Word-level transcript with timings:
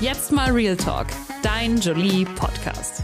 Jetzt 0.00 0.32
mal 0.32 0.50
Real 0.50 0.78
Talk, 0.78 1.08
dein 1.42 1.78
Jolie 1.78 2.24
Podcast. 2.24 3.02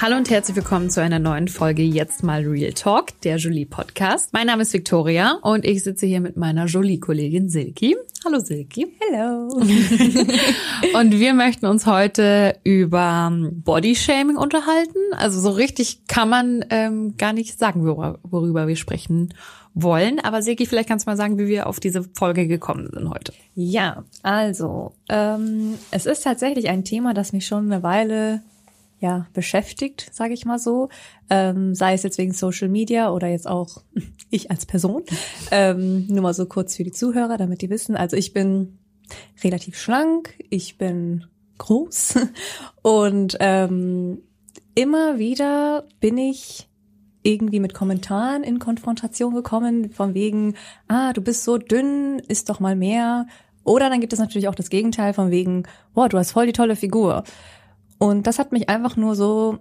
Hallo 0.00 0.16
und 0.16 0.30
herzlich 0.30 0.56
willkommen 0.56 0.90
zu 0.90 1.02
einer 1.02 1.18
neuen 1.18 1.48
Folge 1.48 1.82
Jetzt 1.82 2.22
mal 2.22 2.46
Real 2.46 2.72
Talk, 2.72 3.20
der 3.22 3.36
Jolie 3.36 3.66
Podcast. 3.66 4.32
Mein 4.32 4.46
Name 4.46 4.62
ist 4.62 4.72
Victoria 4.72 5.40
und 5.42 5.64
ich 5.64 5.82
sitze 5.82 6.06
hier 6.06 6.20
mit 6.20 6.36
meiner 6.36 6.66
Jolie-Kollegin 6.66 7.48
Silki. 7.48 7.96
Hallo 8.24 8.38
Silki. 8.38 8.96
Hello. 9.00 9.48
und 10.94 11.18
wir 11.18 11.34
möchten 11.34 11.66
uns 11.66 11.84
heute 11.84 12.54
über 12.62 13.32
Bodyshaming 13.50 14.36
unterhalten. 14.36 15.00
Also 15.16 15.40
so 15.40 15.50
richtig 15.50 16.06
kann 16.06 16.28
man 16.28 16.64
ähm, 16.70 17.16
gar 17.16 17.32
nicht 17.32 17.58
sagen, 17.58 17.84
worüber, 17.84 18.20
worüber 18.22 18.68
wir 18.68 18.76
sprechen 18.76 19.34
wollen. 19.74 20.20
Aber 20.20 20.42
Silki, 20.42 20.66
vielleicht 20.66 20.88
kannst 20.88 21.08
du 21.08 21.10
mal 21.10 21.16
sagen, 21.16 21.38
wie 21.38 21.48
wir 21.48 21.66
auf 21.66 21.80
diese 21.80 22.04
Folge 22.14 22.46
gekommen 22.46 22.88
sind 22.92 23.10
heute. 23.10 23.32
Ja, 23.56 24.04
also 24.22 24.92
ähm, 25.08 25.74
es 25.90 26.06
ist 26.06 26.22
tatsächlich 26.22 26.68
ein 26.68 26.84
Thema, 26.84 27.14
das 27.14 27.32
mich 27.32 27.48
schon 27.48 27.72
eine 27.72 27.82
Weile 27.82 28.42
ja 29.00 29.26
beschäftigt, 29.32 30.08
sage 30.12 30.34
ich 30.34 30.44
mal 30.44 30.58
so, 30.58 30.88
ähm, 31.30 31.74
sei 31.74 31.94
es 31.94 32.02
jetzt 32.02 32.18
wegen 32.18 32.32
Social 32.32 32.68
Media 32.68 33.12
oder 33.12 33.28
jetzt 33.28 33.46
auch 33.46 33.82
ich 34.30 34.50
als 34.50 34.66
Person. 34.66 35.04
Ähm, 35.50 36.06
nur 36.08 36.22
mal 36.22 36.34
so 36.34 36.46
kurz 36.46 36.76
für 36.76 36.84
die 36.84 36.92
Zuhörer, 36.92 37.36
damit 37.36 37.62
die 37.62 37.70
wissen. 37.70 37.96
Also 37.96 38.16
ich 38.16 38.32
bin 38.32 38.78
relativ 39.42 39.78
schlank, 39.78 40.34
ich 40.50 40.78
bin 40.78 41.26
groß 41.58 42.14
und 42.82 43.36
ähm, 43.40 44.22
immer 44.74 45.18
wieder 45.18 45.84
bin 46.00 46.18
ich 46.18 46.68
irgendwie 47.22 47.60
mit 47.60 47.74
Kommentaren 47.74 48.42
in 48.42 48.58
Konfrontation 48.58 49.34
gekommen, 49.34 49.90
von 49.90 50.14
wegen, 50.14 50.54
ah, 50.86 51.12
du 51.12 51.20
bist 51.20 51.44
so 51.44 51.58
dünn, 51.58 52.20
isst 52.20 52.48
doch 52.48 52.60
mal 52.60 52.76
mehr. 52.76 53.26
Oder 53.64 53.90
dann 53.90 54.00
gibt 54.00 54.12
es 54.12 54.18
natürlich 54.18 54.48
auch 54.48 54.54
das 54.54 54.70
Gegenteil 54.70 55.12
von 55.12 55.30
wegen, 55.30 55.64
boah, 55.94 56.08
du 56.08 56.16
hast 56.16 56.30
voll 56.30 56.46
die 56.46 56.52
tolle 56.52 56.76
Figur. 56.76 57.24
Und 57.98 58.26
das 58.26 58.38
hat 58.38 58.52
mich 58.52 58.68
einfach 58.68 58.96
nur 58.96 59.14
so, 59.14 59.58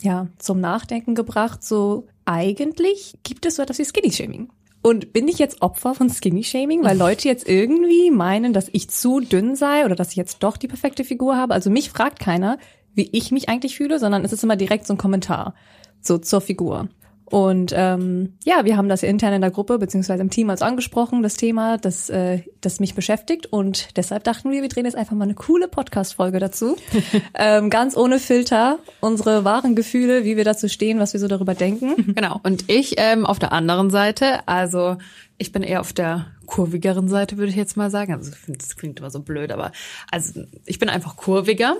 ja, 0.00 0.28
zum 0.38 0.60
Nachdenken 0.60 1.14
gebracht, 1.14 1.64
so 1.64 2.06
eigentlich 2.24 3.14
gibt 3.22 3.46
es 3.46 3.56
so 3.56 3.62
etwas 3.62 3.78
wie 3.78 3.84
Skinny-Shaming. 3.84 4.50
Und 4.82 5.12
bin 5.12 5.28
ich 5.28 5.38
jetzt 5.38 5.60
Opfer 5.60 5.94
von 5.94 6.08
Skinny-Shaming, 6.08 6.84
weil 6.84 6.96
Leute 6.96 7.28
jetzt 7.28 7.46
irgendwie 7.48 8.10
meinen, 8.10 8.52
dass 8.52 8.68
ich 8.72 8.88
zu 8.88 9.20
dünn 9.20 9.54
sei 9.54 9.84
oder 9.84 9.94
dass 9.94 10.10
ich 10.10 10.16
jetzt 10.16 10.42
doch 10.42 10.56
die 10.56 10.68
perfekte 10.68 11.04
Figur 11.04 11.36
habe? 11.36 11.52
Also 11.52 11.68
mich 11.68 11.90
fragt 11.90 12.18
keiner, 12.18 12.58
wie 12.94 13.08
ich 13.12 13.30
mich 13.30 13.48
eigentlich 13.48 13.76
fühle, 13.76 13.98
sondern 13.98 14.24
es 14.24 14.32
ist 14.32 14.42
immer 14.42 14.56
direkt 14.56 14.86
so 14.86 14.94
ein 14.94 14.98
Kommentar 14.98 15.54
so 16.00 16.18
zur 16.18 16.40
Figur. 16.40 16.88
Und 17.30 17.72
ähm, 17.76 18.34
ja, 18.44 18.64
wir 18.64 18.76
haben 18.76 18.88
das 18.88 19.04
intern 19.04 19.32
in 19.32 19.40
der 19.40 19.52
Gruppe 19.52 19.78
beziehungsweise 19.78 20.20
im 20.20 20.30
Team 20.30 20.50
als 20.50 20.62
angesprochen, 20.62 21.22
das 21.22 21.34
Thema, 21.36 21.78
das, 21.78 22.10
äh, 22.10 22.42
das 22.60 22.80
mich 22.80 22.94
beschäftigt. 22.94 23.46
Und 23.46 23.96
deshalb 23.96 24.24
dachten 24.24 24.50
wir, 24.50 24.62
wir 24.62 24.68
drehen 24.68 24.84
jetzt 24.84 24.96
einfach 24.96 25.14
mal 25.14 25.24
eine 25.24 25.34
coole 25.34 25.68
Podcast-Folge 25.68 26.40
dazu. 26.40 26.76
ähm, 27.34 27.70
ganz 27.70 27.96
ohne 27.96 28.18
Filter, 28.18 28.80
unsere 29.00 29.44
wahren 29.44 29.76
Gefühle, 29.76 30.24
wie 30.24 30.36
wir 30.36 30.44
dazu 30.44 30.68
stehen, 30.68 30.98
was 30.98 31.12
wir 31.12 31.20
so 31.20 31.28
darüber 31.28 31.54
denken. 31.54 32.14
Genau. 32.20 32.40
Und 32.42 32.68
ich 32.68 32.96
ähm, 32.98 33.24
auf 33.24 33.38
der 33.38 33.52
anderen 33.52 33.88
Seite, 33.88 34.46
also 34.46 34.96
ich 35.40 35.52
bin 35.52 35.62
eher 35.62 35.80
auf 35.80 35.94
der 35.94 36.26
kurvigeren 36.44 37.08
Seite, 37.08 37.38
würde 37.38 37.48
ich 37.48 37.56
jetzt 37.56 37.74
mal 37.74 37.90
sagen. 37.90 38.12
Also 38.12 38.30
ich 38.30 38.36
finde, 38.36 38.58
das 38.58 38.76
klingt 38.76 38.98
immer 38.98 39.10
so 39.10 39.20
blöd, 39.20 39.50
aber 39.52 39.72
also 40.10 40.42
ich 40.66 40.78
bin 40.78 40.90
einfach 40.90 41.16
kurviger. 41.16 41.76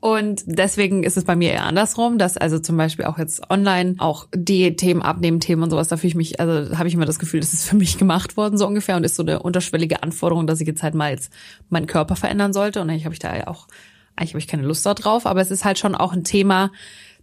Und 0.00 0.42
deswegen 0.46 1.04
ist 1.04 1.16
es 1.16 1.24
bei 1.24 1.36
mir 1.36 1.52
eher 1.52 1.64
andersrum, 1.64 2.18
dass 2.18 2.36
also 2.36 2.58
zum 2.58 2.76
Beispiel 2.76 3.04
auch 3.04 3.16
jetzt 3.16 3.48
online 3.50 3.94
auch 3.98 4.26
die 4.34 4.74
Themen 4.74 5.00
abnehmen, 5.00 5.38
Themen 5.38 5.62
und 5.62 5.70
sowas, 5.70 5.86
da 5.86 5.96
fühle 5.96 6.08
ich 6.08 6.14
mich, 6.16 6.40
also 6.40 6.76
habe 6.76 6.88
ich 6.88 6.94
immer 6.94 7.06
das 7.06 7.20
Gefühl, 7.20 7.38
das 7.38 7.52
ist 7.52 7.68
für 7.68 7.76
mich 7.76 7.98
gemacht 7.98 8.36
worden 8.36 8.58
so 8.58 8.66
ungefähr 8.66 8.96
und 8.96 9.04
ist 9.04 9.14
so 9.14 9.22
eine 9.22 9.40
unterschwellige 9.40 10.02
Anforderung, 10.02 10.48
dass 10.48 10.60
ich 10.60 10.66
jetzt 10.66 10.82
halt 10.82 10.94
mal 10.94 11.12
jetzt 11.12 11.32
meinen 11.68 11.86
Körper 11.86 12.16
verändern 12.16 12.52
sollte. 12.52 12.80
Und 12.80 12.90
eigentlich 12.90 13.04
habe 13.04 13.14
ich 13.14 13.20
da 13.20 13.36
ja 13.36 13.46
auch, 13.46 13.68
eigentlich 14.16 14.30
habe 14.30 14.40
ich 14.40 14.48
keine 14.48 14.64
Lust 14.64 14.84
darauf, 14.84 15.24
aber 15.24 15.40
es 15.40 15.52
ist 15.52 15.64
halt 15.64 15.78
schon 15.78 15.94
auch 15.94 16.12
ein 16.12 16.24
Thema, 16.24 16.72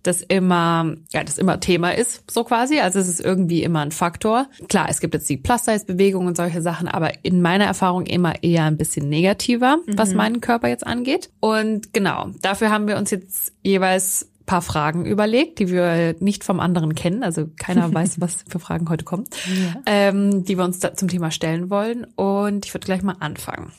das 0.04 0.22
immer, 0.22 0.96
ja, 1.12 1.24
das 1.24 1.38
immer 1.38 1.60
Thema 1.60 1.96
ist, 1.96 2.24
so 2.30 2.44
quasi. 2.44 2.80
Also 2.80 3.00
es 3.00 3.08
ist 3.08 3.22
irgendwie 3.22 3.64
immer 3.64 3.82
ein 3.82 3.92
Faktor. 3.92 4.48
Klar, 4.68 4.88
es 4.90 5.00
gibt 5.00 5.14
jetzt 5.14 5.30
die 5.30 5.38
Plus-Size-Bewegung 5.38 6.26
und 6.26 6.38
solche 6.38 6.62
Sachen, 6.62 6.88
aber 6.88 7.24
in 7.24 7.42
meiner 7.42 7.66
Erfahrung 7.66 8.06
immer 8.06 8.44
eher 8.44 8.66
ein 8.66 8.78
bisschen 8.78 9.10
negativer, 9.10 9.78
mhm. 9.78 9.98
was 9.98 10.14
meinen 10.14 10.42
Körper 10.42 10.68
jetzt 10.68 10.86
angeht. 10.86 11.30
Und 11.40 11.94
genau, 11.94 12.32
dafür 12.42 12.72
haben 12.72 12.88
wir 12.88 12.98
uns 12.98 13.12
jetzt 13.12 13.54
jeweils 13.64 14.28
paar 14.52 14.62
Fragen 14.62 15.06
überlegt, 15.06 15.60
die 15.60 15.70
wir 15.70 16.16
nicht 16.20 16.44
vom 16.44 16.60
anderen 16.60 16.94
kennen. 16.94 17.24
Also 17.24 17.48
keiner 17.58 17.94
weiß, 17.94 18.20
was 18.20 18.44
für 18.50 18.60
Fragen 18.60 18.90
heute 18.90 19.06
kommen, 19.06 19.26
ja. 19.46 19.82
ähm, 19.86 20.44
die 20.44 20.58
wir 20.58 20.66
uns 20.66 20.80
da 20.80 20.94
zum 20.94 21.08
Thema 21.08 21.32
stellen 21.32 21.70
wollen. 21.70 22.06
Und 22.16 22.66
ich 22.66 22.74
würde 22.74 22.86
gleich 22.86 23.02
mal 23.02 23.16
anfangen. 23.20 23.72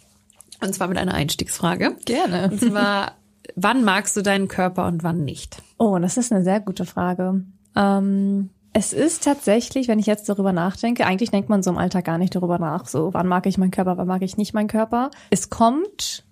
Und 0.62 0.74
zwar 0.74 0.88
mit 0.88 0.96
einer 0.96 1.12
Einstiegsfrage. 1.12 1.96
Gerne. 2.06 2.50
Und 2.50 2.60
zwar, 2.60 3.16
wann 3.54 3.84
magst 3.84 4.16
du 4.16 4.22
deinen 4.22 4.48
Körper 4.48 4.86
und 4.86 5.02
wann 5.02 5.24
nicht? 5.24 5.58
Oh, 5.82 5.98
das 5.98 6.16
ist 6.16 6.30
eine 6.30 6.44
sehr 6.44 6.60
gute 6.60 6.86
Frage. 6.86 7.42
Ähm, 7.74 8.50
es 8.72 8.92
ist 8.92 9.24
tatsächlich, 9.24 9.88
wenn 9.88 9.98
ich 9.98 10.06
jetzt 10.06 10.28
darüber 10.28 10.52
nachdenke, 10.52 11.04
eigentlich 11.04 11.32
denkt 11.32 11.48
man 11.48 11.64
so 11.64 11.70
im 11.70 11.76
Alltag 11.78 12.04
gar 12.04 12.18
nicht 12.18 12.36
darüber 12.36 12.60
nach, 12.60 12.86
so 12.86 13.12
wann 13.12 13.26
mag 13.26 13.46
ich 13.46 13.58
meinen 13.58 13.72
Körper, 13.72 13.96
wann 13.96 14.06
mag 14.06 14.22
ich 14.22 14.36
nicht 14.36 14.54
meinen 14.54 14.68
Körper. 14.68 15.10
Es 15.30 15.50
kommt 15.50 16.24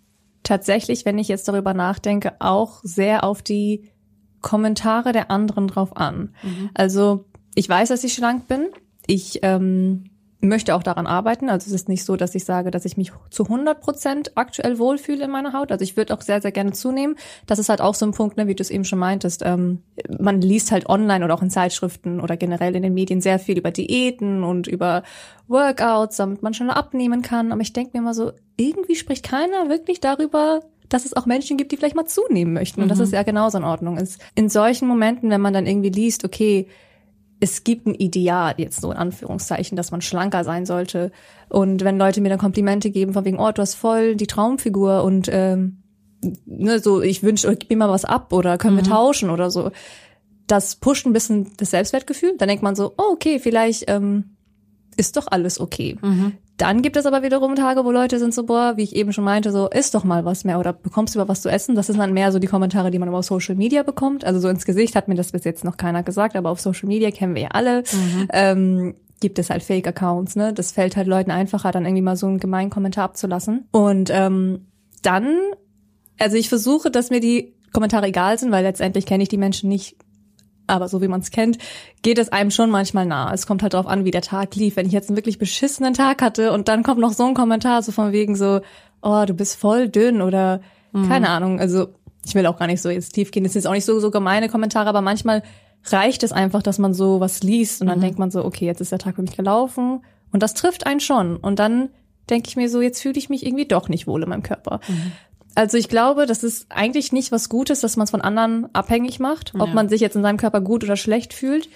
tatsächlich, 0.44 1.05
wenn 1.05 1.19
ich 1.19 1.27
jetzt 1.27 1.49
darüber 1.49 1.75
nachdenke, 1.75 2.34
auch 2.39 2.78
sehr 2.84 3.25
auf 3.25 3.43
die 3.43 3.91
Kommentare 4.41 5.10
der 5.10 5.33
anderen 5.33 5.66
drauf 5.66 5.97
an. 5.97 6.33
Mhm. 6.44 6.71
Also 6.75 7.25
ich 7.56 7.69
weiß, 7.69 7.89
dass 7.89 8.05
ich 8.05 8.15
schlank 8.15 8.47
bin. 8.47 8.69
Ich 9.09 9.41
ähm, 9.43 10.09
möchte 10.41 10.75
auch 10.75 10.83
daran 10.83 11.06
arbeiten. 11.06 11.51
Also 11.51 11.69
es 11.69 11.73
ist 11.73 11.89
nicht 11.89 12.05
so, 12.05 12.17
dass 12.17 12.34
ich 12.34 12.45
sage, 12.45 12.71
dass 12.71 12.84
ich 12.84 12.97
mich 12.97 13.12
zu 13.31 13.45
100 13.45 13.81
Prozent 13.81 14.33
aktuell 14.37 14.78
wohlfühle 14.78 15.25
in 15.25 15.31
meiner 15.31 15.53
Haut. 15.53 15.71
Also 15.71 15.83
ich 15.83 15.97
würde 15.97 16.15
auch 16.15 16.23
sehr, 16.23 16.41
sehr 16.41 16.53
gerne 16.53 16.73
zunehmen. 16.73 17.17
Das 17.47 17.59
ist 17.59 17.69
halt 17.69 17.81
auch 17.81 17.95
so 17.95 18.06
ein 18.06 18.12
Punkt, 18.12 18.37
ne, 18.37 18.47
wie 18.47 18.55
du 18.55 18.62
es 18.62 18.71
eben 18.71 18.84
schon 18.84 18.99
meintest. 18.99 19.43
Ähm, 19.45 19.83
man 20.19 20.41
liest 20.41 20.73
halt 20.73 20.89
online 20.89 21.25
oder 21.25 21.34
auch 21.34 21.43
in 21.43 21.51
Zeitschriften 21.51 22.21
oder 22.21 22.37
generell 22.37 22.75
in 22.75 22.83
den 22.83 22.95
Medien 22.95 23.21
sehr 23.21 23.39
viel 23.39 23.59
über 23.59 23.71
Diäten 23.71 24.43
und 24.43 24.67
über 24.67 25.03
Workouts, 25.49 26.17
damit 26.17 26.43
man 26.43 26.55
schneller 26.55 26.77
abnehmen 26.77 27.22
kann. 27.22 27.53
Aber 27.53 27.61
ich 27.61 27.72
denke 27.72 27.91
mir 27.95 28.01
immer 28.01 28.15
so, 28.15 28.33
irgendwie 28.57 28.97
spricht 28.97 29.28
keiner 29.28 29.69
wirklich 29.69 30.01
darüber, 30.01 30.62
dass 30.89 31.05
es 31.05 31.15
auch 31.15 31.27
Menschen 31.27 31.57
gibt, 31.57 31.71
die 31.71 31.77
vielleicht 31.77 31.97
mal 31.97 32.07
zunehmen 32.07 32.53
möchten. 32.55 32.81
Und 32.81 32.87
mhm. 32.87 32.91
das 32.91 33.01
ist 33.01 33.12
ja 33.12 33.22
genauso 33.22 33.59
in 33.59 33.65
Ordnung. 33.65 33.99
Ist 33.99 34.21
in 34.34 34.49
solchen 34.49 34.89
Momenten, 34.89 35.31
wenn 35.31 35.41
man 35.41 35.53
dann 35.53 35.67
irgendwie 35.67 35.91
liest, 35.91 36.25
okay, 36.25 36.67
es 37.41 37.65
gibt 37.65 37.87
ein 37.87 37.95
Ideal, 37.95 38.55
jetzt 38.59 38.81
so 38.81 38.91
in 38.91 38.99
Anführungszeichen, 38.99 39.77
dass 39.77 39.91
man 39.91 40.03
schlanker 40.03 40.45
sein 40.45 40.67
sollte. 40.67 41.11
Und 41.49 41.83
wenn 41.83 41.99
Leute 41.99 42.21
mir 42.21 42.28
dann 42.28 42.39
Komplimente 42.39 42.91
geben, 42.91 43.15
von 43.15 43.25
wegen, 43.25 43.39
oh, 43.39 43.51
du 43.51 43.62
hast 43.62 43.75
voll 43.75 44.15
die 44.15 44.27
Traumfigur 44.27 45.03
und 45.03 45.28
ähm, 45.33 45.83
ne, 46.45 46.78
so, 46.81 47.01
ich 47.01 47.23
wünsche, 47.23 47.56
gib 47.56 47.71
mir 47.71 47.77
mal 47.77 47.89
was 47.89 48.05
ab 48.05 48.33
oder 48.33 48.59
können 48.59 48.75
mhm. 48.75 48.81
wir 48.81 48.84
tauschen 48.84 49.31
oder 49.31 49.51
so. 49.51 49.71
Das 50.47 50.77
pusht 50.77 51.06
ein 51.06 51.12
bisschen 51.12 51.53
das 51.56 51.71
Selbstwertgefühl. 51.71 52.37
Dann 52.37 52.49
denkt 52.49 52.62
man 52.62 52.77
so, 52.77 52.93
oh, 52.99 53.12
okay, 53.12 53.39
vielleicht 53.39 53.84
ähm, 53.89 54.37
ist 54.97 55.17
doch 55.17 55.27
alles 55.31 55.61
okay. 55.61 55.97
Mhm. 56.03 56.33
Dann 56.60 56.82
gibt 56.82 56.98
es 56.98 57.06
aber 57.06 57.22
wiederum 57.22 57.56
Tage, 57.56 57.87
wo 57.87 57.91
Leute 57.91 58.19
sind 58.19 58.34
so, 58.34 58.44
boah, 58.44 58.75
wie 58.76 58.82
ich 58.82 58.94
eben 58.94 59.15
schon 59.15 59.25
meinte, 59.25 59.50
so, 59.50 59.69
isst 59.71 59.94
doch 59.94 60.04
mal 60.04 60.26
was 60.26 60.44
mehr 60.44 60.59
oder 60.59 60.75
bekommst 60.75 61.15
du 61.15 61.19
über 61.19 61.26
was 61.26 61.41
zu 61.41 61.48
essen. 61.48 61.75
Das 61.75 61.87
sind 61.87 61.98
dann 61.98 62.12
mehr 62.12 62.32
so 62.32 62.38
die 62.38 62.48
Kommentare, 62.48 62.91
die 62.91 62.98
man 62.98 63.09
über 63.09 63.22
Social 63.22 63.54
Media 63.54 63.82
bekommt. 63.82 64.26
Also 64.26 64.41
so 64.41 64.48
ins 64.48 64.66
Gesicht 64.66 64.94
hat 64.94 65.09
mir 65.09 65.15
das 65.15 65.32
bis 65.32 65.44
jetzt 65.44 65.65
noch 65.65 65.78
keiner 65.78 66.03
gesagt, 66.03 66.37
aber 66.37 66.50
auf 66.50 66.60
Social 66.60 66.87
Media 66.87 67.10
kennen 67.12 67.34
wir 67.34 67.43
ja 67.43 67.48
alle. 67.53 67.78
Mhm. 67.78 68.28
Ähm, 68.34 68.94
gibt 69.21 69.38
es 69.38 69.48
halt 69.48 69.62
Fake-Accounts, 69.62 70.37
ne? 70.37 70.53
Das 70.53 70.72
fällt 70.72 70.97
halt 70.97 71.06
Leuten 71.06 71.31
einfacher, 71.31 71.72
dann 71.72 71.87
irgendwie 71.87 72.03
mal 72.03 72.16
so 72.16 72.26
einen 72.26 72.41
gemeinen 72.41 72.69
Kommentar 72.69 73.04
abzulassen. 73.04 73.66
Und 73.71 74.10
ähm, 74.12 74.66
dann, 75.03 75.34
also 76.19 76.37
ich 76.37 76.50
versuche, 76.50 76.91
dass 76.91 77.09
mir 77.09 77.21
die 77.21 77.54
Kommentare 77.72 78.09
egal 78.09 78.38
sind, 78.38 78.53
weil 78.53 78.65
letztendlich 78.65 79.06
kenne 79.06 79.22
ich 79.22 79.31
die 79.31 79.38
Menschen 79.38 79.71
nicht 79.71 79.97
aber 80.71 80.89
so 80.89 81.03
wie 81.03 81.09
man 81.09 81.21
es 81.21 81.31
kennt, 81.31 81.59
geht 82.03 82.19
es 82.19 82.31
einem 82.31 82.51
schon 82.51 82.71
manchmal 82.71 83.07
nah. 83.07 83.33
Es 83.33 83.47
kommt 83.47 83.63
halt 83.63 83.75
darauf 83.75 83.87
an, 83.87 84.05
wie 84.05 84.11
der 84.11 84.23
Tag 84.23 84.55
lief. 84.57 84.77
Wenn 84.77 84.87
ich 84.87 84.93
jetzt 84.93 85.09
einen 85.09 85.17
wirklich 85.17 85.39
beschissenen 85.39 85.95
Tag 85.95 86.22
hatte 86.22 86.53
und 86.53 86.69
dann 86.69 86.83
kommt 86.83 87.01
noch 87.01 87.13
so 87.13 87.27
ein 87.27 87.34
Kommentar 87.34 87.83
so 87.83 87.93
von 87.93 88.13
wegen 88.13 88.37
so, 88.37 88.61
oh, 89.03 89.25
du 89.27 89.34
bist 89.34 89.57
voll 89.57 89.89
dünn 89.89 90.22
oder 90.22 90.61
mhm. 90.93 91.09
keine 91.09 91.28
Ahnung. 91.28 91.61
Also 91.61 91.89
ich 92.25 92.34
will 92.34 92.47
auch 92.47 92.59
gar 92.59 92.67
nicht 92.67 92.83
so 92.83 92.91
jetzt 92.91 93.13
tief 93.13 93.31
gehen. 93.31 93.45
Das 93.45 93.53
sind 93.53 93.61
jetzt 93.61 93.69
auch 93.69 93.75
nicht 93.75 93.84
so, 93.84 94.01
so 94.01 94.11
gemeine 94.11 94.49
Kommentare, 94.49 94.89
aber 94.89 95.01
manchmal 95.01 95.43
reicht 95.87 96.22
es 96.22 96.33
einfach, 96.33 96.63
dass 96.63 96.78
man 96.78 96.93
so 96.95 97.21
was 97.21 97.43
liest 97.43 97.81
und 97.81 97.87
dann 97.89 97.99
mhm. 97.99 98.03
denkt 98.03 98.19
man 98.19 98.31
so, 98.31 98.45
okay, 98.45 98.66
jetzt 98.66 98.81
ist 98.81 98.93
der 98.93 98.99
Tag 98.99 99.16
für 99.16 99.23
mich 99.23 99.37
gelaufen 99.37 100.05
und 100.33 100.43
das 100.43 100.55
trifft 100.55 100.87
einen 100.87 101.01
schon. 101.01 101.37
Und 101.37 101.59
dann 101.59 101.89
denke 102.28 102.49
ich 102.49 102.57
mir 102.57 102.69
so, 102.69 102.81
jetzt 102.81 103.01
fühle 103.01 103.19
ich 103.19 103.28
mich 103.28 103.45
irgendwie 103.45 103.66
doch 103.66 103.89
nicht 103.89 104.07
wohl 104.07 104.23
in 104.23 104.28
meinem 104.28 104.43
Körper. 104.43 104.81
Mhm. 104.87 105.13
Also 105.55 105.77
ich 105.77 105.89
glaube, 105.89 106.27
das 106.27 106.45
ist 106.45 106.67
eigentlich 106.71 107.13
nicht 107.13 107.33
was 107.33 107.49
Gutes, 107.49 107.81
dass 107.81 107.97
man 107.97 108.05
es 108.05 108.11
von 108.11 108.21
anderen 108.21 108.73
abhängig 108.75 109.19
macht, 109.19 109.55
ob 109.55 109.69
ja. 109.69 109.75
man 109.75 109.89
sich 109.89 110.01
jetzt 110.01 110.17
in 110.17 110.23
seinem 110.23 110.37
Körper 110.37 110.61
gut 110.61 110.85
oder 110.85 110.97
schlecht 110.97 111.35
fühlt. 111.35 111.69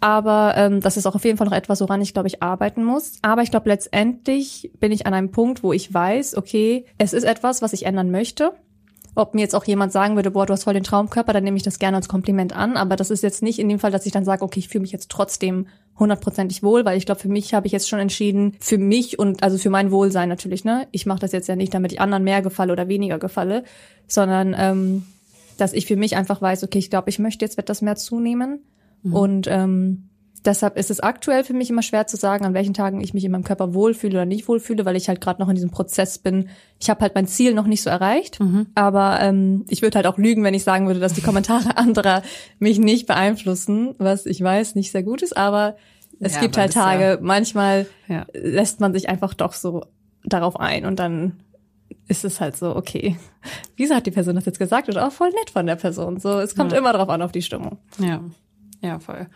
Aber 0.00 0.54
ähm, 0.56 0.80
das 0.80 0.96
ist 0.96 1.06
auch 1.06 1.14
auf 1.14 1.24
jeden 1.24 1.36
Fall 1.36 1.46
noch 1.46 1.54
etwas, 1.54 1.80
woran 1.80 2.00
ich, 2.00 2.14
glaube 2.14 2.26
ich, 2.26 2.42
arbeiten 2.42 2.84
muss. 2.84 3.18
Aber 3.22 3.42
ich 3.42 3.50
glaube, 3.50 3.68
letztendlich 3.68 4.72
bin 4.80 4.92
ich 4.92 5.06
an 5.06 5.12
einem 5.12 5.30
Punkt, 5.30 5.62
wo 5.62 5.72
ich 5.74 5.92
weiß, 5.92 6.36
okay, 6.36 6.86
es 6.96 7.12
ist 7.12 7.24
etwas, 7.24 7.60
was 7.60 7.74
ich 7.74 7.84
ändern 7.84 8.10
möchte. 8.10 8.52
Ob 9.14 9.34
mir 9.34 9.40
jetzt 9.40 9.54
auch 9.54 9.64
jemand 9.64 9.92
sagen 9.92 10.16
würde, 10.16 10.30
boah, 10.30 10.46
du 10.46 10.52
hast 10.52 10.64
voll 10.64 10.74
den 10.74 10.84
Traumkörper, 10.84 11.32
dann 11.32 11.44
nehme 11.44 11.56
ich 11.56 11.62
das 11.62 11.78
gerne 11.78 11.96
als 11.96 12.08
Kompliment 12.08 12.54
an. 12.54 12.76
Aber 12.76 12.96
das 12.96 13.10
ist 13.10 13.22
jetzt 13.22 13.42
nicht 13.42 13.58
in 13.58 13.68
dem 13.68 13.78
Fall, 13.78 13.90
dass 13.90 14.06
ich 14.06 14.12
dann 14.12 14.24
sage, 14.24 14.42
okay, 14.42 14.60
ich 14.60 14.68
fühle 14.68 14.82
mich 14.82 14.92
jetzt 14.92 15.10
trotzdem 15.10 15.66
hundertprozentig 15.98 16.62
wohl, 16.62 16.84
weil 16.84 16.96
ich 16.96 17.06
glaube, 17.06 17.20
für 17.20 17.28
mich 17.28 17.52
habe 17.52 17.66
ich 17.66 17.72
jetzt 17.72 17.88
schon 17.88 17.98
entschieden, 17.98 18.56
für 18.60 18.78
mich 18.78 19.18
und 19.18 19.42
also 19.42 19.58
für 19.58 19.70
mein 19.70 19.90
Wohlsein 19.90 20.28
natürlich, 20.28 20.64
ne? 20.64 20.86
Ich 20.92 21.06
mache 21.06 21.20
das 21.20 21.32
jetzt 21.32 21.48
ja 21.48 21.56
nicht, 21.56 21.74
damit 21.74 21.92
ich 21.92 22.00
anderen 22.00 22.24
mehr 22.24 22.40
gefalle 22.40 22.72
oder 22.72 22.88
weniger 22.88 23.18
gefalle, 23.18 23.64
sondern 24.06 24.54
ähm, 24.56 25.02
dass 25.58 25.72
ich 25.72 25.86
für 25.86 25.96
mich 25.96 26.16
einfach 26.16 26.40
weiß, 26.40 26.64
okay, 26.64 26.78
ich 26.78 26.90
glaube, 26.90 27.10
ich 27.10 27.18
möchte 27.18 27.44
jetzt 27.44 27.58
etwas 27.58 27.82
mehr 27.82 27.96
zunehmen. 27.96 28.60
Mhm. 29.02 29.14
Und 29.14 29.46
ähm, 29.48 30.09
deshalb 30.44 30.76
ist 30.76 30.90
es 30.90 31.00
aktuell 31.00 31.44
für 31.44 31.52
mich 31.52 31.70
immer 31.70 31.82
schwer 31.82 32.06
zu 32.06 32.16
sagen, 32.16 32.44
an 32.44 32.54
welchen 32.54 32.74
Tagen 32.74 33.00
ich 33.00 33.14
mich 33.14 33.24
in 33.24 33.32
meinem 33.32 33.44
Körper 33.44 33.74
wohlfühle 33.74 34.14
oder 34.18 34.26
nicht 34.26 34.48
wohlfühle, 34.48 34.84
weil 34.84 34.96
ich 34.96 35.08
halt 35.08 35.20
gerade 35.20 35.40
noch 35.40 35.48
in 35.48 35.54
diesem 35.54 35.70
Prozess 35.70 36.18
bin. 36.18 36.48
Ich 36.78 36.90
habe 36.90 37.00
halt 37.00 37.14
mein 37.14 37.26
Ziel 37.26 37.54
noch 37.54 37.66
nicht 37.66 37.82
so 37.82 37.90
erreicht, 37.90 38.40
mhm. 38.40 38.66
aber 38.74 39.20
ähm, 39.20 39.64
ich 39.68 39.82
würde 39.82 39.96
halt 39.96 40.06
auch 40.06 40.18
lügen, 40.18 40.42
wenn 40.44 40.54
ich 40.54 40.64
sagen 40.64 40.86
würde, 40.86 41.00
dass 41.00 41.14
die 41.14 41.22
Kommentare 41.22 41.76
anderer 41.76 42.22
mich 42.58 42.78
nicht 42.78 43.06
beeinflussen, 43.06 43.94
was 43.98 44.26
ich 44.26 44.42
weiß 44.42 44.74
nicht 44.74 44.90
sehr 44.90 45.02
gut 45.02 45.22
ist, 45.22 45.36
aber 45.36 45.76
es 46.20 46.34
ja, 46.34 46.40
gibt 46.40 46.56
halt 46.56 46.72
Tage, 46.72 47.04
ja, 47.04 47.18
manchmal 47.20 47.86
ja. 48.08 48.26
lässt 48.32 48.80
man 48.80 48.92
sich 48.92 49.08
einfach 49.08 49.34
doch 49.34 49.54
so 49.54 49.84
darauf 50.24 50.58
ein 50.58 50.84
und 50.84 50.98
dann 50.98 51.40
ist 52.08 52.24
es 52.24 52.40
halt 52.40 52.56
so, 52.56 52.76
okay, 52.76 53.16
wieso 53.76 53.94
hat 53.94 54.06
die 54.06 54.10
Person 54.10 54.34
das 54.34 54.44
jetzt 54.44 54.58
gesagt? 54.58 54.88
Oder 54.88 55.06
auch 55.06 55.12
voll 55.12 55.30
nett 55.30 55.50
von 55.50 55.66
der 55.66 55.76
Person. 55.76 56.18
So, 56.18 56.40
es 56.40 56.54
kommt 56.54 56.72
immer 56.72 56.92
drauf 56.92 57.08
an, 57.08 57.22
auf 57.22 57.32
die 57.32 57.42
Stimmung. 57.42 57.78
Ja, 57.98 58.22
ja, 58.80 58.98
voll. 58.98 59.28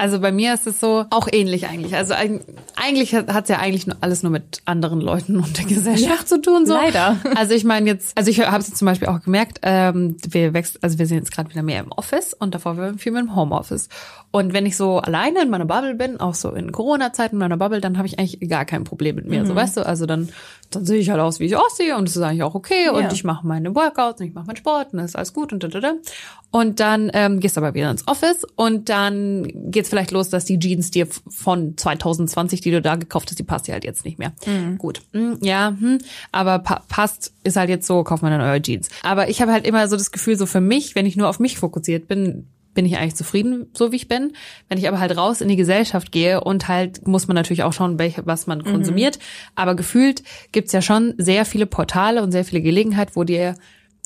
Also 0.00 0.18
bei 0.18 0.32
mir 0.32 0.54
ist 0.54 0.66
es 0.66 0.80
so 0.80 1.04
auch 1.10 1.28
ähnlich 1.30 1.66
eigentlich. 1.66 1.94
Also 1.94 2.14
eigentlich 2.14 3.14
hat 3.14 3.42
es 3.44 3.48
ja 3.50 3.58
eigentlich 3.58 3.86
nur 3.86 3.98
alles 4.00 4.22
nur 4.22 4.32
mit 4.32 4.62
anderen 4.64 5.02
Leuten 5.02 5.36
und 5.36 5.58
der 5.58 5.66
Gesellschaft 5.66 6.22
ja, 6.22 6.26
zu 6.26 6.40
tun. 6.40 6.64
So. 6.64 6.72
Leider. 6.72 7.18
Also 7.36 7.52
ich 7.52 7.64
meine 7.64 7.86
jetzt, 7.90 8.16
also 8.16 8.30
ich 8.30 8.40
habe 8.40 8.60
es 8.60 8.72
zum 8.72 8.86
Beispiel 8.86 9.08
auch 9.08 9.20
gemerkt, 9.20 9.60
ähm, 9.62 10.16
wir 10.26 10.54
wächst, 10.54 10.82
also 10.82 10.98
wir 10.98 11.06
sind 11.06 11.18
jetzt 11.18 11.32
gerade 11.32 11.50
wieder 11.50 11.62
mehr 11.62 11.80
im 11.80 11.92
Office 11.92 12.32
und 12.32 12.54
davor 12.54 12.78
waren 12.78 12.94
wir 12.94 12.98
viel 12.98 13.12
mehr 13.12 13.20
im 13.20 13.36
Homeoffice. 13.36 13.90
Und 14.32 14.52
wenn 14.52 14.66
ich 14.66 14.76
so 14.76 14.98
alleine 14.98 15.42
in 15.42 15.50
meiner 15.50 15.64
Bubble 15.64 15.94
bin, 15.94 16.20
auch 16.20 16.34
so 16.34 16.50
in 16.52 16.70
Corona-Zeiten 16.70 17.36
in 17.36 17.40
meiner 17.40 17.56
Bubble, 17.56 17.80
dann 17.80 17.98
habe 17.98 18.06
ich 18.06 18.18
eigentlich 18.18 18.48
gar 18.48 18.64
kein 18.64 18.84
Problem 18.84 19.16
mit 19.16 19.26
mir. 19.26 19.42
Mhm. 19.42 19.46
So 19.46 19.54
weißt 19.54 19.76
du, 19.76 19.86
also 19.86 20.06
dann 20.06 20.28
dann 20.70 20.86
sehe 20.86 20.98
ich 20.98 21.10
halt 21.10 21.20
aus, 21.20 21.40
wie 21.40 21.46
ich 21.46 21.56
aussehe 21.56 21.96
und 21.96 22.08
das 22.08 22.16
ist 22.16 22.22
eigentlich 22.22 22.44
auch 22.44 22.54
okay 22.54 22.84
ja. 22.86 22.92
und 22.92 23.12
ich 23.12 23.24
mache 23.24 23.46
meine 23.46 23.74
Workouts 23.74 24.20
und 24.20 24.28
ich 24.28 24.34
mache 24.34 24.46
meinen 24.46 24.56
Sport 24.56 24.92
und 24.92 24.98
das 24.98 25.10
ist 25.10 25.16
alles 25.16 25.32
gut 25.32 25.52
und 25.52 25.62
da, 25.64 25.68
da, 25.68 25.80
da. 25.80 25.94
Und 26.52 26.80
dann 26.80 27.10
ähm, 27.12 27.40
gehst 27.40 27.56
du 27.56 27.60
aber 27.60 27.74
wieder 27.74 27.90
ins 27.90 28.06
Office 28.06 28.44
und 28.56 28.88
dann 28.88 29.50
geht's 29.70 29.88
vielleicht 29.88 30.10
los, 30.12 30.30
dass 30.30 30.44
die 30.44 30.58
Jeans 30.58 30.90
dir 30.90 31.06
von 31.06 31.76
2020, 31.76 32.60
die 32.60 32.70
du 32.70 32.80
da 32.80 32.96
gekauft 32.96 33.30
hast, 33.30 33.38
die 33.38 33.44
passt 33.44 33.66
dir 33.66 33.72
halt 33.72 33.84
jetzt 33.84 34.04
nicht 34.04 34.18
mehr. 34.18 34.32
Mhm. 34.46 34.78
Gut, 34.78 35.02
hm, 35.12 35.38
ja, 35.42 35.74
hm. 35.78 35.98
aber 36.32 36.60
pa 36.60 36.82
passt 36.88 37.32
ist 37.42 37.56
halt 37.56 37.68
jetzt 37.68 37.86
so, 37.86 38.04
kauft 38.04 38.22
man 38.22 38.32
dann 38.32 38.40
eure 38.40 38.62
Jeans. 38.62 38.88
Aber 39.02 39.28
ich 39.28 39.42
habe 39.42 39.52
halt 39.52 39.66
immer 39.66 39.88
so 39.88 39.96
das 39.96 40.12
Gefühl, 40.12 40.36
so 40.36 40.46
für 40.46 40.60
mich, 40.60 40.94
wenn 40.94 41.06
ich 41.06 41.16
nur 41.16 41.28
auf 41.28 41.40
mich 41.40 41.58
fokussiert 41.58 42.06
bin, 42.06 42.46
bin 42.74 42.86
ich 42.86 42.96
eigentlich 42.96 43.16
zufrieden, 43.16 43.66
so 43.72 43.92
wie 43.92 43.96
ich 43.96 44.08
bin. 44.08 44.32
Wenn 44.68 44.78
ich 44.78 44.88
aber 44.88 45.00
halt 45.00 45.16
raus 45.16 45.40
in 45.40 45.48
die 45.48 45.56
Gesellschaft 45.56 46.12
gehe 46.12 46.40
und 46.42 46.68
halt 46.68 47.06
muss 47.06 47.26
man 47.26 47.34
natürlich 47.34 47.62
auch 47.62 47.72
schauen, 47.72 47.98
welche, 47.98 48.26
was 48.26 48.46
man 48.46 48.64
konsumiert. 48.64 49.18
Mhm. 49.18 49.22
Aber 49.56 49.74
gefühlt 49.74 50.22
gibt's 50.52 50.72
ja 50.72 50.82
schon 50.82 51.14
sehr 51.18 51.44
viele 51.44 51.66
Portale 51.66 52.22
und 52.22 52.32
sehr 52.32 52.44
viele 52.44 52.62
Gelegenheiten, 52.62 53.12
wo 53.14 53.24
dir 53.24 53.56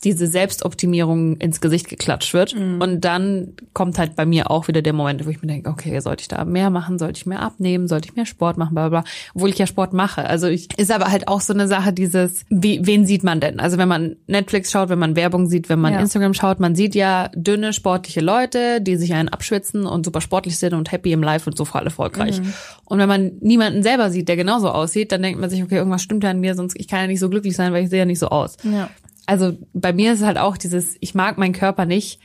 diese 0.05 0.27
Selbstoptimierung 0.27 1.37
ins 1.39 1.61
Gesicht 1.61 1.89
geklatscht 1.89 2.35
wird. 2.35 2.55
Mhm. 2.55 2.81
Und 2.81 3.05
dann 3.05 3.55
kommt 3.73 3.99
halt 3.99 4.17
bei 4.17 4.27
mir 4.27 4.51
auch 4.51 4.69
wieder 4.69 4.83
der 4.83 4.93
Moment, 4.93 5.25
wo 5.25 5.31
ich 5.31 5.41
mir 5.41 5.49
denke, 5.49 5.71
okay, 5.71 5.99
sollte 6.01 6.23
ich 6.23 6.29
da 6.29 6.45
mehr 6.45 6.71
machen, 6.71 6.99
sollte 6.99 7.19
ich 7.19 7.27
mehr 7.27 7.41
abnehmen, 7.41 7.89
sollte 7.89 8.09
ich 8.09 8.17
mehr 8.17 8.27
Sport 8.27 8.59
machen, 8.59 8.75
bla 8.75 8.89
bla, 8.89 9.01
bla. 9.01 9.11
obwohl 9.35 9.49
ich 9.49 9.59
ja 9.59 9.67
Sport 9.67 9.93
mache. 9.93 10.25
Also 10.27 10.47
ich 10.47 10.69
ist 10.79 10.93
aber 10.93 11.11
halt 11.11 11.29
auch 11.29 11.41
so 11.41 11.53
eine 11.53 11.67
Sache, 11.67 11.93
dieses, 11.93 12.45
wie, 12.51 12.87
wen 12.87 13.07
sieht 13.07 13.25
man 13.25 13.41
denn? 13.41 13.61
Also 13.61 13.79
wenn 13.79 13.89
man 13.89 14.17
Netflix 14.27 14.71
schaut, 14.71 14.89
wenn 14.89 14.99
man 14.99 15.17
Werbung 15.17 15.47
sieht, 15.49 15.69
wenn 15.69 15.81
man 15.81 15.95
ja. 15.95 16.01
Instagram 16.01 16.35
schaut, 16.35 16.61
man 16.61 16.75
sieht 16.75 16.95
ja 16.95 17.31
dünne, 17.35 17.73
sportliche 17.73 18.21
Leute, 18.21 18.81
die 18.81 18.97
sich 18.97 19.15
einen 19.15 19.29
abschwitzen 19.29 19.87
und 19.87 20.05
super 20.05 20.21
sportlich 20.21 20.59
sind 20.59 20.75
und 20.75 20.93
happy 20.93 21.13
im 21.13 21.23
Life 21.23 21.49
und 21.49 21.57
so 21.57 21.65
voll 21.65 21.83
erfolgreich. 21.83 22.41
Mhm. 22.41 22.53
Und 22.85 22.99
wenn 22.99 23.09
man 23.09 23.33
niemanden 23.41 23.83
selber 23.83 24.11
sieht, 24.11 24.29
der 24.29 24.37
genauso 24.37 24.71
aussieht, 24.71 25.13
dann 25.13 25.23
denkt 25.23 25.41
man 25.41 25.49
sich, 25.49 25.63
okay, 25.63 25.77
irgendwas 25.77 26.03
stimmt 26.03 26.25
ja 26.25 26.31
an 26.31 26.41
mir, 26.41 26.55
sonst 26.55 26.79
ich 26.79 26.89
kann 26.89 27.01
ja 27.01 27.07
nicht 27.07 27.21
so 27.21 27.31
glücklich 27.31 27.57
sein, 27.57 27.73
weil 27.73 27.85
ich 27.85 27.91
sehe 27.91 28.01
ja 28.01 28.05
nicht 28.05 28.19
so 28.19 28.29
aus. 28.29 28.57
Ja 28.63 28.91
also 29.27 29.57
bei 29.73 29.93
mir 29.93 30.13
ist 30.13 30.21
es 30.21 30.27
halt 30.27 30.39
auch 30.39 30.57
dieses, 30.57 30.97
ich 31.01 31.15
mag 31.15 31.39
meinen 31.39 31.53
Körper 31.53 31.87
nicht. 31.87 32.21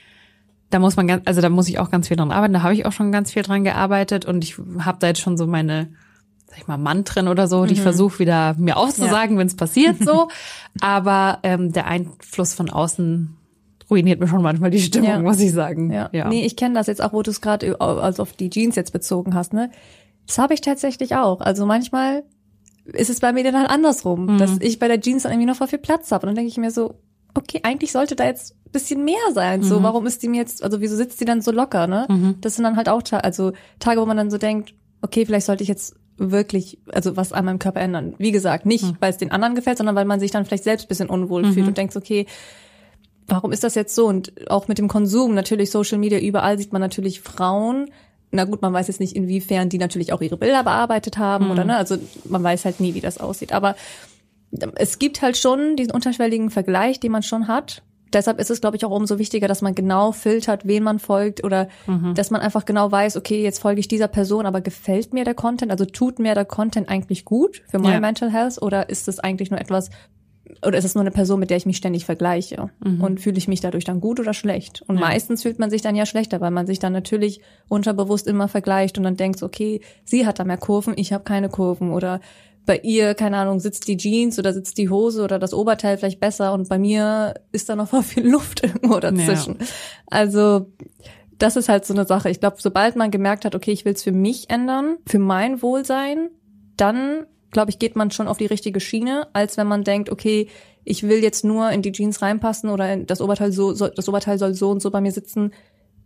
Da 0.69 0.79
muss 0.79 0.95
man 0.95 1.07
ganz, 1.07 1.23
also 1.25 1.41
da 1.41 1.49
muss 1.49 1.67
ich 1.67 1.79
auch 1.79 1.89
ganz 1.89 2.07
viel 2.07 2.17
dran 2.17 2.31
arbeiten. 2.31 2.53
Da 2.53 2.61
habe 2.61 2.73
ich 2.73 2.85
auch 2.85 2.91
schon 2.91 3.11
ganz 3.11 3.31
viel 3.31 3.41
dran 3.41 3.63
gearbeitet 3.63 4.25
und 4.25 4.43
ich 4.43 4.57
habe 4.79 4.97
da 4.99 5.07
jetzt 5.07 5.21
schon 5.21 5.37
so 5.37 5.47
meine, 5.47 5.89
sag 6.47 6.57
ich 6.57 6.67
mal, 6.67 6.77
Mantren 6.77 7.27
oder 7.27 7.47
so, 7.47 7.65
die 7.65 7.73
mhm. 7.73 7.77
ich 7.77 7.81
versuche 7.81 8.19
wieder 8.19 8.55
mir 8.57 8.77
auszusagen, 8.77 9.35
ja. 9.35 9.39
wenn 9.39 9.47
es 9.47 9.55
passiert 9.55 9.97
so. 10.03 10.29
Aber 10.81 11.39
ähm, 11.43 11.71
der 11.71 11.87
Einfluss 11.87 12.53
von 12.53 12.69
außen 12.69 13.35
ruiniert 13.89 14.19
mir 14.19 14.27
schon 14.27 14.43
manchmal 14.43 14.69
die 14.69 14.79
Stimmung, 14.79 15.09
ja. 15.09 15.19
muss 15.19 15.39
ich 15.39 15.51
sagen. 15.51 15.91
Ja. 15.91 16.09
ja. 16.11 16.27
Nee, 16.29 16.45
ich 16.45 16.55
kenne 16.55 16.75
das 16.75 16.87
jetzt 16.87 17.01
auch, 17.01 17.13
wo 17.13 17.23
du 17.23 17.31
es 17.31 17.41
gerade 17.41 17.79
also 17.81 18.21
auf 18.21 18.33
die 18.33 18.49
Jeans 18.49 18.75
jetzt 18.75 18.93
bezogen 18.93 19.33
hast, 19.33 19.53
ne? 19.53 19.71
Das 20.27 20.37
habe 20.37 20.53
ich 20.53 20.61
tatsächlich 20.61 21.15
auch. 21.15 21.41
Also 21.41 21.65
manchmal 21.65 22.23
ist 22.93 23.09
es 23.09 23.19
bei 23.19 23.33
mir 23.33 23.43
dann 23.43 23.57
halt 23.57 23.69
andersrum, 23.69 24.25
mhm. 24.25 24.37
dass 24.37 24.57
ich 24.59 24.79
bei 24.79 24.87
der 24.87 25.01
Jeans 25.01 25.23
dann 25.23 25.31
irgendwie 25.31 25.47
noch 25.47 25.55
voll 25.55 25.67
viel 25.67 25.79
Platz 25.79 26.11
habe. 26.11 26.23
Und 26.23 26.29
dann 26.29 26.35
denke 26.35 26.49
ich 26.49 26.57
mir 26.57 26.71
so, 26.71 26.95
okay, 27.33 27.61
eigentlich 27.63 27.91
sollte 27.91 28.15
da 28.15 28.25
jetzt 28.25 28.55
bisschen 28.71 29.03
mehr 29.03 29.15
sein. 29.33 29.63
So, 29.63 29.79
mhm. 29.79 29.83
warum 29.83 30.05
ist 30.05 30.21
die 30.21 30.27
mir 30.27 30.37
jetzt, 30.37 30.63
also 30.63 30.81
wieso 30.81 30.95
sitzt 30.95 31.19
die 31.19 31.25
dann 31.25 31.41
so 31.41 31.51
locker, 31.51 31.87
ne? 31.87 32.05
Mhm. 32.07 32.35
Das 32.41 32.55
sind 32.55 32.63
dann 32.63 32.75
halt 32.75 32.89
auch 32.89 33.01
Tage, 33.01 33.23
also 33.23 33.51
Tage, 33.79 34.01
wo 34.01 34.05
man 34.05 34.17
dann 34.17 34.29
so 34.29 34.37
denkt, 34.37 34.73
okay, 35.01 35.25
vielleicht 35.25 35.45
sollte 35.45 35.63
ich 35.63 35.69
jetzt 35.69 35.95
wirklich, 36.17 36.79
also 36.91 37.15
was 37.17 37.33
an 37.33 37.45
meinem 37.45 37.59
Körper 37.59 37.79
ändern. 37.79 38.13
Wie 38.17 38.31
gesagt, 38.31 38.65
nicht, 38.65 38.83
mhm. 38.83 38.97
weil 38.99 39.11
es 39.11 39.17
den 39.17 39.31
anderen 39.31 39.55
gefällt, 39.55 39.77
sondern 39.77 39.95
weil 39.95 40.05
man 40.05 40.19
sich 40.19 40.31
dann 40.31 40.45
vielleicht 40.45 40.65
selbst 40.65 40.87
bisschen 40.87 41.09
unwohl 41.09 41.45
fühlt 41.45 41.63
mhm. 41.63 41.69
und 41.69 41.77
denkt, 41.77 41.95
okay, 41.95 42.25
warum 43.27 43.51
ist 43.51 43.63
das 43.63 43.75
jetzt 43.75 43.95
so? 43.95 44.07
Und 44.07 44.49
auch 44.49 44.67
mit 44.67 44.77
dem 44.77 44.87
Konsum, 44.87 45.33
natürlich 45.33 45.71
Social 45.71 45.97
Media, 45.97 46.19
überall 46.19 46.57
sieht 46.57 46.73
man 46.73 46.81
natürlich 46.81 47.21
Frauen, 47.21 47.89
na 48.31 48.43
gut, 48.45 48.61
man 48.61 48.73
weiß 48.73 48.87
jetzt 48.87 48.99
nicht, 48.99 49.15
inwiefern 49.15 49.69
die 49.69 49.77
natürlich 49.77 50.13
auch 50.13 50.21
ihre 50.21 50.37
Bilder 50.37 50.63
bearbeitet 50.63 51.17
haben 51.17 51.45
mhm. 51.45 51.51
oder 51.51 51.63
ne, 51.63 51.77
also 51.77 51.97
man 52.25 52.43
weiß 52.43 52.65
halt 52.65 52.79
nie, 52.79 52.93
wie 52.93 53.01
das 53.01 53.17
aussieht. 53.17 53.53
Aber 53.53 53.75
es 54.75 54.99
gibt 54.99 55.21
halt 55.21 55.37
schon 55.37 55.75
diesen 55.75 55.91
unterschwelligen 55.91 56.49
Vergleich, 56.49 56.99
den 56.99 57.11
man 57.11 57.23
schon 57.23 57.47
hat. 57.47 57.83
Deshalb 58.11 58.39
ist 58.39 58.49
es, 58.49 58.61
glaube 58.61 58.75
ich, 58.75 58.85
auch 58.85 58.91
umso 58.91 59.19
wichtiger, 59.19 59.47
dass 59.47 59.61
man 59.61 59.75
genau 59.75 60.11
filtert, 60.11 60.65
wen 60.65 60.81
man 60.81 60.97
folgt 60.97 61.43
oder 61.43 61.67
mhm. 61.85 62.15
dass 62.15 62.31
man 62.31 62.41
einfach 62.41 62.65
genau 62.65 62.91
weiß, 62.91 63.17
okay, 63.17 63.43
jetzt 63.43 63.59
folge 63.59 63.79
ich 63.79 63.87
dieser 63.87 64.07
Person, 64.07 64.47
aber 64.47 64.61
gefällt 64.61 65.13
mir 65.13 65.25
der 65.25 65.35
Content? 65.35 65.71
Also 65.71 65.85
tut 65.85 66.17
mir 66.17 66.33
der 66.33 66.45
Content 66.45 66.89
eigentlich 66.89 67.23
gut 67.23 67.61
für 67.69 67.77
mein 67.77 67.93
ja. 67.93 67.99
Mental 67.99 68.31
Health 68.31 68.61
oder 68.61 68.89
ist 68.89 69.07
es 69.07 69.19
eigentlich 69.19 69.51
nur 69.51 69.61
etwas, 69.61 69.91
oder 70.65 70.77
ist 70.77 70.85
es 70.85 70.95
nur 70.95 71.01
eine 71.01 71.11
Person, 71.11 71.39
mit 71.39 71.49
der 71.49 71.57
ich 71.57 71.65
mich 71.65 71.77
ständig 71.77 72.05
vergleiche? 72.05 72.69
Mhm. 72.83 73.01
Und 73.01 73.19
fühle 73.21 73.37
ich 73.37 73.47
mich 73.47 73.61
dadurch 73.61 73.85
dann 73.85 74.01
gut 74.01 74.19
oder 74.19 74.33
schlecht? 74.33 74.83
Und 74.87 74.95
ja. 74.95 75.01
meistens 75.01 75.43
fühlt 75.43 75.59
man 75.59 75.69
sich 75.69 75.81
dann 75.81 75.95
ja 75.95 76.05
schlechter, 76.05 76.41
weil 76.41 76.51
man 76.51 76.67
sich 76.67 76.79
dann 76.79 76.93
natürlich 76.93 77.41
unterbewusst 77.67 78.27
immer 78.27 78.47
vergleicht 78.47 78.97
und 78.97 79.03
dann 79.03 79.15
denkt, 79.15 79.41
okay, 79.43 79.81
sie 80.03 80.25
hat 80.25 80.39
da 80.39 80.43
mehr 80.43 80.57
Kurven, 80.57 80.93
ich 80.97 81.13
habe 81.13 81.23
keine 81.23 81.49
Kurven. 81.49 81.91
Oder 81.91 82.19
bei 82.65 82.77
ihr, 82.77 83.15
keine 83.15 83.37
Ahnung, 83.37 83.59
sitzt 83.59 83.87
die 83.87 83.97
Jeans 83.97 84.37
oder 84.37 84.53
sitzt 84.53 84.77
die 84.77 84.89
Hose 84.89 85.23
oder 85.23 85.39
das 85.39 85.53
Oberteil 85.53 85.97
vielleicht 85.97 86.19
besser 86.19 86.53
und 86.53 86.69
bei 86.69 86.77
mir 86.77 87.35
ist 87.51 87.69
da 87.69 87.75
noch 87.75 87.87
voll 87.89 88.03
viel 88.03 88.27
Luft 88.27 88.63
irgendwo 88.63 88.99
dazwischen. 88.99 89.57
Ja. 89.59 89.65
Also 90.07 90.71
das 91.37 91.55
ist 91.55 91.69
halt 91.69 91.85
so 91.85 91.93
eine 91.93 92.05
Sache. 92.05 92.29
Ich 92.29 92.41
glaube, 92.41 92.57
sobald 92.59 92.95
man 92.95 93.11
gemerkt 93.11 93.45
hat, 93.45 93.55
okay, 93.55 93.71
ich 93.71 93.85
will 93.85 93.93
es 93.93 94.03
für 94.03 94.11
mich 94.11 94.49
ändern, 94.49 94.97
für 95.07 95.19
mein 95.19 95.61
Wohlsein, 95.61 96.29
dann 96.75 97.25
glaube 97.51 97.71
ich, 97.71 97.79
geht 97.79 97.95
man 97.95 98.11
schon 98.11 98.27
auf 98.27 98.37
die 98.37 98.45
richtige 98.45 98.79
Schiene, 98.79 99.27
als 99.33 99.57
wenn 99.57 99.67
man 99.67 99.83
denkt, 99.83 100.09
okay, 100.09 100.47
ich 100.83 101.03
will 101.03 101.21
jetzt 101.23 101.43
nur 101.43 101.69
in 101.71 101.81
die 101.81 101.91
Jeans 101.91 102.21
reinpassen 102.21 102.69
oder 102.69 102.97
das 102.97 103.21
Oberteil 103.21 103.51
so, 103.51 103.73
so 103.73 103.87
das 103.87 104.07
Oberteil 104.07 104.37
soll 104.39 104.53
so 104.53 104.69
und 104.69 104.81
so 104.81 104.91
bei 104.91 105.01
mir 105.01 105.11
sitzen, 105.11 105.51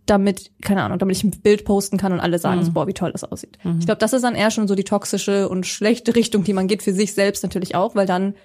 damit, 0.05 0.51
keine 0.62 0.83
Ahnung, 0.83 1.00
damit 1.00 1.15
ich 1.15 1.23
ein 1.23 1.31
Bild 1.31 1.63
posten 1.63 1.97
kann 1.97 2.12
und 2.12 2.19
alle 2.19 2.39
sagen, 2.39 2.59
mhm. 2.59 2.65
so, 2.65 2.71
boah, 2.73 2.88
wie 2.88 2.93
toll 2.93 3.12
das 3.12 3.23
aussieht. 3.23 3.57
Mhm. 3.63 3.79
Ich 3.79 3.85
glaube, 3.85 4.00
das 4.00 4.13
ist 4.13 4.23
dann 4.23 4.35
eher 4.35 4.51
schon 4.51 4.67
so 4.67 4.75
die 4.75 4.83
toxische 4.83 5.47
und 5.47 5.65
schlechte 5.65 6.15
Richtung, 6.15 6.43
die 6.43 6.53
man 6.53 6.67
geht 6.67 6.83
für 6.83 6.93
sich 6.93 7.13
selbst 7.13 7.43
natürlich 7.43 7.75
auch, 7.75 7.95
weil 7.95 8.05
dann, 8.05 8.35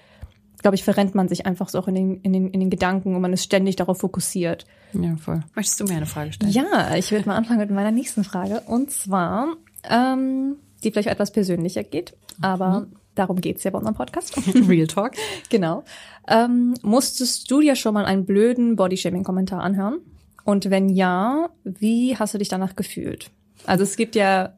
glaube 0.62 0.76
ich, 0.76 0.84
verrennt 0.84 1.14
man 1.14 1.28
sich 1.28 1.46
einfach 1.46 1.68
so 1.68 1.78
auch 1.78 1.88
in 1.88 1.94
den, 1.94 2.20
in 2.20 2.32
den, 2.32 2.50
in 2.50 2.60
den 2.60 2.70
Gedanken 2.70 3.14
und 3.16 3.22
man 3.22 3.32
ist 3.32 3.44
ständig 3.44 3.76
darauf 3.76 3.98
fokussiert. 3.98 4.66
Ja, 4.92 5.16
voll. 5.16 5.40
Möchtest 5.54 5.80
du 5.80 5.84
mir 5.84 5.96
eine 5.96 6.06
Frage 6.06 6.32
stellen? 6.32 6.52
Ja, 6.52 6.94
ich 6.94 7.10
würde 7.10 7.28
mal 7.28 7.36
anfangen 7.36 7.58
mit 7.58 7.70
meiner 7.70 7.90
nächsten 7.90 8.22
Frage. 8.22 8.62
Und 8.66 8.90
zwar, 8.92 9.56
ähm, 9.88 10.56
die 10.84 10.90
vielleicht 10.90 11.08
etwas 11.08 11.32
persönlicher 11.32 11.82
geht, 11.82 12.14
aber 12.40 12.80
mhm. 12.80 12.92
darum 13.14 13.40
geht's 13.40 13.64
ja 13.64 13.70
bei 13.70 13.78
unserem 13.78 13.96
Podcast. 13.96 14.36
Real 14.68 14.86
Talk. 14.86 15.12
genau. 15.48 15.84
Ähm, 16.28 16.74
musstest 16.82 17.50
du 17.50 17.60
dir 17.60 17.76
schon 17.76 17.94
mal 17.94 18.04
einen 18.04 18.24
blöden 18.24 18.76
Bodyshaming-Kommentar 18.76 19.60
anhören? 19.60 20.00
Und 20.44 20.70
wenn 20.70 20.88
ja, 20.88 21.50
wie 21.64 22.16
hast 22.16 22.34
du 22.34 22.38
dich 22.38 22.48
danach 22.48 22.74
gefühlt? 22.74 23.30
Also 23.66 23.84
es 23.84 23.96
gibt 23.96 24.14
ja, 24.14 24.54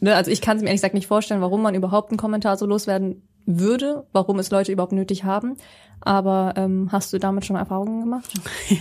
ne, 0.00 0.14
also 0.14 0.30
ich 0.30 0.40
kann 0.40 0.56
es 0.56 0.62
mir 0.62 0.68
ehrlich 0.68 0.80
gesagt 0.80 0.94
nicht 0.94 1.06
vorstellen, 1.06 1.40
warum 1.40 1.60
man 1.60 1.74
überhaupt 1.74 2.10
einen 2.10 2.18
Kommentar 2.18 2.56
so 2.56 2.66
loswerden 2.66 3.22
würde, 3.46 4.06
warum 4.12 4.38
es 4.38 4.50
Leute 4.50 4.72
überhaupt 4.72 4.92
nötig 4.92 5.24
haben. 5.24 5.56
Aber 6.04 6.52
ähm, 6.56 6.90
hast 6.92 7.12
du 7.12 7.18
damit 7.18 7.46
schon 7.46 7.56
Erfahrungen 7.56 8.00
gemacht? 8.00 8.30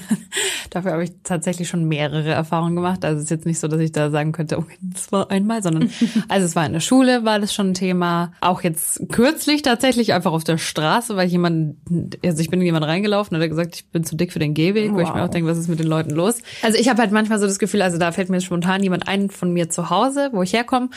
Dafür 0.70 0.92
habe 0.92 1.04
ich 1.06 1.12
tatsächlich 1.24 1.70
schon 1.70 1.86
mehrere 1.86 2.32
Erfahrungen 2.32 2.76
gemacht. 2.76 3.06
Also 3.06 3.18
es 3.18 3.26
ist 3.26 3.30
jetzt 3.30 3.46
nicht 3.46 3.60
so, 3.60 3.68
dass 3.70 3.80
ich 3.80 3.94
da 3.94 4.10
sagen 4.10 4.34
könnte, 4.34 4.58
okay, 4.58 4.78
das 4.82 5.12
war 5.12 5.32
einmal, 5.32 5.64
sondern 5.64 5.90
also 6.28 6.46
es 6.46 6.56
war 6.56 6.66
in 6.66 6.74
der 6.74 6.82
Schule, 6.82 7.24
war 7.24 7.40
das 7.40 7.54
schon 7.54 7.72
ein 7.72 7.74
Thema. 7.74 8.34
Auch 8.42 8.62
jetzt 8.62 9.10
kürzlich 9.10 9.62
tatsächlich 9.62 10.14
einfach 10.14 10.34
auf 10.34 10.44
der 10.44 10.58
Straße, 10.58 11.16
weil 11.16 11.30
jemand, 11.30 11.78
also 12.26 12.42
ich 12.42 12.50
bin 12.50 12.60
in 12.60 12.66
jemand 12.66 12.86
reingelaufen 12.86 13.36
und 13.38 13.42
hat 13.42 13.50
gesagt, 13.50 13.76
ich 13.76 13.86
bin 13.90 14.04
zu 14.04 14.18
dick 14.18 14.34
für 14.34 14.40
den 14.40 14.54
Gehweg, 14.54 14.92
wow. 14.92 14.98
wo 14.98 15.00
ich 15.00 15.14
mir 15.14 15.24
auch 15.24 15.30
denke, 15.30 15.50
was 15.50 15.58
ist 15.58 15.70
mit 15.70 15.80
den 15.80 15.88
Leuten 15.88 16.12
los? 16.12 16.40
Also 16.62 16.78
ich 16.78 16.90
habe 16.90 17.02
halt 17.02 17.12
manchmal 17.12 17.40
so 17.40 17.46
das 17.46 17.58
Gefühl, 17.58 17.82
also 17.82 17.98
da 17.98 18.12
fällt 18.12 18.30
mir 18.30 18.42
spontan 18.42 18.84
jemand 18.84 19.08
ein 19.08 19.30
von 19.30 19.54
mir 19.54 19.70
zu 19.70 19.90
Hause, 19.90 20.30
wo 20.34 20.42
ich 20.42 20.52
herkomme. 20.52 20.90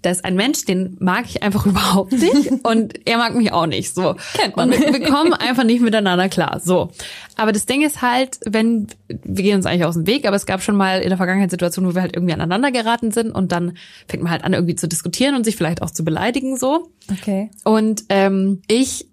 Da 0.00 0.10
ist 0.10 0.24
ein 0.24 0.34
Mensch, 0.34 0.64
den 0.64 0.96
mag 1.00 1.26
ich 1.26 1.42
einfach 1.42 1.66
überhaupt 1.66 2.12
nicht 2.12 2.64
und 2.64 3.06
er 3.06 3.18
mag 3.18 3.34
mich 3.34 3.52
auch 3.52 3.66
nicht. 3.66 3.94
So. 3.94 4.16
Kennt 4.34 4.56
man. 4.56 4.70
Und 4.70 4.80
wir, 4.80 4.92
wir 4.92 5.06
kommen 5.08 5.34
einfach 5.34 5.64
nicht 5.64 5.73
miteinander 5.80 6.28
klar. 6.28 6.60
So. 6.62 6.90
Aber 7.36 7.52
das 7.52 7.66
Ding 7.66 7.82
ist 7.82 8.02
halt, 8.02 8.38
wenn, 8.44 8.86
wir 9.08 9.42
gehen 9.44 9.56
uns 9.56 9.66
eigentlich 9.66 9.84
aus 9.84 9.94
dem 9.94 10.06
Weg, 10.06 10.26
aber 10.26 10.36
es 10.36 10.46
gab 10.46 10.62
schon 10.62 10.76
mal 10.76 11.00
in 11.00 11.08
der 11.08 11.16
Vergangenheit 11.16 11.50
Situationen, 11.50 11.90
wo 11.90 11.94
wir 11.94 12.02
halt 12.02 12.14
irgendwie 12.14 12.34
aneinander 12.34 12.70
geraten 12.72 13.10
sind 13.10 13.30
und 13.30 13.52
dann 13.52 13.76
fängt 14.08 14.22
man 14.22 14.32
halt 14.32 14.44
an, 14.44 14.52
irgendwie 14.54 14.74
zu 14.74 14.88
diskutieren 14.88 15.34
und 15.34 15.44
sich 15.44 15.56
vielleicht 15.56 15.82
auch 15.82 15.90
zu 15.90 16.04
beleidigen, 16.04 16.56
so. 16.56 16.90
Okay. 17.10 17.50
Und 17.64 18.04
ähm, 18.08 18.62
ich 18.68 19.06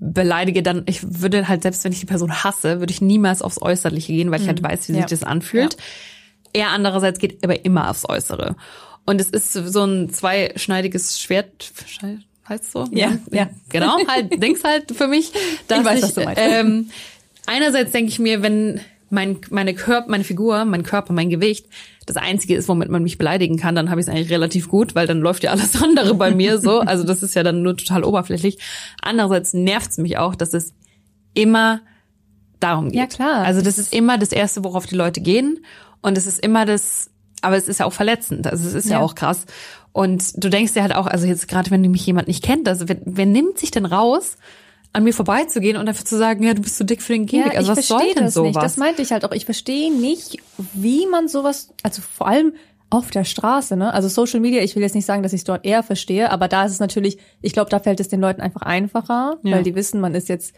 beleidige 0.00 0.62
dann, 0.62 0.84
ich 0.86 1.20
würde 1.20 1.46
halt, 1.48 1.62
selbst 1.62 1.84
wenn 1.84 1.92
ich 1.92 2.00
die 2.00 2.06
Person 2.06 2.42
hasse, 2.42 2.80
würde 2.80 2.90
ich 2.90 3.00
niemals 3.02 3.42
aufs 3.42 3.60
Äußerliche 3.60 4.12
gehen, 4.12 4.30
weil 4.30 4.40
ich 4.40 4.46
halt 4.48 4.62
weiß, 4.62 4.88
wie 4.88 4.92
Ja. 4.94 4.98
sich 5.00 5.18
das 5.18 5.24
anfühlt. 5.24 5.76
Er 6.54 6.70
andererseits 6.70 7.18
geht 7.18 7.44
aber 7.44 7.64
immer 7.66 7.90
aufs 7.90 8.08
Äußere. 8.08 8.56
Und 9.04 9.20
es 9.20 9.30
ist 9.30 9.52
so 9.52 9.84
ein 9.84 10.10
zweischneidiges 10.10 11.20
Schwert, 11.20 11.70
heißt 12.48 12.72
so? 12.72 12.86
Ja, 12.92 13.12
ja. 13.30 13.48
Genau, 13.68 13.96
halt, 14.06 14.42
denkst 14.42 14.62
halt 14.64 14.92
für 14.92 15.06
mich, 15.06 15.32
dass 15.68 15.80
ich, 15.80 15.84
weiß, 15.84 16.02
was 16.02 16.14
du 16.14 16.24
meinst. 16.24 16.40
ähm, 16.42 16.90
einerseits 17.46 17.92
denke 17.92 18.10
ich 18.10 18.18
mir, 18.18 18.42
wenn 18.42 18.80
mein, 19.10 19.38
meine 19.50 19.74
Körper, 19.74 20.08
meine 20.10 20.24
Figur, 20.24 20.64
mein 20.64 20.82
Körper, 20.82 21.12
mein 21.12 21.30
Gewicht 21.30 21.66
das 22.06 22.16
einzige 22.16 22.54
ist, 22.56 22.68
womit 22.68 22.88
man 22.88 23.02
mich 23.02 23.18
beleidigen 23.18 23.58
kann, 23.58 23.74
dann 23.74 23.90
habe 23.90 24.00
ich 24.00 24.06
es 24.06 24.12
eigentlich 24.12 24.30
relativ 24.30 24.68
gut, 24.68 24.94
weil 24.94 25.06
dann 25.06 25.20
läuft 25.20 25.42
ja 25.44 25.50
alles 25.50 25.82
andere 25.82 26.14
bei 26.14 26.30
mir 26.34 26.58
so. 26.58 26.80
Also 26.80 27.04
das 27.04 27.22
ist 27.22 27.34
ja 27.34 27.42
dann 27.42 27.60
nur 27.62 27.76
total 27.76 28.02
oberflächlich. 28.02 28.58
Andererseits 29.02 29.52
nervt 29.52 29.90
es 29.90 29.98
mich 29.98 30.16
auch, 30.16 30.34
dass 30.34 30.54
es 30.54 30.72
immer 31.34 31.80
darum 32.60 32.86
geht. 32.90 32.98
Ja, 32.98 33.06
klar. 33.06 33.44
Also 33.44 33.60
das 33.60 33.76
ist 33.78 33.92
immer 33.94 34.16
das 34.16 34.32
Erste, 34.32 34.64
worauf 34.64 34.86
die 34.86 34.94
Leute 34.94 35.20
gehen. 35.20 35.64
Und 36.00 36.16
es 36.16 36.26
ist 36.26 36.40
immer 36.40 36.64
das, 36.64 37.10
aber 37.42 37.56
es 37.56 37.68
ist 37.68 37.80
ja 37.80 37.86
auch 37.86 37.92
verletzend. 37.92 38.46
Also 38.46 38.66
es 38.66 38.74
ist 38.74 38.86
ja, 38.86 38.92
Ja. 38.92 39.00
auch 39.00 39.14
krass. 39.14 39.44
Und 39.92 40.42
du 40.42 40.48
denkst 40.48 40.74
dir 40.74 40.82
halt 40.82 40.94
auch, 40.94 41.06
also 41.06 41.26
jetzt 41.26 41.48
gerade 41.48 41.70
wenn 41.70 41.80
mich 41.82 42.06
jemand 42.06 42.28
nicht 42.28 42.44
kennt, 42.44 42.68
also 42.68 42.88
wer, 42.88 42.98
wer 43.04 43.26
nimmt 43.26 43.58
sich 43.58 43.70
denn 43.70 43.84
raus, 43.86 44.36
an 44.92 45.04
mir 45.04 45.12
vorbeizugehen 45.12 45.76
und 45.76 45.88
einfach 45.88 46.04
zu 46.04 46.16
sagen, 46.16 46.42
ja, 46.44 46.54
du 46.54 46.62
bist 46.62 46.76
zu 46.76 46.84
dick 46.84 47.02
für 47.02 47.12
den 47.12 47.26
Gehweg. 47.26 47.56
also 47.56 47.72
was 47.76 47.86
soll 47.86 47.98
verstehe 47.98 48.14
denn 48.14 48.24
das 48.24 48.34
sowas? 48.34 48.48
nicht. 48.48 48.62
Das 48.62 48.76
meinte 48.78 49.02
ich 49.02 49.12
halt 49.12 49.24
auch. 49.24 49.32
Ich 49.32 49.44
verstehe 49.44 49.92
nicht, 49.92 50.38
wie 50.72 51.06
man 51.06 51.28
sowas, 51.28 51.74
also 51.82 52.00
vor 52.00 52.26
allem 52.28 52.54
auf 52.90 53.10
der 53.10 53.24
Straße, 53.24 53.76
ne? 53.76 53.92
Also 53.92 54.08
Social 54.08 54.40
Media, 54.40 54.62
ich 54.62 54.74
will 54.74 54.82
jetzt 54.82 54.94
nicht 54.94 55.04
sagen, 55.04 55.22
dass 55.22 55.34
ich 55.34 55.40
es 55.40 55.44
dort 55.44 55.66
eher 55.66 55.82
verstehe, 55.82 56.30
aber 56.30 56.48
da 56.48 56.64
ist 56.64 56.72
es 56.72 56.80
natürlich, 56.80 57.18
ich 57.42 57.52
glaube, 57.52 57.68
da 57.68 57.80
fällt 57.80 58.00
es 58.00 58.08
den 58.08 58.20
Leuten 58.20 58.40
einfach 58.40 58.62
einfacher, 58.62 59.36
Ja. 59.42 59.56
weil 59.56 59.62
die 59.62 59.74
wissen, 59.74 60.00
man 60.00 60.14
ist 60.14 60.30
jetzt 60.30 60.54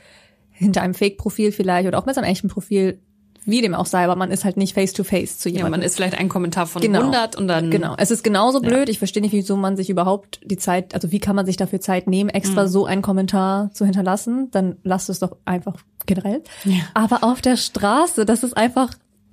hinter 0.52 0.82
einem 0.82 0.94
Fake-Profil 0.94 1.50
vielleicht 1.50 1.88
oder 1.88 1.98
auch 1.98 2.06
mit 2.06 2.14
seinem 2.14 2.24
echten 2.24 2.46
Profil, 2.48 3.00
wie 3.46 3.62
dem 3.62 3.74
auch 3.74 3.86
sei, 3.86 4.04
aber 4.04 4.16
man 4.16 4.30
ist 4.30 4.44
halt 4.44 4.56
nicht 4.56 4.74
face 4.74 4.92
to 4.92 5.02
face 5.04 5.38
zu 5.38 5.48
ja, 5.48 5.56
jemandem. 5.56 5.80
man 5.80 5.86
ist 5.86 5.96
vielleicht 5.96 6.18
ein 6.18 6.28
Kommentar 6.28 6.66
von 6.66 6.82
Genau. 6.82 7.00
100 7.00 7.36
und 7.36 7.48
dann 7.48 7.70
Genau. 7.70 7.94
Es 7.96 8.10
ist 8.10 8.22
genauso 8.22 8.60
blöd. 8.60 8.88
Ich 8.88 8.98
verstehe 8.98 9.22
nicht, 9.22 9.32
wieso 9.32 9.56
man 9.56 9.76
sich 9.76 9.88
überhaupt 9.90 10.40
die 10.44 10.56
Zeit, 10.58 10.94
also 10.94 11.10
wie 11.10 11.18
kann 11.20 11.36
man 11.36 11.46
sich 11.46 11.56
dafür 11.56 11.80
Zeit 11.80 12.06
nehmen, 12.06 12.28
extra 12.30 12.64
Mhm. 12.64 12.68
so 12.68 12.84
einen 12.86 13.02
Kommentar 13.02 13.70
zu 13.72 13.84
hinterlassen? 13.84 14.50
Dann 14.50 14.76
lasst 14.82 15.08
es 15.08 15.18
doch 15.20 15.36
einfach 15.44 15.76
generell. 16.06 16.42
Ja. 16.64 16.80
Aber 16.94 17.24
auf 17.24 17.40
der 17.40 17.56
Straße, 17.56 18.24
das 18.26 18.42
ist 18.42 18.56
einfach 18.56 18.90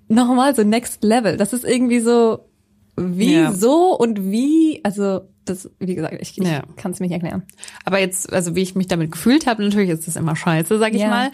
nochmal 0.07 0.55
so 0.55 0.63
next 0.63 1.03
level. 1.03 1.35
Das 1.37 1.51
ist 1.53 1.65
irgendwie 1.65 1.99
so, 1.99 2.39
Ja. 2.97 3.03
wieso 3.51 3.95
und 3.97 4.31
wie, 4.31 4.79
also 4.83 5.21
das, 5.49 5.69
wie 5.79 5.95
gesagt, 5.95 6.17
ich, 6.21 6.37
ich 6.37 6.47
Ja. 6.47 6.63
kann 6.75 6.91
es 6.91 6.99
mir 6.99 7.07
nicht 7.07 7.13
erklären. 7.13 7.43
Aber 7.85 7.99
jetzt, 7.99 8.31
also 8.31 8.55
wie 8.55 8.61
ich 8.61 8.75
mich 8.75 8.87
damit 8.87 9.11
gefühlt 9.11 9.47
habe, 9.47 9.63
natürlich 9.63 9.89
ist 9.89 10.07
das 10.07 10.15
immer 10.15 10.35
scheiße, 10.35 10.77
sag 10.79 10.93
ich 10.93 11.01
Ja. 11.01 11.09
mal. 11.09 11.31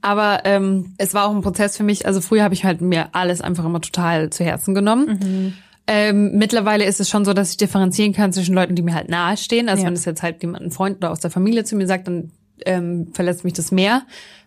Aber 0.00 0.42
ähm, 0.44 0.94
es 0.98 1.14
war 1.14 1.26
auch 1.28 1.34
ein 1.34 1.42
Prozess 1.42 1.76
für 1.76 1.82
mich. 1.84 2.06
Also 2.06 2.20
früher 2.20 2.42
habe 2.42 2.54
ich 2.54 2.64
halt 2.64 2.80
mir 2.80 3.08
alles 3.12 3.40
einfach 3.40 3.64
immer 3.64 3.80
total 3.80 4.30
zu 4.30 4.44
Herzen 4.44 4.74
genommen. 4.74 5.54
Ähm, 5.86 6.38
mittlerweile 6.38 6.84
ist 6.84 6.98
es 7.00 7.10
schon 7.10 7.24
so, 7.26 7.34
dass 7.34 7.50
ich 7.50 7.56
differenzieren 7.58 8.12
kann 8.14 8.32
zwischen 8.32 8.54
Leuten, 8.54 8.74
die 8.74 8.82
mir 8.82 8.94
halt 8.94 9.10
nahestehen. 9.10 9.68
Also 9.68 9.82
Ja. 9.82 9.86
wenn 9.88 9.94
es 9.94 10.04
jetzt 10.06 10.22
halt 10.22 10.40
jemand, 10.42 10.64
ein 10.64 10.70
Freund 10.70 10.96
oder 10.98 11.10
aus 11.10 11.20
der 11.20 11.30
Familie 11.30 11.64
zu 11.64 11.76
mir 11.76 11.86
sagt, 11.86 12.06
dann 12.08 12.30
ähm, 12.64 13.08
verletzt 13.12 13.44
mich 13.44 13.52
das 13.52 13.70
mehr. 13.70 14.02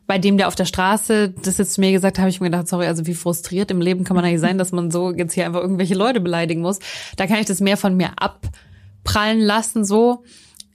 Bei 0.08 0.18
dem, 0.18 0.38
der 0.38 0.48
auf 0.48 0.56
der 0.56 0.64
Straße 0.66 1.34
das 1.44 1.58
jetzt 1.58 1.74
zu 1.74 1.82
mir 1.82 1.92
gesagt 1.92 2.18
hat, 2.18 2.22
habe 2.22 2.30
ich 2.30 2.40
mir 2.40 2.50
gedacht, 2.50 2.68
sorry, 2.70 2.88
also 2.88 3.06
wie 3.06 3.14
frustriert 3.14 3.70
im 3.72 3.82
Leben 3.82 4.06
kann 4.06 4.16
man 4.16 4.24
eigentlich 4.24 4.40
sein, 4.40 4.58
dass 4.58 4.72
man 4.72 4.90
so 4.90 5.12
jetzt 5.14 5.34
hier 5.34 5.46
einfach 5.46 5.60
irgendwelche 5.60 5.96
Leute 5.96 6.22
beleidigen 6.22 6.62
muss. 6.62 6.80
Da 7.18 7.28
kann 7.28 7.40
ich 7.40 7.46
das 7.46 7.60
mehr 7.60 7.76
von 7.76 7.98
mir 7.98 8.12
abprallen 9.08 9.40
lassen, 9.40 9.86
so. 9.86 10.24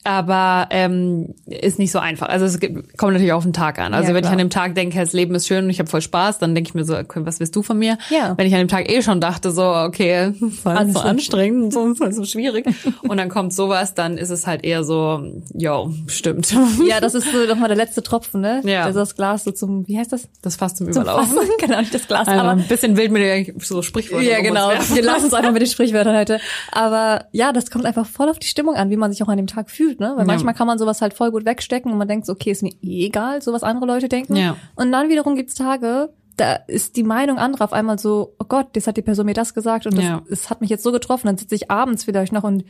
Aber 0.04 0.66
ähm, 0.70 1.34
ist 1.46 1.78
nicht 1.78 1.92
so 1.92 1.98
einfach. 1.98 2.28
Also 2.28 2.44
es 2.44 2.58
gibt, 2.58 2.98
kommt 2.98 3.12
natürlich 3.12 3.32
auf 3.32 3.44
den 3.44 3.52
Tag 3.52 3.78
an. 3.78 3.94
Also 3.94 4.08
Ja, 4.08 4.14
wenn 4.14 4.16
ich 4.16 4.22
klar. 4.22 4.32
an 4.32 4.38
dem 4.38 4.50
Tag 4.50 4.74
denke, 4.74 4.98
das 4.98 5.12
Leben 5.12 5.34
ist 5.34 5.46
schön 5.46 5.64
und 5.64 5.70
ich 5.70 5.78
habe 5.78 5.88
voll 5.88 6.00
Spaß, 6.00 6.38
dann 6.38 6.54
denke 6.54 6.68
ich 6.68 6.74
mir 6.74 6.84
so, 6.84 6.96
okay, 6.96 7.20
was 7.24 7.38
willst 7.40 7.54
du 7.54 7.62
von 7.62 7.78
mir? 7.78 7.98
Ja. 8.10 8.34
Wenn 8.36 8.46
ich 8.46 8.52
an 8.54 8.60
dem 8.60 8.68
Tag 8.68 8.90
eh 8.90 9.00
schon 9.02 9.20
dachte, 9.20 9.52
so, 9.52 9.62
okay, 9.64 10.32
war 10.64 10.88
so 10.88 10.98
anstrengend 11.00 11.76
und 11.76 11.96
so, 11.96 12.10
so 12.10 12.24
schwierig. 12.24 12.66
und 13.02 13.16
dann 13.16 13.28
kommt 13.28 13.52
sowas, 13.54 13.94
dann 13.94 14.18
ist 14.18 14.30
es 14.30 14.46
halt 14.46 14.64
eher 14.64 14.82
so, 14.84 15.22
yo, 15.54 15.92
stimmt. 16.06 16.52
Ja, 16.86 17.00
das 17.00 17.14
ist 17.14 17.30
so 17.30 17.46
nochmal 17.46 17.68
der 17.68 17.76
letzte 17.76 18.02
Tropfen, 18.02 18.40
ne? 18.40 18.60
Ja. 18.64 18.84
Also 18.84 18.98
das 18.98 19.14
Glas 19.14 19.44
so 19.44 19.52
zum, 19.52 19.86
wie 19.86 19.98
heißt 19.98 20.12
das? 20.12 20.28
Das 20.42 20.56
fast 20.56 20.78
zum 20.78 20.90
Zum 20.92 21.02
Überlaufen. 21.02 21.36
Fassen. 21.36 21.50
Genau, 21.60 21.78
nicht 21.80 21.94
das 21.94 22.08
Glas, 22.08 22.26
Also 22.26 22.40
aber 22.40 22.50
ein 22.50 22.66
bisschen 22.66 22.96
wild 22.96 23.12
mit 23.12 23.22
den 23.22 23.60
so 23.60 23.82
Sprichwörtern. 23.82 24.26
Ja, 24.28 24.40
genau. 24.40 24.70
Wir 24.92 25.02
lassen 25.02 25.26
es 25.26 25.34
einfach 25.34 25.52
mit 25.52 25.62
den 25.62 25.68
Sprichwörtern 25.68 26.16
heute. 26.16 26.40
Aber 26.72 27.26
ja, 27.32 27.52
das 27.52 27.70
kommt 27.70 27.84
einfach 27.86 28.06
voll 28.06 28.28
auf 28.28 28.38
die 28.38 28.46
Stimmung 28.48 28.74
an, 28.74 28.90
wie 28.90 28.96
man 28.96 29.12
sich 29.12 29.22
auch 29.22 29.28
an 29.28 29.36
dem 29.36 29.46
Tag 29.46 29.70
fühlt, 29.70 29.91
ne? 30.00 30.12
Weil 30.14 30.20
Ja. 30.20 30.24
manchmal 30.24 30.54
kann 30.54 30.66
man 30.66 30.78
sowas 30.78 31.00
halt 31.02 31.14
voll 31.14 31.30
gut 31.30 31.44
wegstecken 31.44 31.90
und 31.92 31.98
man 31.98 32.08
denkt 32.08 32.26
so, 32.26 32.32
okay, 32.32 32.50
ist 32.50 32.62
mir 32.62 32.72
eh 32.82 33.06
egal, 33.06 33.42
so 33.42 33.52
was 33.52 33.62
andere 33.62 33.86
Leute 33.86 34.08
denken. 34.08 34.36
Ja. 34.36 34.56
Und 34.76 34.92
dann 34.92 35.08
wiederum 35.08 35.34
gibt's 35.36 35.54
Tage, 35.54 36.10
da 36.36 36.54
ist 36.54 36.96
die 36.96 37.02
Meinung 37.02 37.38
anderer 37.38 37.64
auf 37.64 37.72
einmal 37.72 37.98
so, 37.98 38.34
oh 38.38 38.44
Gott, 38.48 38.68
jetzt 38.74 38.86
hat 38.86 38.96
die 38.96 39.02
Person 39.02 39.26
mir 39.26 39.34
das 39.34 39.52
gesagt 39.54 39.86
und 39.86 39.96
das, 39.96 40.04
Ja. 40.04 40.22
das 40.28 40.48
hat 40.50 40.60
mich 40.60 40.70
jetzt 40.70 40.82
so 40.82 40.92
getroffen. 40.92 41.26
Dann 41.26 41.36
sitze 41.38 41.54
ich 41.54 41.70
abends 41.70 42.04
vielleicht 42.04 42.32
noch 42.32 42.42
und 42.44 42.64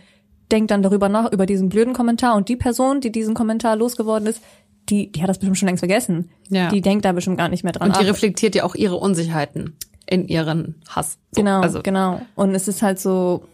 denk 0.51 0.69
dann 0.69 0.83
darüber 0.83 1.09
nach, 1.09 1.33
über 1.33 1.47
diesen 1.47 1.69
blöden 1.69 1.95
Kommentar. 1.95 2.35
Und 2.37 2.49
die 2.49 2.57
Person, 2.57 3.01
die 3.01 3.13
diesen 3.13 3.35
Kommentar 3.35 3.77
losgeworden 3.77 4.27
ist, 4.27 4.43
die, 4.89 5.13
die 5.13 5.23
hat 5.23 5.29
das 5.29 5.39
bestimmt 5.39 5.59
schon 5.59 5.69
längst 5.69 5.81
vergessen. 5.81 6.31
Ja. 6.49 6.69
Die 6.71 6.81
denkt 6.81 7.05
da 7.05 7.13
bestimmt 7.13 7.39
gar 7.39 7.49
nicht 7.49 7.63
mehr 7.63 7.73
dran. 7.73 7.89
Und 7.89 7.97
die 7.97 8.01
Aber- 8.01 8.09
reflektiert 8.11 8.55
ja 8.57 8.65
auch 8.65 8.75
ihre 8.75 8.97
Unsicherheiten 8.97 9.77
in 10.07 10.27
ihren 10.27 10.75
Hass. 10.89 11.19
So, 11.31 11.41
Genau, 11.41 11.61
Also, 11.61 11.81
genau. 11.83 12.21
Und 12.35 12.55
es 12.57 12.67
ist 12.67 12.83
halt 12.83 12.99
so, 12.99 13.45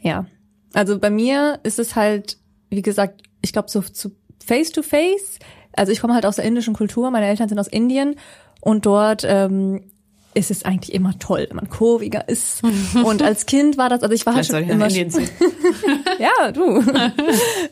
ja. 0.00 0.26
Also 0.72 1.00
bei 1.00 1.10
mir 1.10 1.58
ist 1.64 1.80
es 1.80 1.96
halt, 1.96 2.38
wie 2.70 2.82
gesagt, 2.82 3.22
ich 3.42 3.52
glaube 3.52 3.68
so 3.68 3.82
zu 3.82 4.12
face 4.44 4.72
to 4.72 4.82
face. 4.82 5.38
Also 5.72 5.92
ich 5.92 6.00
komme 6.00 6.14
halt 6.14 6.26
aus 6.26 6.36
der 6.36 6.44
indischen 6.44 6.74
Kultur, 6.74 7.10
meine 7.10 7.26
Eltern 7.26 7.48
sind 7.48 7.58
aus 7.58 7.68
Indien 7.68 8.16
und 8.60 8.86
dort 8.86 9.24
ähm, 9.26 9.90
ist 10.34 10.50
es 10.50 10.64
eigentlich 10.64 10.94
immer 10.94 11.18
toll, 11.18 11.46
wenn 11.48 11.56
man 11.56 11.68
kurviger 11.68 12.28
ist. 12.28 12.62
und 13.04 13.22
als 13.22 13.46
Kind 13.46 13.78
war 13.78 13.88
das, 13.88 14.02
also 14.02 14.14
ich 14.14 14.26
war 14.26 14.34
halt 14.34 14.46
schon 14.46 14.68
immer 14.68 14.88
ziehen. 14.88 15.10
ja, 16.18 16.52
du. 16.52 16.82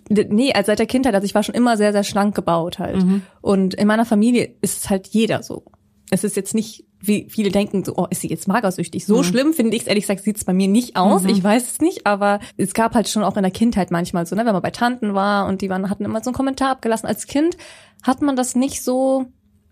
nee, 0.08 0.52
also 0.52 0.66
seit 0.66 0.78
der 0.78 0.86
Kindheit, 0.86 1.14
also 1.14 1.24
ich 1.24 1.34
war 1.34 1.42
schon 1.42 1.54
immer 1.54 1.76
sehr, 1.76 1.92
sehr 1.92 2.04
schlank 2.04 2.34
gebaut 2.34 2.78
halt. 2.78 3.04
Und 3.40 3.74
in 3.74 3.86
meiner 3.86 4.04
Familie 4.04 4.54
ist 4.60 4.78
es 4.78 4.90
halt 4.90 5.08
jeder 5.08 5.42
so. 5.42 5.64
Es 6.10 6.24
ist 6.24 6.36
jetzt 6.36 6.54
nicht, 6.54 6.84
wie 7.00 7.26
viele 7.28 7.50
denken, 7.50 7.84
so, 7.84 7.94
oh, 7.96 8.06
ist 8.10 8.22
sie 8.22 8.28
jetzt 8.28 8.48
magersüchtig? 8.48 9.06
So 9.06 9.22
schlimm 9.22 9.52
finde 9.52 9.76
ich 9.76 9.82
es, 9.82 9.88
ehrlich 9.88 10.04
gesagt, 10.04 10.24
sieht 10.24 10.36
es 10.36 10.44
bei 10.44 10.52
mir 10.52 10.68
nicht 10.68 10.96
aus. 10.96 11.24
Ich 11.24 11.42
weiß 11.42 11.70
es 11.72 11.80
nicht, 11.80 12.06
aber 12.06 12.40
es 12.56 12.74
gab 12.74 12.94
halt 12.94 13.08
schon 13.08 13.22
auch 13.22 13.36
in 13.36 13.42
der 13.42 13.52
Kindheit 13.52 13.90
manchmal 13.90 14.26
so, 14.26 14.34
ne, 14.34 14.44
wenn 14.44 14.52
man 14.52 14.62
bei 14.62 14.70
Tanten 14.70 15.14
war 15.14 15.46
und 15.46 15.62
die 15.62 15.70
waren, 15.70 15.88
hatten 15.90 16.04
immer 16.04 16.22
so 16.22 16.30
einen 16.30 16.36
Kommentar 16.36 16.70
abgelassen. 16.70 17.06
Als 17.06 17.26
Kind 17.26 17.56
hat 18.02 18.22
man 18.22 18.36
das 18.36 18.54
nicht 18.54 18.82
so 18.82 19.26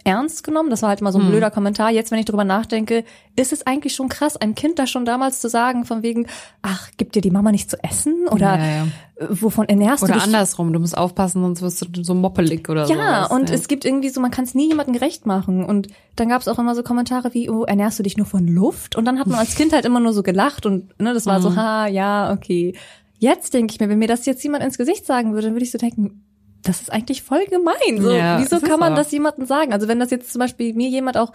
ernst 0.06 0.44
genommen. 0.44 0.70
Das 0.70 0.82
war 0.82 0.90
halt 0.90 1.00
immer 1.00 1.10
so 1.10 1.18
ein 1.18 1.26
blöder 1.28 1.50
Kommentar. 1.50 1.90
Jetzt, 1.90 2.10
wenn 2.12 2.18
ich 2.20 2.24
drüber 2.24 2.44
nachdenke, 2.44 3.04
ist 3.34 3.52
es 3.52 3.66
eigentlich 3.66 3.94
schon 3.94 4.08
krass, 4.08 4.36
einem 4.36 4.54
Kind 4.54 4.78
das 4.78 4.88
schon 4.88 5.04
damals 5.04 5.40
zu 5.40 5.48
sagen, 5.48 5.84
von 5.84 6.02
wegen, 6.02 6.26
ach, 6.62 6.88
gibt 6.96 7.16
dir 7.16 7.20
die 7.22 7.30
Mama 7.32 7.50
nicht 7.50 7.68
zu 7.68 7.82
essen? 7.82 8.28
Oder 8.30 8.56
Ja, 8.56 8.66
ja. 8.66 8.82
äh, 9.16 9.26
wovon 9.30 9.68
ernährst 9.68 10.02
Oder 10.04 10.12
du 10.12 10.18
dich? 10.18 10.24
andersrum, 10.26 10.72
du 10.72 10.78
musst 10.78 10.96
aufpassen, 10.96 11.42
sonst 11.42 11.60
wirst 11.60 11.86
du 11.90 12.04
so 12.04 12.14
moppelig 12.14 12.68
oder 12.68 12.86
so. 12.86 12.94
Ja, 12.94 13.26
und 13.26 13.50
es 13.50 13.66
gibt 13.66 13.84
irgendwie 13.84 14.08
so, 14.10 14.20
man 14.20 14.30
kann 14.30 14.44
es 14.44 14.54
nie 14.54 14.68
jemandem 14.68 14.94
gerecht 14.94 15.26
machen. 15.26 15.64
Und 15.64 15.88
dann 16.14 16.28
gab 16.28 16.40
es 16.40 16.46
auch 16.48 16.58
immer 16.60 16.74
so 16.76 16.82
Kommentare 16.84 17.34
wie, 17.34 17.50
oh, 17.50 17.64
ernährst 17.64 17.98
du 17.98 18.04
dich 18.04 18.16
nur 18.16 18.26
von 18.26 18.46
Luft? 18.46 18.94
Und 18.94 19.04
dann 19.06 19.18
hat 19.18 19.26
man 19.26 19.40
als 19.40 19.56
Kind 19.56 19.72
halt 19.72 19.84
immer 19.84 19.98
nur 20.00 20.12
so 20.12 20.22
gelacht 20.22 20.66
und 20.66 20.98
ne, 21.00 21.12
das 21.14 21.26
war 21.26 21.40
so, 21.42 21.56
ha, 21.56 21.88
ja, 21.88 22.32
okay. 22.32 22.74
Jetzt 23.18 23.54
denke 23.54 23.72
ich 23.72 23.80
mir, 23.80 23.88
wenn 23.88 23.98
mir 23.98 24.08
das 24.08 24.26
jetzt 24.26 24.44
jemand 24.44 24.62
ins 24.62 24.78
Gesicht 24.78 25.04
sagen 25.06 25.32
würde, 25.32 25.46
dann 25.48 25.54
würde 25.54 25.64
ich 25.64 25.70
so 25.72 25.78
denken, 25.78 26.22
das 26.66 26.80
ist 26.80 26.92
eigentlich 26.92 27.22
voll 27.22 27.44
gemein. 27.46 28.00
So, 28.00 28.10
Ja, 28.12 28.40
wieso 28.40 28.60
kann 28.60 28.80
man 28.80 28.92
auch. 28.92 28.96
das 28.96 29.12
jemandem 29.12 29.46
sagen? 29.46 29.72
Also 29.72 29.88
wenn 29.88 30.00
das 30.00 30.10
jetzt 30.10 30.32
zum 30.32 30.40
Beispiel 30.40 30.74
mir 30.74 30.88
jemand 30.88 31.16
auch, 31.16 31.32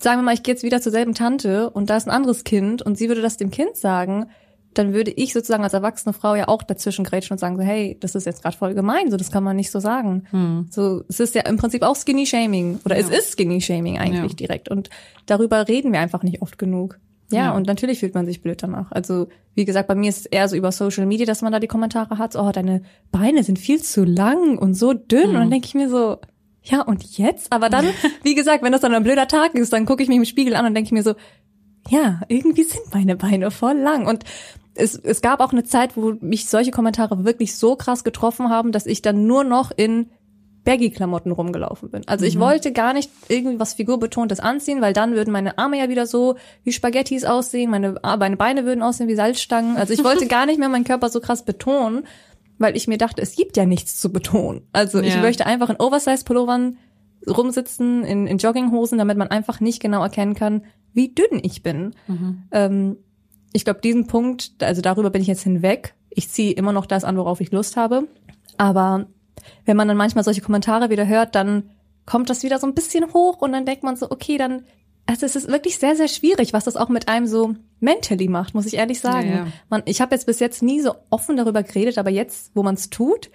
sagen 0.00 0.20
wir 0.20 0.24
mal, 0.24 0.34
ich 0.34 0.42
gehe 0.42 0.54
jetzt 0.54 0.64
wieder 0.64 0.80
zur 0.80 0.92
selben 0.92 1.14
Tante 1.14 1.70
und 1.70 1.90
da 1.90 1.96
ist 1.96 2.06
ein 2.06 2.10
anderes 2.10 2.44
Kind 2.44 2.82
und 2.82 2.98
sie 2.98 3.08
würde 3.08 3.22
das 3.22 3.36
dem 3.36 3.50
Kind 3.50 3.76
sagen, 3.76 4.26
dann 4.74 4.94
würde 4.94 5.10
ich 5.10 5.32
sozusagen 5.32 5.64
als 5.64 5.74
erwachsene 5.74 6.12
Frau 6.12 6.34
ja 6.34 6.48
auch 6.48 6.62
dazwischen 6.62 7.04
grätschen 7.04 7.34
und 7.34 7.38
sagen 7.38 7.56
so, 7.56 7.62
hey, 7.62 7.98
das 8.00 8.14
ist 8.14 8.24
jetzt 8.24 8.42
gerade 8.42 8.56
voll 8.56 8.74
gemein, 8.74 9.10
so 9.10 9.16
das 9.16 9.30
kann 9.30 9.44
man 9.44 9.56
nicht 9.56 9.70
so 9.70 9.80
sagen. 9.80 10.24
Hm. 10.30 10.68
So, 10.70 11.04
es 11.08 11.20
ist 11.20 11.34
ja 11.34 11.42
im 11.42 11.58
Prinzip 11.58 11.82
auch 11.82 11.96
Skinny 11.96 12.26
Shaming 12.26 12.80
oder 12.84 12.98
ja. 12.98 13.06
es 13.06 13.10
ist 13.10 13.32
Skinny 13.32 13.60
Shaming 13.60 13.98
eigentlich 13.98 14.32
ja. 14.32 14.36
direkt 14.36 14.70
und 14.70 14.88
darüber 15.26 15.68
reden 15.68 15.92
wir 15.92 16.00
einfach 16.00 16.22
nicht 16.22 16.40
oft 16.40 16.58
genug. 16.58 16.98
Ja, 17.32 17.46
ja, 17.46 17.52
und 17.52 17.66
natürlich 17.66 18.00
fühlt 18.00 18.14
man 18.14 18.26
sich 18.26 18.42
blöd 18.42 18.62
danach. 18.62 18.92
Also, 18.92 19.28
wie 19.54 19.64
gesagt, 19.64 19.88
bei 19.88 19.94
mir 19.94 20.08
ist 20.08 20.20
es 20.20 20.26
eher 20.26 20.48
so 20.48 20.56
über 20.56 20.72
Social 20.72 21.06
Media, 21.06 21.26
dass 21.26 21.42
man 21.42 21.52
da 21.52 21.60
die 21.60 21.66
Kommentare 21.66 22.18
hat, 22.18 22.32
so, 22.34 22.40
oh, 22.40 22.52
deine 22.52 22.82
Beine 23.10 23.42
sind 23.42 23.58
viel 23.58 23.82
zu 23.82 24.04
lang 24.04 24.58
und 24.58 24.74
so 24.74 24.92
dünn. 24.92 25.30
Mhm. 25.30 25.34
Und 25.34 25.40
dann 25.40 25.50
denke 25.50 25.66
ich 25.66 25.74
mir 25.74 25.88
so, 25.88 26.18
ja, 26.62 26.82
und 26.82 27.02
jetzt? 27.18 27.52
Aber 27.52 27.68
dann, 27.68 27.86
wie 28.22 28.34
gesagt, 28.34 28.62
wenn 28.62 28.72
das 28.72 28.82
dann 28.82 28.94
ein 28.94 29.02
blöder 29.02 29.28
Tag 29.28 29.54
ist, 29.54 29.72
dann 29.72 29.86
gucke 29.86 30.02
ich 30.02 30.08
mich 30.08 30.18
im 30.18 30.24
Spiegel 30.24 30.54
an 30.54 30.66
und 30.66 30.74
denke 30.74 30.88
ich 30.88 30.92
mir 30.92 31.02
so, 31.02 31.14
ja, 31.88 32.20
irgendwie 32.28 32.62
sind 32.62 32.92
meine 32.92 33.16
Beine 33.16 33.50
voll 33.50 33.76
lang. 33.76 34.06
Und 34.06 34.24
es, 34.74 34.94
es 34.94 35.20
gab 35.20 35.40
auch 35.40 35.52
eine 35.52 35.64
Zeit, 35.64 35.96
wo 35.96 36.14
mich 36.20 36.46
solche 36.48 36.70
Kommentare 36.70 37.24
wirklich 37.24 37.56
so 37.56 37.76
krass 37.76 38.04
getroffen 38.04 38.48
haben, 38.48 38.72
dass 38.72 38.86
ich 38.86 39.02
dann 39.02 39.26
nur 39.26 39.44
noch 39.44 39.70
in 39.76 40.10
Baggy-Klamotten 40.64 41.32
rumgelaufen 41.32 41.90
bin. 41.90 42.02
Also 42.06 42.24
ich 42.24 42.36
mhm. 42.36 42.40
wollte 42.40 42.72
gar 42.72 42.92
nicht 42.92 43.10
irgendwie 43.28 43.58
was 43.58 43.74
Figurbetontes 43.74 44.40
anziehen, 44.40 44.80
weil 44.80 44.92
dann 44.92 45.14
würden 45.14 45.32
meine 45.32 45.58
Arme 45.58 45.78
ja 45.78 45.88
wieder 45.88 46.06
so 46.06 46.36
wie 46.62 46.72
Spaghettis 46.72 47.24
aussehen, 47.24 47.70
meine, 47.70 47.96
meine 48.02 48.36
Beine 48.36 48.64
würden 48.64 48.82
aussehen 48.82 49.08
wie 49.08 49.14
Salzstangen. 49.14 49.76
Also 49.76 49.92
ich 49.92 50.04
wollte 50.04 50.26
gar 50.28 50.46
nicht 50.46 50.58
mehr 50.58 50.68
meinen 50.68 50.84
Körper 50.84 51.08
so 51.08 51.20
krass 51.20 51.44
betonen, 51.44 52.04
weil 52.58 52.76
ich 52.76 52.86
mir 52.86 52.98
dachte, 52.98 53.20
es 53.22 53.34
gibt 53.34 53.56
ja 53.56 53.66
nichts 53.66 54.00
zu 54.00 54.12
betonen. 54.12 54.62
Also 54.72 54.98
ja. 54.98 55.06
ich 55.06 55.16
möchte 55.16 55.46
einfach 55.46 55.68
in 55.68 55.76
Oversize-Pullovern 55.76 56.78
rumsitzen, 57.28 58.04
in, 58.04 58.26
in 58.26 58.38
Jogginghosen, 58.38 58.98
damit 58.98 59.16
man 59.16 59.28
einfach 59.28 59.60
nicht 59.60 59.80
genau 59.80 60.02
erkennen 60.02 60.34
kann, 60.34 60.62
wie 60.92 61.08
dünn 61.08 61.40
ich 61.42 61.62
bin. 61.62 61.94
Mhm. 62.06 62.42
Ähm, 62.52 62.96
ich 63.52 63.64
glaube, 63.64 63.80
diesen 63.80 64.06
Punkt, 64.06 64.52
also 64.60 64.80
darüber 64.80 65.10
bin 65.10 65.22
ich 65.22 65.28
jetzt 65.28 65.42
hinweg. 65.42 65.94
Ich 66.10 66.28
ziehe 66.30 66.52
immer 66.52 66.72
noch 66.72 66.86
das 66.86 67.04
an, 67.04 67.16
worauf 67.16 67.40
ich 67.40 67.52
Lust 67.52 67.76
habe. 67.76 68.08
Aber 68.56 69.06
wenn 69.64 69.76
man 69.76 69.88
dann 69.88 69.96
manchmal 69.96 70.24
solche 70.24 70.40
Kommentare 70.40 70.90
wieder 70.90 71.06
hört, 71.06 71.34
dann 71.34 71.70
kommt 72.06 72.30
das 72.30 72.42
wieder 72.42 72.58
so 72.58 72.66
ein 72.66 72.74
bisschen 72.74 73.12
hoch 73.12 73.40
und 73.40 73.52
dann 73.52 73.64
denkt 73.64 73.82
man 73.82 73.96
so, 73.96 74.10
okay, 74.10 74.38
dann, 74.38 74.64
also 75.06 75.26
es 75.26 75.36
ist 75.36 75.48
wirklich 75.48 75.78
sehr, 75.78 75.96
sehr 75.96 76.08
schwierig, 76.08 76.52
was 76.52 76.64
das 76.64 76.76
auch 76.76 76.88
mit 76.88 77.08
einem 77.08 77.26
so 77.26 77.54
mentally 77.80 78.28
macht, 78.28 78.54
muss 78.54 78.66
ich 78.66 78.74
ehrlich 78.74 79.00
sagen. 79.00 79.28
Ja, 79.28 79.36
ja. 79.36 79.46
Man, 79.68 79.82
ich 79.86 80.00
habe 80.00 80.14
jetzt 80.14 80.26
bis 80.26 80.40
jetzt 80.40 80.62
nie 80.62 80.80
so 80.80 80.94
offen 81.10 81.36
darüber 81.36 81.62
geredet, 81.62 81.98
aber 81.98 82.10
jetzt, 82.10 82.50
wo 82.54 82.62
man 82.62 82.74
es 82.74 82.90
tut, 82.90 83.30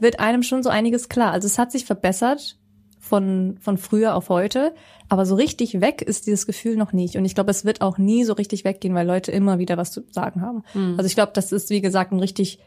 wird 0.00 0.20
einem 0.20 0.42
schon 0.42 0.62
so 0.62 0.70
einiges 0.70 1.08
klar. 1.08 1.32
Also 1.32 1.46
es 1.46 1.58
hat 1.58 1.72
sich 1.72 1.84
verbessert 1.84 2.58
von, 2.98 3.58
von 3.60 3.78
früher 3.78 4.14
auf 4.14 4.28
heute, 4.28 4.74
aber 5.08 5.26
so 5.26 5.34
richtig 5.34 5.80
weg 5.80 6.02
ist 6.02 6.26
dieses 6.26 6.46
Gefühl 6.46 6.76
noch 6.76 6.92
nicht. 6.92 7.16
Und 7.16 7.24
ich 7.24 7.34
glaube, 7.34 7.50
es 7.50 7.64
wird 7.64 7.82
auch 7.82 7.98
nie 7.98 8.24
so 8.24 8.32
richtig 8.32 8.64
weggehen, 8.64 8.94
weil 8.94 9.06
Leute 9.06 9.30
immer 9.30 9.58
wieder 9.58 9.76
was 9.76 9.92
zu 9.92 10.02
sagen 10.10 10.40
haben. 10.40 10.62
Mhm. 10.72 10.94
Also 10.96 11.06
ich 11.06 11.14
glaube, 11.14 11.32
das 11.34 11.52
ist, 11.52 11.70
wie 11.70 11.82
gesagt, 11.82 12.12
ein 12.12 12.18
richtig, 12.18 12.60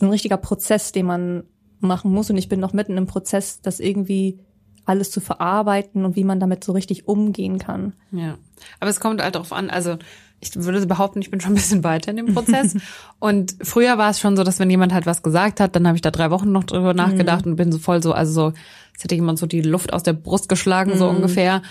ein 0.00 0.08
richtiger 0.08 0.38
Prozess, 0.38 0.92
den 0.92 1.06
man 1.06 1.44
machen 1.82 2.12
muss. 2.12 2.30
Und 2.30 2.36
ich 2.36 2.48
bin 2.48 2.60
noch 2.60 2.72
mitten 2.72 2.96
im 2.96 3.06
Prozess, 3.06 3.60
das 3.60 3.80
irgendwie 3.80 4.38
alles 4.84 5.10
zu 5.10 5.20
verarbeiten 5.20 6.04
und 6.04 6.16
wie 6.16 6.24
man 6.24 6.40
damit 6.40 6.64
so 6.64 6.72
richtig 6.72 7.06
umgehen 7.06 7.58
kann. 7.58 7.92
Ja. 8.10 8.36
Aber 8.80 8.90
es 8.90 9.00
kommt 9.00 9.22
halt 9.22 9.34
darauf 9.34 9.52
an, 9.52 9.70
also 9.70 9.96
ich 10.40 10.50
würde 10.56 10.84
behaupten, 10.86 11.20
ich 11.20 11.30
bin 11.30 11.40
schon 11.40 11.52
ein 11.52 11.56
bisschen 11.56 11.84
weiter 11.84 12.10
in 12.10 12.16
dem 12.16 12.34
Prozess. 12.34 12.74
und 13.20 13.54
früher 13.62 13.96
war 13.96 14.10
es 14.10 14.18
schon 14.18 14.36
so, 14.36 14.42
dass 14.42 14.58
wenn 14.58 14.70
jemand 14.70 14.92
halt 14.92 15.06
was 15.06 15.22
gesagt 15.22 15.60
hat, 15.60 15.76
dann 15.76 15.86
habe 15.86 15.96
ich 15.96 16.02
da 16.02 16.10
drei 16.10 16.30
Wochen 16.30 16.50
noch 16.50 16.64
drüber 16.64 16.94
nachgedacht 16.94 17.46
mhm. 17.46 17.52
und 17.52 17.56
bin 17.56 17.70
so 17.70 17.78
voll 17.78 18.02
so, 18.02 18.12
also 18.12 18.32
so, 18.32 18.44
als 18.92 19.04
hätte 19.04 19.14
jemand 19.14 19.38
so 19.38 19.46
die 19.46 19.62
Luft 19.62 19.92
aus 19.92 20.02
der 20.02 20.14
Brust 20.14 20.48
geschlagen, 20.48 20.94
mhm. 20.94 20.98
so 20.98 21.08
ungefähr. 21.08 21.62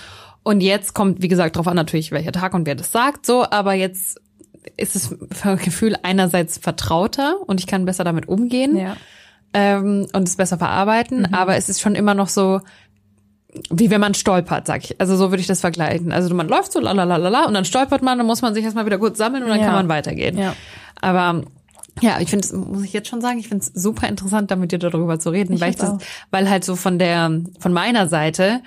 Und 0.43 0.61
jetzt 0.61 0.93
kommt, 0.93 1.21
wie 1.21 1.27
gesagt, 1.27 1.57
darauf 1.57 1.67
an 1.67 1.75
natürlich, 1.75 2.11
welcher 2.11 2.31
Tag 2.31 2.53
und 2.53 2.65
wer 2.65 2.75
das 2.75 2.91
sagt, 2.91 3.25
so, 3.25 3.45
aber 3.49 3.73
jetzt 3.73 4.21
ist 4.77 4.95
das 4.95 5.15
Gefühl 5.59 5.97
einerseits 6.01 6.57
vertrauter 6.57 7.35
und 7.45 7.59
ich 7.59 7.67
kann 7.67 7.85
besser 7.85 8.05
damit 8.05 8.29
umgehen. 8.29 8.77
Ja 8.77 8.95
ähm, 9.53 10.08
und 10.13 10.27
es 10.27 10.36
besser 10.36 10.58
verarbeiten. 10.58 11.20
Mhm. 11.20 11.34
Aber 11.34 11.55
es 11.55 11.70
ist 11.70 11.81
schon 11.81 11.96
immer 11.96 12.13
noch 12.13 12.29
so, 12.29 12.62
wie 13.70 13.89
wenn 13.89 14.01
man 14.01 14.13
stolpert, 14.13 14.67
sag 14.67 14.84
ich. 14.84 15.00
Also 15.00 15.15
so 15.15 15.31
würde 15.31 15.41
ich 15.41 15.48
das 15.48 15.60
vergleichen. 15.62 16.12
Also 16.12 16.34
man 16.34 16.48
läuft 16.48 16.72
so 16.72 16.79
lalalala 16.79 17.46
und 17.46 17.53
dann 17.53 17.65
stolpert 17.65 18.01
man, 18.01 18.17
dann 18.17 18.27
muss 18.27 18.41
man 18.41 18.53
sich 18.53 18.63
erstmal 18.63 18.86
wieder 18.86 18.98
gut 18.98 19.17
sammeln 19.17 19.43
und 19.43 19.50
dann 19.50 19.60
ja. 19.60 19.65
kann 19.65 19.75
man 19.75 19.89
weitergehen. 19.89 20.38
Ja. 20.38 20.55
Aber 21.01 21.43
ja, 22.00 22.20
ich 22.22 22.29
finde 22.29 22.46
es, 22.46 22.53
muss 22.53 22.84
ich 22.84 22.93
jetzt 22.93 23.10
schon 23.10 23.22
sagen, 23.22 23.39
ich 23.39 23.50
finde 23.50 23.65
es 23.65 23.81
super 23.81 24.08
interessant, 24.08 24.50
da 24.50 24.55
mit 24.55 24.72
dir 24.72 24.79
darüber 24.79 25.20
zu 25.20 25.29
reden, 25.29 25.53
ich 25.53 25.62
weil 25.62 25.72
ich 25.72 25.75
das, 25.75 25.98
weil 26.29 26.50
halt 26.50 26.63
so 26.63 26.75
von 26.75 26.98
der, 26.98 27.41
von 27.60 27.74
meiner 27.74 28.08
Seite 28.08 28.62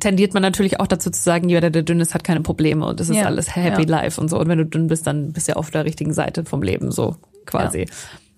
tendiert 0.00 0.34
man 0.34 0.42
natürlich 0.42 0.80
auch 0.80 0.86
dazu 0.86 1.10
zu 1.10 1.20
sagen, 1.20 1.48
jeder, 1.48 1.70
der 1.70 1.82
dünn 1.82 2.00
ist, 2.00 2.14
hat 2.14 2.24
keine 2.24 2.40
Probleme 2.40 2.86
und 2.86 3.00
das 3.00 3.08
ist 3.08 3.16
ja. 3.16 3.26
alles 3.26 3.54
happy 3.54 3.84
life 3.84 4.20
und 4.20 4.28
so. 4.28 4.38
Und 4.38 4.48
wenn 4.48 4.58
du 4.58 4.66
dünn 4.66 4.86
bist, 4.88 5.06
dann 5.06 5.32
bist 5.32 5.48
du 5.48 5.52
ja 5.52 5.56
auf 5.56 5.70
der 5.70 5.84
richtigen 5.84 6.12
Seite 6.12 6.44
vom 6.44 6.62
Leben, 6.62 6.90
so 6.90 7.16
quasi. 7.46 7.86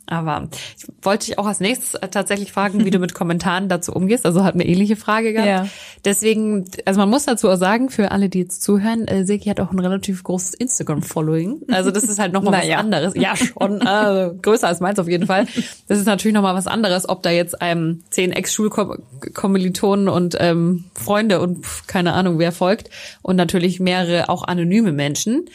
Aber 0.06 0.48
ich 0.76 0.86
wollte 1.02 1.26
dich 1.26 1.38
auch 1.38 1.46
als 1.46 1.60
nächstes 1.60 1.94
äh, 1.94 2.08
tatsächlich 2.08 2.52
fragen, 2.52 2.84
wie 2.84 2.90
du 2.90 2.98
mit 2.98 3.14
Kommentaren 3.14 3.68
dazu 3.68 3.92
umgehst. 3.92 4.26
Also 4.26 4.44
hat 4.44 4.54
eine 4.54 4.66
ähnliche 4.66 4.96
Frage 4.96 5.32
gehabt. 5.32 5.48
Ja. 5.48 5.66
Deswegen, 6.04 6.66
also 6.84 7.00
man 7.00 7.08
muss 7.08 7.24
dazu 7.24 7.48
auch 7.48 7.56
sagen, 7.56 7.88
für 7.88 8.10
alle, 8.10 8.28
die 8.28 8.40
jetzt 8.40 8.62
zuhören, 8.62 9.08
äh, 9.08 9.24
Seki 9.24 9.48
hat 9.48 9.60
auch 9.60 9.72
ein 9.72 9.78
relativ 9.78 10.22
großes 10.22 10.54
Instagram-Following. 10.54 11.62
Also 11.70 11.90
das 11.90 12.04
ist 12.04 12.18
halt 12.18 12.34
nochmal 12.34 12.52
naja. 12.52 12.76
was 12.76 12.84
anderes. 12.84 13.14
Ja, 13.16 13.34
schon. 13.36 13.80
Äh, 13.80 14.34
größer 14.42 14.68
als 14.68 14.80
meins 14.80 14.98
auf 14.98 15.08
jeden 15.08 15.26
Fall. 15.26 15.46
Das 15.88 15.98
ist 15.98 16.06
natürlich 16.06 16.34
nochmal 16.34 16.54
was 16.54 16.66
anderes, 16.66 17.08
ob 17.08 17.22
da 17.22 17.30
jetzt 17.30 17.62
einem 17.62 18.02
zehn 18.10 18.32
Ex-Schulkommilitonen 18.32 20.08
und 20.08 20.36
ähm, 20.38 20.84
Freunde 20.94 21.40
und 21.40 21.64
pf, 21.64 21.86
keine 21.86 22.12
Ahnung 22.12 22.38
wer 22.38 22.52
folgt 22.52 22.90
und 23.22 23.36
natürlich 23.36 23.80
mehrere 23.80 24.28
auch 24.28 24.42
anonyme 24.42 24.92
Menschen. 24.92 25.46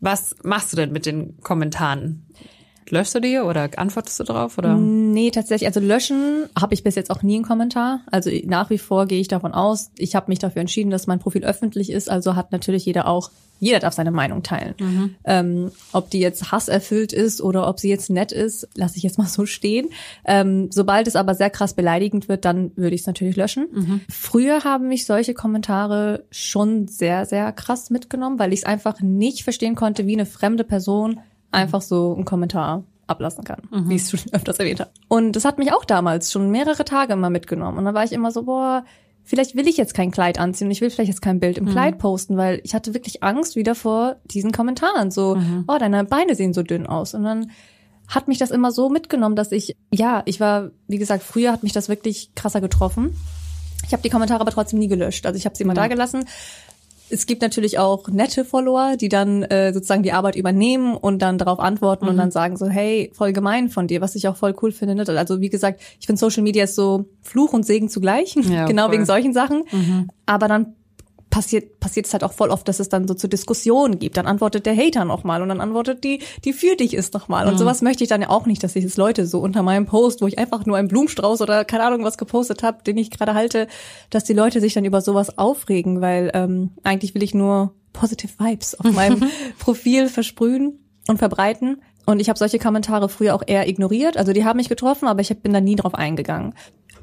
Was 0.00 0.36
machst 0.42 0.72
du 0.72 0.76
denn 0.76 0.92
mit 0.92 1.06
den 1.06 1.40
Kommentaren? 1.40 2.26
Löschst 2.90 3.14
du 3.14 3.20
die 3.20 3.38
oder 3.38 3.68
antwortest 3.76 4.20
du 4.20 4.24
drauf 4.24 4.58
oder? 4.58 4.74
Nee, 4.76 5.30
tatsächlich. 5.30 5.66
Also 5.66 5.80
löschen 5.80 6.46
habe 6.58 6.74
ich 6.74 6.82
bis 6.82 6.94
jetzt 6.94 7.10
auch 7.10 7.22
nie 7.22 7.36
einen 7.36 7.44
Kommentar. 7.44 8.00
Also 8.10 8.30
nach 8.44 8.70
wie 8.70 8.78
vor 8.78 9.06
gehe 9.06 9.20
ich 9.20 9.28
davon 9.28 9.52
aus. 9.52 9.90
Ich 9.96 10.14
habe 10.14 10.30
mich 10.30 10.38
dafür 10.38 10.60
entschieden, 10.60 10.90
dass 10.90 11.06
mein 11.06 11.18
Profil 11.18 11.44
öffentlich 11.44 11.90
ist. 11.90 12.10
Also 12.10 12.36
hat 12.36 12.52
natürlich 12.52 12.86
jeder 12.86 13.08
auch, 13.08 13.30
jeder 13.58 13.78
darf 13.78 13.94
seine 13.94 14.10
Meinung 14.10 14.42
teilen. 14.42 14.74
Mhm. 14.78 15.14
Ähm, 15.24 15.70
ob 15.92 16.10
die 16.10 16.20
jetzt 16.20 16.52
hasserfüllt 16.52 17.12
ist 17.12 17.40
oder 17.40 17.68
ob 17.68 17.80
sie 17.80 17.88
jetzt 17.88 18.10
nett 18.10 18.32
ist, 18.32 18.68
lasse 18.74 18.98
ich 18.98 19.02
jetzt 19.02 19.18
mal 19.18 19.26
so 19.26 19.46
stehen. 19.46 19.88
Ähm, 20.24 20.68
sobald 20.70 21.08
es 21.08 21.16
aber 21.16 21.34
sehr 21.34 21.50
krass 21.50 21.74
beleidigend 21.74 22.28
wird, 22.28 22.44
dann 22.44 22.72
würde 22.76 22.94
ich 22.94 23.02
es 23.02 23.06
natürlich 23.06 23.36
löschen. 23.36 23.66
Mhm. 23.72 24.00
Früher 24.10 24.64
haben 24.64 24.88
mich 24.88 25.06
solche 25.06 25.34
Kommentare 25.34 26.24
schon 26.30 26.86
sehr, 26.88 27.24
sehr 27.26 27.52
krass 27.52 27.90
mitgenommen, 27.90 28.38
weil 28.38 28.52
ich 28.52 28.60
es 28.60 28.66
einfach 28.66 29.00
nicht 29.00 29.44
verstehen 29.44 29.74
konnte, 29.74 30.06
wie 30.06 30.14
eine 30.14 30.26
fremde 30.26 30.64
Person 30.64 31.20
einfach 31.56 31.82
so 31.82 32.14
einen 32.14 32.24
Kommentar 32.24 32.84
ablassen 33.06 33.44
kann, 33.44 33.62
mhm. 33.70 33.88
wie 33.88 33.96
ich 33.96 34.02
es 34.02 34.10
schon 34.10 34.20
öfters 34.32 34.58
erwähnt 34.58 34.80
habe. 34.80 34.90
Und 35.08 35.32
das 35.32 35.44
hat 35.44 35.58
mich 35.58 35.72
auch 35.72 35.84
damals 35.84 36.32
schon 36.32 36.50
mehrere 36.50 36.84
Tage 36.84 37.12
immer 37.12 37.30
mitgenommen. 37.30 37.78
Und 37.78 37.84
dann 37.84 37.94
war 37.94 38.04
ich 38.04 38.12
immer 38.12 38.30
so, 38.30 38.44
boah, 38.44 38.84
vielleicht 39.24 39.56
will 39.56 39.68
ich 39.68 39.76
jetzt 39.76 39.94
kein 39.94 40.10
Kleid 40.10 40.38
anziehen 40.38 40.68
und 40.68 40.72
ich 40.72 40.80
will 40.80 40.90
vielleicht 40.90 41.08
jetzt 41.08 41.22
kein 41.22 41.40
Bild 41.40 41.58
im 41.58 41.64
mhm. 41.64 41.70
Kleid 41.70 41.98
posten, 41.98 42.36
weil 42.36 42.60
ich 42.64 42.74
hatte 42.74 42.94
wirklich 42.94 43.22
Angst 43.22 43.56
wieder 43.56 43.74
vor 43.74 44.16
diesen 44.24 44.52
Kommentaren. 44.52 45.10
So, 45.10 45.36
mhm. 45.36 45.64
oh, 45.68 45.76
deine 45.78 46.04
Beine 46.04 46.34
sehen 46.34 46.54
so 46.54 46.62
dünn 46.62 46.86
aus. 46.86 47.14
Und 47.14 47.24
dann 47.24 47.50
hat 48.08 48.28
mich 48.28 48.38
das 48.38 48.50
immer 48.50 48.70
so 48.70 48.88
mitgenommen, 48.88 49.36
dass 49.36 49.50
ich, 49.52 49.76
ja, 49.92 50.22
ich 50.26 50.38
war, 50.38 50.70
wie 50.86 50.98
gesagt, 50.98 51.22
früher 51.24 51.52
hat 51.52 51.62
mich 51.62 51.72
das 51.72 51.88
wirklich 51.88 52.34
krasser 52.34 52.60
getroffen. 52.60 53.16
Ich 53.86 53.92
habe 53.92 54.02
die 54.02 54.10
Kommentare 54.10 54.40
aber 54.40 54.50
trotzdem 54.50 54.78
nie 54.78 54.88
gelöscht. 54.88 55.26
Also 55.26 55.36
ich 55.36 55.44
habe 55.44 55.56
sie 55.56 55.64
immer 55.64 55.74
ja. 55.74 55.82
da 55.82 55.88
gelassen, 55.88 56.24
es 57.10 57.26
gibt 57.26 57.42
natürlich 57.42 57.78
auch 57.78 58.08
nette 58.08 58.44
Follower, 58.44 58.96
die 58.96 59.08
dann 59.08 59.42
äh, 59.42 59.72
sozusagen 59.72 60.02
die 60.02 60.12
Arbeit 60.12 60.36
übernehmen 60.36 60.96
und 60.96 61.20
dann 61.20 61.38
darauf 61.38 61.58
antworten 61.58 62.04
mhm. 62.04 62.10
und 62.12 62.16
dann 62.16 62.30
sagen 62.30 62.56
so, 62.56 62.66
hey, 62.66 63.10
voll 63.14 63.32
gemein 63.32 63.68
von 63.68 63.86
dir, 63.86 64.00
was 64.00 64.14
ich 64.14 64.28
auch 64.28 64.36
voll 64.36 64.54
cool 64.62 64.72
finde. 64.72 64.94
Ne? 64.94 65.04
Also 65.06 65.40
wie 65.40 65.50
gesagt, 65.50 65.80
ich 66.00 66.06
finde 66.06 66.20
Social 66.20 66.42
Media 66.42 66.64
ist 66.64 66.74
so 66.74 67.06
Fluch 67.22 67.52
und 67.52 67.66
Segen 67.66 67.88
zugleich, 67.88 68.34
ja, 68.36 68.64
genau 68.66 68.84
voll. 68.84 68.94
wegen 68.94 69.06
solchen 69.06 69.32
Sachen. 69.32 69.64
Mhm. 69.70 70.08
Aber 70.26 70.48
dann 70.48 70.75
passiert 71.36 71.80
passiert 71.80 72.06
es 72.06 72.14
halt 72.14 72.24
auch 72.24 72.32
voll 72.32 72.48
oft, 72.48 72.66
dass 72.66 72.80
es 72.80 72.88
dann 72.88 73.06
so 73.06 73.12
zu 73.12 73.28
Diskussionen 73.28 73.98
gibt. 73.98 74.16
Dann 74.16 74.26
antwortet 74.26 74.64
der 74.64 74.74
Hater 74.74 75.04
nochmal 75.04 75.42
und 75.42 75.50
dann 75.50 75.60
antwortet 75.60 76.02
die, 76.02 76.20
die 76.46 76.54
für 76.54 76.76
dich 76.76 76.94
ist 76.94 77.12
nochmal. 77.12 77.44
Mhm. 77.44 77.52
Und 77.52 77.58
sowas 77.58 77.82
möchte 77.82 78.02
ich 78.02 78.08
dann 78.08 78.22
ja 78.22 78.30
auch 78.30 78.46
nicht, 78.46 78.64
dass 78.64 78.72
sich 78.72 78.84
jetzt 78.84 78.96
Leute 78.96 79.26
so 79.26 79.40
unter 79.40 79.62
meinem 79.62 79.84
Post, 79.84 80.22
wo 80.22 80.26
ich 80.26 80.38
einfach 80.38 80.64
nur 80.64 80.78
einen 80.78 80.88
Blumenstrauß 80.88 81.42
oder 81.42 81.66
keine 81.66 81.84
Ahnung 81.84 82.04
was 82.04 82.16
gepostet 82.16 82.62
habe, 82.62 82.82
den 82.84 82.96
ich 82.96 83.10
gerade 83.10 83.34
halte, 83.34 83.68
dass 84.08 84.24
die 84.24 84.32
Leute 84.32 84.62
sich 84.62 84.72
dann 84.72 84.86
über 84.86 85.02
sowas 85.02 85.36
aufregen, 85.36 86.00
weil 86.00 86.30
ähm, 86.32 86.70
eigentlich 86.82 87.14
will 87.14 87.22
ich 87.22 87.34
nur 87.34 87.74
positive 87.92 88.32
Vibes 88.38 88.74
auf 88.74 88.90
meinem 88.92 89.22
Profil 89.58 90.08
versprühen 90.08 90.78
und 91.06 91.18
verbreiten. 91.18 91.82
Und 92.06 92.20
ich 92.20 92.30
habe 92.30 92.38
solche 92.38 92.58
Kommentare 92.58 93.10
früher 93.10 93.34
auch 93.34 93.42
eher 93.46 93.68
ignoriert. 93.68 94.16
Also 94.16 94.32
die 94.32 94.46
haben 94.46 94.56
mich 94.56 94.70
getroffen, 94.70 95.06
aber 95.06 95.20
ich 95.20 95.36
bin 95.42 95.52
da 95.52 95.60
nie 95.60 95.76
drauf 95.76 95.94
eingegangen. 95.94 96.54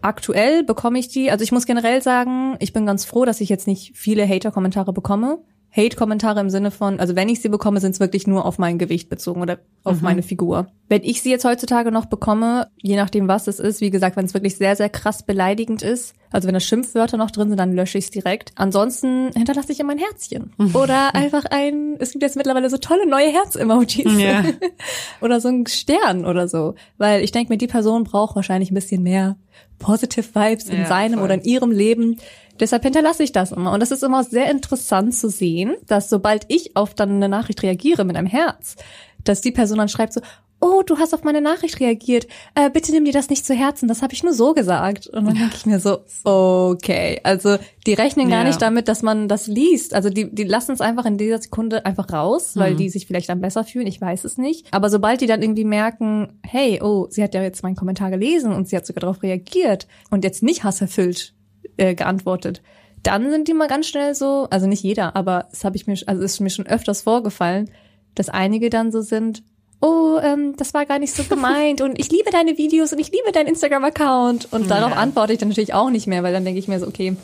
Aktuell 0.03 0.65
bekomme 0.65 0.99
ich 0.99 1.07
die, 1.07 1.31
also 1.31 1.43
ich 1.43 1.53
muss 1.53 1.65
generell 1.65 2.01
sagen, 2.01 2.57
ich 2.59 2.73
bin 2.73 2.85
ganz 2.85 3.05
froh, 3.05 3.23
dass 3.23 3.39
ich 3.39 3.47
jetzt 3.47 3.67
nicht 3.67 3.93
viele 3.95 4.27
Hater-Kommentare 4.27 4.91
bekomme. 4.91 5.39
Hate-Kommentare 5.75 6.39
im 6.39 6.49
Sinne 6.51 6.69
von, 6.69 6.99
also 6.99 7.15
wenn 7.15 7.29
ich 7.29 7.41
sie 7.41 7.49
bekomme, 7.49 7.79
sind 7.79 7.91
es 7.91 7.99
wirklich 7.99 8.27
nur 8.27 8.45
auf 8.45 8.59
mein 8.59 8.77
Gewicht 8.77 9.09
bezogen 9.09 9.41
oder 9.41 9.57
auf 9.83 9.97
Mhm. 9.97 10.03
meine 10.03 10.21
Figur. 10.23 10.67
Wenn 10.88 11.03
ich 11.03 11.21
sie 11.23 11.31
jetzt 11.31 11.45
heutzutage 11.45 11.91
noch 11.91 12.05
bekomme, 12.05 12.67
je 12.81 12.95
nachdem 12.95 13.27
was 13.27 13.47
es 13.47 13.59
ist, 13.59 13.81
wie 13.81 13.89
gesagt, 13.89 14.15
wenn 14.15 14.25
es 14.25 14.36
wirklich 14.36 14.55
sehr, 14.57 14.75
sehr 14.75 14.89
krass 14.89 15.23
beleidigend 15.23 15.81
ist, 15.81 16.13
also 16.31 16.47
wenn 16.47 16.53
da 16.53 16.59
Schimpfwörter 16.59 17.17
noch 17.17 17.31
drin 17.31 17.47
sind, 17.49 17.57
dann 17.57 17.73
lösche 17.73 17.97
ich 17.97 18.05
es 18.05 18.12
direkt. 18.12 18.51
Ansonsten 18.55 19.31
hinterlasse 19.36 19.71
ich 19.71 19.79
immer 19.79 19.93
ein 19.93 19.97
Herzchen. 19.99 20.51
Oder 20.75 21.15
einfach 21.15 21.45
ein, 21.49 21.95
es 21.99 22.12
gibt 22.12 22.21
jetzt 22.23 22.36
mittlerweile 22.36 22.69
so 22.69 22.77
tolle 22.77 23.07
neue 23.07 23.29
Herz-Emojis. 23.31 24.19
Ja. 24.19 24.43
oder 25.21 25.41
so 25.41 25.47
ein 25.49 25.65
Stern 25.65 26.25
oder 26.25 26.47
so. 26.47 26.75
Weil 26.99 27.23
ich 27.23 27.31
denke 27.31 27.51
mir, 27.51 27.57
die 27.57 27.67
Person 27.67 28.03
braucht 28.03 28.36
wahrscheinlich 28.36 28.69
ein 28.71 28.75
bisschen 28.75 29.01
mehr 29.01 29.38
Positive 29.79 30.23
Vibes 30.33 30.69
in 30.69 30.81
Ja, 30.81 30.86
seinem 30.88 31.15
voll. 31.15 31.23
oder 31.23 31.33
in 31.36 31.41
ihrem 31.43 31.71
Leben. 31.71 32.17
Deshalb 32.59 32.83
hinterlasse 32.83 33.23
ich 33.23 33.31
das 33.31 33.51
immer. 33.51 33.71
Und 33.71 33.79
das 33.79 33.91
ist 33.91 34.03
immer 34.03 34.23
sehr 34.23 34.49
interessant 34.51 35.13
zu 35.15 35.29
sehen, 35.29 35.75
dass 35.87 36.09
sobald 36.09 36.45
ich 36.49 36.75
auf 36.75 36.93
dann 36.93 37.09
eine 37.11 37.29
Nachricht 37.29 37.63
reagiere 37.63 38.05
mit 38.05 38.15
einem 38.15 38.27
Herz, 38.27 38.75
dass 39.23 39.41
die 39.41 39.51
Person 39.51 39.79
dann 39.79 39.89
schreibt 39.89 40.13
so, 40.13 40.21
oh, 40.65 40.81
du 40.81 40.97
hast 40.97 41.13
auf 41.13 41.25
meine 41.25 41.41
Nachricht 41.41 41.81
reagiert. 41.81 42.25
Äh, 42.55 42.69
bitte 42.69 42.93
nimm 42.93 43.03
dir 43.03 43.11
das 43.11 43.29
nicht 43.29 43.45
zu 43.45 43.53
Herzen. 43.53 43.89
Das 43.89 44.01
habe 44.01 44.13
ich 44.13 44.23
nur 44.23 44.31
so 44.31 44.53
gesagt. 44.53 45.07
Und 45.07 45.25
dann 45.25 45.35
denke 45.35 45.55
ich 45.57 45.65
mir 45.65 45.77
so, 45.79 45.99
okay. 46.23 47.19
Also 47.23 47.57
die 47.85 47.93
rechnen 47.93 48.29
gar 48.29 48.43
Ja. 48.43 48.47
nicht 48.47 48.61
damit, 48.61 48.87
dass 48.87 49.01
man 49.01 49.27
das 49.27 49.47
liest. 49.47 49.93
Also 49.93 50.09
die, 50.09 50.33
die 50.33 50.45
lassen 50.45 50.71
es 50.71 50.79
einfach 50.79 51.05
in 51.05 51.17
dieser 51.17 51.41
Sekunde 51.41 51.85
einfach 51.85 52.13
raus, 52.13 52.53
weil 52.55 52.75
die 52.75 52.89
sich 52.89 53.07
vielleicht 53.07 53.27
dann 53.27 53.41
besser 53.41 53.65
fühlen. 53.65 53.87
Ich 53.87 53.99
weiß 53.99 54.23
es 54.23 54.37
nicht. 54.37 54.65
Aber 54.71 54.89
sobald 54.89 55.19
die 55.19 55.27
dann 55.27 55.41
irgendwie 55.41 55.65
merken, 55.65 56.39
hey, 56.45 56.79
oh, 56.81 57.07
sie 57.09 57.23
hat 57.23 57.33
ja 57.33 57.43
jetzt 57.43 57.61
meinen 57.63 57.75
Kommentar 57.75 58.09
gelesen 58.09 58.53
und 58.53 58.69
sie 58.69 58.77
hat 58.77 58.85
sogar 58.85 59.01
darauf 59.01 59.21
reagiert 59.21 59.87
und 60.11 60.23
jetzt 60.23 60.43
nicht 60.43 60.63
hasserfüllt 60.63 61.33
äh, 61.77 61.95
geantwortet, 61.95 62.62
dann 63.03 63.29
sind 63.29 63.47
die 63.47 63.53
mal 63.53 63.67
ganz 63.67 63.88
schnell 63.88 64.15
so, 64.15 64.47
also 64.49 64.65
nicht 64.67 64.83
jeder, 64.83 65.15
aber 65.15 65.47
es 65.51 65.65
habe 65.65 65.75
ich 65.75 65.88
mir, 65.88 65.95
also 66.05 66.23
es 66.23 66.33
ist 66.33 66.39
mir 66.39 66.49
schon 66.49 66.67
öfters 66.67 67.01
vorgefallen, 67.01 67.69
dass 68.15 68.29
einige 68.29 68.69
dann 68.69 68.91
so 68.91 69.01
sind, 69.01 69.43
oh, 69.81 70.17
ähm, 70.23 70.55
das 70.57 70.73
war 70.73 70.86
gar 70.86 70.99
nicht 70.99 71.13
so 71.13 71.25
gemeint 71.25 71.81
und 71.81 71.99
ich 71.99 72.09
liebe 72.09 72.29
deine 72.31 72.57
Videos 72.57 72.93
und 72.93 72.99
ich 72.99 73.12
liebe 73.12 73.31
deinen 73.33 73.47
Instagram-Account 73.47 74.51
und 74.53 74.69
darauf 74.71 74.91
Ja. 74.91 74.97
antworte 74.97 75.33
ich 75.33 75.39
dann 75.39 75.49
natürlich 75.49 75.73
auch 75.73 75.89
nicht 75.89 76.07
mehr, 76.07 76.23
weil 76.23 76.31
dann 76.31 76.45
denke 76.45 76.59
ich 76.59 76.67
mir 76.69 76.79
so, 76.79 76.88
okay, 76.88 77.17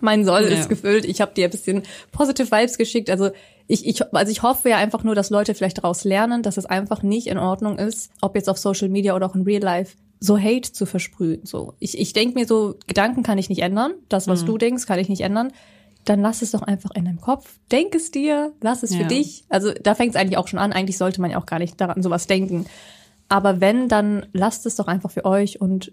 mein 0.00 0.24
Soll 0.24 0.42
Ja. 0.42 0.48
ist 0.48 0.68
gefüllt, 0.68 1.04
ich 1.04 1.20
habe 1.20 1.32
dir 1.34 1.44
ein 1.44 1.50
bisschen 1.50 1.82
positive 2.12 2.50
Vibes 2.50 2.76
geschickt, 2.76 3.08
also 3.08 3.30
ich, 3.68 3.86
ich, 3.86 4.02
also 4.14 4.30
ich 4.32 4.42
hoffe 4.42 4.68
ja 4.68 4.76
einfach 4.76 5.04
nur, 5.04 5.14
dass 5.14 5.30
Leute 5.30 5.54
vielleicht 5.54 5.78
daraus 5.78 6.04
lernen, 6.04 6.42
dass 6.42 6.56
es 6.56 6.66
einfach 6.66 7.02
nicht 7.02 7.26
in 7.28 7.38
Ordnung 7.38 7.78
ist, 7.78 8.10
ob 8.20 8.34
jetzt 8.36 8.48
auf 8.48 8.58
Social 8.58 8.88
Media 8.88 9.14
oder 9.14 9.26
auch 9.26 9.34
in 9.34 9.42
Real 9.42 9.62
Life, 9.62 9.96
so 10.20 10.38
Hate 10.38 10.72
zu 10.72 10.86
versprühen. 10.86 11.40
So, 11.44 11.74
ich, 11.78 11.98
ich 11.98 12.12
denke 12.12 12.38
mir 12.38 12.46
so, 12.46 12.76
Gedanken 12.86 13.22
kann 13.22 13.38
ich 13.38 13.48
nicht 13.48 13.62
ändern. 13.62 13.92
Das, 14.08 14.26
was 14.28 14.44
du 14.44 14.56
denkst, 14.58 14.86
kann 14.86 14.98
ich 14.98 15.08
nicht 15.08 15.20
ändern. 15.22 15.52
Dann 16.04 16.20
lass 16.20 16.40
es 16.42 16.52
doch 16.52 16.62
einfach 16.62 16.90
in 16.94 17.04
deinem 17.04 17.20
Kopf. 17.20 17.58
Denk 17.72 17.94
es 17.94 18.10
dir, 18.12 18.52
lass 18.60 18.82
es 18.82 18.94
für 18.94 19.02
Ja. 19.02 19.08
dich. 19.08 19.44
Also 19.48 19.72
da 19.72 19.94
fängt 19.94 20.14
es 20.14 20.16
eigentlich 20.20 20.38
auch 20.38 20.48
schon 20.48 20.58
an. 20.60 20.72
Eigentlich 20.72 20.98
sollte 20.98 21.20
man 21.20 21.30
ja 21.30 21.38
auch 21.38 21.46
gar 21.46 21.58
nicht 21.58 21.80
daran 21.80 22.02
sowas 22.02 22.26
denken. 22.28 22.66
Aber 23.28 23.60
wenn, 23.60 23.88
dann 23.88 24.26
lasst 24.32 24.66
es 24.66 24.76
doch 24.76 24.86
einfach 24.86 25.10
für 25.10 25.24
euch. 25.24 25.60
Und 25.60 25.92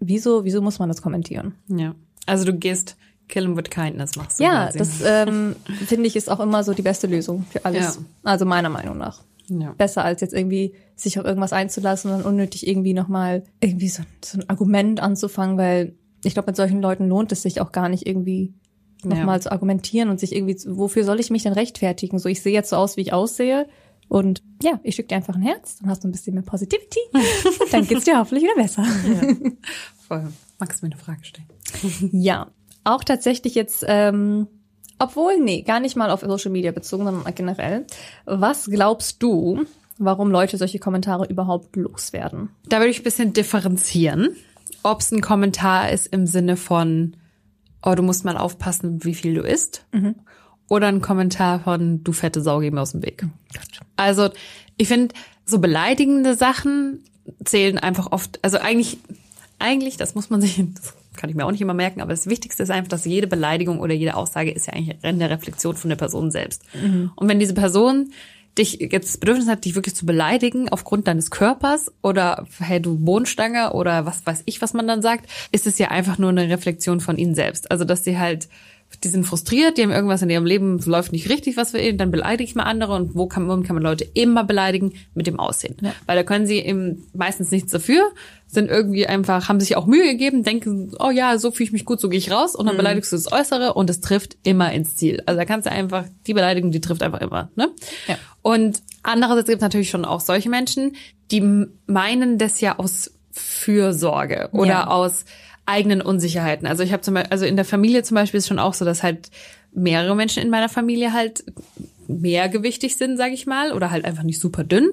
wieso, 0.00 0.44
wieso 0.44 0.60
muss 0.60 0.78
man 0.80 0.88
das 0.88 1.02
kommentieren? 1.02 1.54
Ja. 1.68 1.94
Also 2.26 2.44
du 2.44 2.52
gehst 2.52 2.96
kill 3.28 3.44
'em 3.44 3.56
with 3.56 3.70
kindness, 3.70 4.16
machst 4.16 4.38
du 4.40 4.44
Ja, 4.44 4.64
quasi. 4.66 4.78
das 4.78 4.88
ähm, 5.04 5.56
finde 5.86 6.06
ich 6.08 6.16
ist 6.16 6.28
auch 6.30 6.40
immer 6.40 6.62
so 6.64 6.74
die 6.74 6.82
beste 6.82 7.06
Lösung 7.06 7.46
für 7.50 7.64
alles. 7.64 7.96
Ja. 7.96 8.02
Also 8.24 8.44
meiner 8.44 8.68
Meinung 8.68 8.98
nach. 8.98 9.22
Ja. 9.48 9.72
Besser 9.72 10.04
als 10.04 10.20
jetzt 10.20 10.34
irgendwie 10.34 10.74
sich 10.96 11.18
auf 11.18 11.24
irgendwas 11.24 11.52
einzulassen 11.52 12.10
und 12.10 12.18
dann 12.18 12.26
unnötig 12.26 12.66
irgendwie 12.66 12.94
nochmal 12.94 13.44
irgendwie 13.60 13.88
so, 13.88 14.02
so 14.24 14.38
ein 14.38 14.48
Argument 14.48 15.00
anzufangen, 15.00 15.58
weil 15.58 15.94
ich 16.24 16.34
glaube, 16.34 16.46
mit 16.46 16.56
solchen 16.56 16.80
Leuten 16.80 17.08
lohnt 17.08 17.32
es 17.32 17.42
sich 17.42 17.60
auch 17.60 17.72
gar 17.72 17.88
nicht 17.88 18.06
irgendwie 18.06 18.54
nochmal 19.02 19.36
Ja. 19.36 19.40
zu 19.40 19.52
argumentieren 19.52 20.08
und 20.08 20.18
sich 20.18 20.34
irgendwie, 20.34 20.56
zu, 20.56 20.78
wofür 20.78 21.04
soll 21.04 21.20
ich 21.20 21.30
mich 21.30 21.42
denn 21.42 21.52
rechtfertigen? 21.52 22.18
So, 22.18 22.28
ich 22.28 22.40
sehe 22.42 22.52
jetzt 22.54 22.70
so 22.70 22.76
aus, 22.76 22.96
wie 22.96 23.02
ich 23.02 23.12
aussehe. 23.12 23.66
Und 24.08 24.42
ja, 24.62 24.80
ich 24.82 24.94
schicke 24.94 25.08
dir 25.08 25.16
einfach 25.16 25.34
ein 25.34 25.42
Herz, 25.42 25.78
dann 25.78 25.90
hast 25.90 26.04
du 26.04 26.08
ein 26.08 26.12
bisschen 26.12 26.34
mehr 26.34 26.42
Positivity. 26.42 27.00
dann 27.70 27.86
geht's 27.86 28.04
dir 28.04 28.18
hoffentlich 28.18 28.44
wieder 28.44 28.54
besser. 28.54 28.84
Voll. 30.08 30.28
Magst 30.58 30.80
du 30.82 30.86
mir 30.86 30.92
eine 30.92 31.00
Frage 31.00 31.24
stellen? 31.24 31.46
Ja, 32.12 32.50
auch 32.84 33.02
tatsächlich 33.04 33.54
jetzt, 33.54 33.84
ähm, 33.86 34.46
obwohl, 34.98 35.38
nee, 35.38 35.62
gar 35.62 35.80
nicht 35.80 35.96
mal 35.96 36.10
auf 36.10 36.20
Social 36.20 36.50
Media 36.50 36.72
bezogen, 36.72 37.04
sondern 37.04 37.34
generell. 37.34 37.86
Was 38.24 38.66
glaubst 38.66 39.22
du, 39.22 39.64
warum 39.98 40.30
Leute 40.30 40.56
solche 40.56 40.78
Kommentare 40.78 41.26
überhaupt 41.26 41.76
loswerden? 41.76 42.50
Da 42.68 42.78
würde 42.78 42.90
ich 42.90 43.00
ein 43.00 43.04
bisschen 43.04 43.32
differenzieren, 43.32 44.36
ob 44.82 45.00
es 45.00 45.10
ein 45.12 45.20
Kommentar 45.20 45.90
ist 45.90 46.06
im 46.06 46.26
Sinne 46.26 46.56
von, 46.56 47.16
oh, 47.82 47.94
du 47.94 48.02
musst 48.02 48.24
mal 48.24 48.36
aufpassen, 48.36 49.04
wie 49.04 49.14
viel 49.14 49.34
du 49.34 49.42
isst. 49.42 49.86
Oder 50.68 50.88
ein 50.88 51.00
Kommentar 51.00 51.60
von, 51.60 52.02
du 52.04 52.12
fette 52.12 52.40
Sau, 52.40 52.60
geh 52.60 52.70
mir 52.70 52.80
aus 52.80 52.92
dem 52.92 53.02
Weg. 53.02 53.26
Also 53.96 54.30
ich 54.76 54.88
finde, 54.88 55.14
so 55.44 55.58
beleidigende 55.58 56.34
Sachen 56.34 57.04
zählen 57.44 57.78
einfach 57.78 58.12
oft, 58.12 58.38
also 58.42 58.58
eigentlich, 58.58 58.98
eigentlich, 59.58 59.96
das 59.96 60.14
muss 60.14 60.30
man 60.30 60.40
sich, 60.40 60.62
das 60.74 60.94
kann 61.16 61.30
ich 61.30 61.36
mir 61.36 61.46
auch 61.46 61.50
nicht 61.50 61.60
immer 61.60 61.74
merken, 61.74 62.00
aber 62.00 62.10
das 62.10 62.26
Wichtigste 62.26 62.62
ist 62.62 62.70
einfach, 62.70 62.88
dass 62.88 63.04
jede 63.04 63.26
Beleidigung 63.26 63.80
oder 63.80 63.94
jede 63.94 64.16
Aussage 64.16 64.50
ist 64.50 64.66
ja 64.66 64.72
eigentlich 64.74 64.96
eine 65.02 65.30
Reflexion 65.30 65.76
von 65.76 65.88
der 65.88 65.96
Person 65.96 66.30
selbst. 66.30 66.62
Und 67.16 67.28
wenn 67.28 67.38
diese 67.38 67.54
Person 67.54 68.12
dich 68.58 68.78
jetzt 68.80 69.08
das 69.08 69.18
Bedürfnis 69.18 69.48
hat, 69.48 69.64
dich 69.64 69.74
wirklich 69.74 69.94
zu 69.94 70.06
beleidigen 70.06 70.68
aufgrund 70.68 71.08
deines 71.08 71.30
Körpers 71.30 71.92
oder 72.02 72.46
hey 72.60 72.80
du 72.80 72.96
Bohnenstange 72.96 73.72
oder 73.72 74.06
was 74.06 74.24
weiß 74.24 74.42
ich, 74.46 74.62
was 74.62 74.74
man 74.74 74.86
dann 74.86 75.02
sagt, 75.02 75.28
ist 75.50 75.66
es 75.66 75.78
ja 75.78 75.88
einfach 75.88 76.18
nur 76.18 76.30
eine 76.30 76.48
Reflexion 76.48 77.00
von 77.00 77.18
ihnen 77.18 77.34
selbst. 77.34 77.70
Also 77.70 77.84
dass 77.84 78.04
sie 78.04 78.18
halt 78.18 78.48
die 79.02 79.08
sind 79.08 79.24
frustriert, 79.24 79.76
die 79.78 79.82
haben 79.82 79.90
irgendwas 79.90 80.22
in 80.22 80.30
ihrem 80.30 80.46
Leben, 80.46 80.76
es 80.76 80.86
läuft 80.86 81.12
nicht 81.12 81.28
richtig, 81.28 81.56
was 81.56 81.72
für 81.72 81.78
ihnen, 81.78 81.98
dann 81.98 82.10
beleidige 82.10 82.48
ich 82.48 82.54
mal 82.54 82.64
andere 82.64 82.94
und 82.94 83.14
wo 83.14 83.26
kann, 83.26 83.48
womit 83.48 83.66
kann 83.66 83.74
man 83.76 83.82
Leute 83.82 84.04
immer 84.14 84.44
beleidigen? 84.44 84.92
Mit 85.14 85.26
dem 85.26 85.40
Aussehen. 85.40 85.76
Weil 86.06 86.16
da 86.16 86.22
können 86.22 86.46
sie 86.46 86.58
eben 86.58 87.06
meistens 87.14 87.50
nichts 87.50 87.72
dafür, 87.72 88.12
sind 88.46 88.70
irgendwie 88.70 89.06
einfach, 89.06 89.48
haben 89.48 89.60
sich 89.60 89.76
auch 89.76 89.86
Mühe 89.86 90.04
gegeben, 90.04 90.42
denken, 90.44 90.92
oh 90.98 91.10
ja, 91.10 91.38
so 91.38 91.50
fühle 91.50 91.66
ich 91.66 91.72
mich 91.72 91.84
gut, 91.84 92.00
so 92.00 92.08
gehe 92.08 92.18
ich 92.18 92.30
raus 92.30 92.54
und 92.54 92.66
dann 92.66 92.76
beleidigst 92.76 93.10
du 93.12 93.16
das 93.16 93.32
Äußere 93.32 93.74
und 93.74 93.90
es 93.90 94.00
trifft 94.00 94.36
immer 94.44 94.72
ins 94.72 94.96
Ziel. 94.96 95.22
Also 95.26 95.38
da 95.38 95.44
kannst 95.44 95.66
du 95.66 95.72
einfach, 95.72 96.04
die 96.26 96.34
Beleidigung, 96.34 96.70
die 96.70 96.80
trifft 96.80 97.02
einfach 97.02 97.20
immer, 97.20 97.50
ne? 97.56 97.70
Ja. 98.06 98.16
Und 98.42 98.82
andererseits 99.02 99.48
gibt 99.48 99.58
es 99.58 99.62
natürlich 99.62 99.90
schon 99.90 100.04
auch 100.04 100.20
solche 100.20 100.50
Menschen, 100.50 100.96
die 101.30 101.66
meinen 101.86 102.38
das 102.38 102.60
ja 102.60 102.78
aus 102.78 103.10
Fürsorge 103.32 104.50
oder 104.52 104.66
Ja. 104.68 104.86
aus 104.88 105.24
eigenen 105.66 106.00
Unsicherheiten. 106.02 106.66
Also 106.66 106.82
ich 106.82 106.92
habe 106.92 107.02
zum 107.02 107.14
Beispiel, 107.14 107.32
also 107.32 107.44
in 107.46 107.56
der 107.56 107.64
Familie 107.64 108.02
zum 108.02 108.14
Beispiel 108.16 108.38
ist 108.38 108.48
schon 108.48 108.58
auch 108.58 108.74
so, 108.74 108.84
dass 108.84 109.02
halt 109.02 109.30
mehrere 109.72 110.14
Menschen 110.14 110.42
in 110.42 110.50
meiner 110.50 110.68
Familie 110.68 111.12
halt 111.12 111.44
mehrgewichtig 112.06 112.96
sind, 112.96 113.16
sage 113.16 113.34
ich 113.34 113.46
mal, 113.46 113.72
oder 113.72 113.90
halt 113.90 114.04
einfach 114.04 114.22
nicht 114.22 114.40
super 114.40 114.64
dünn. 114.64 114.90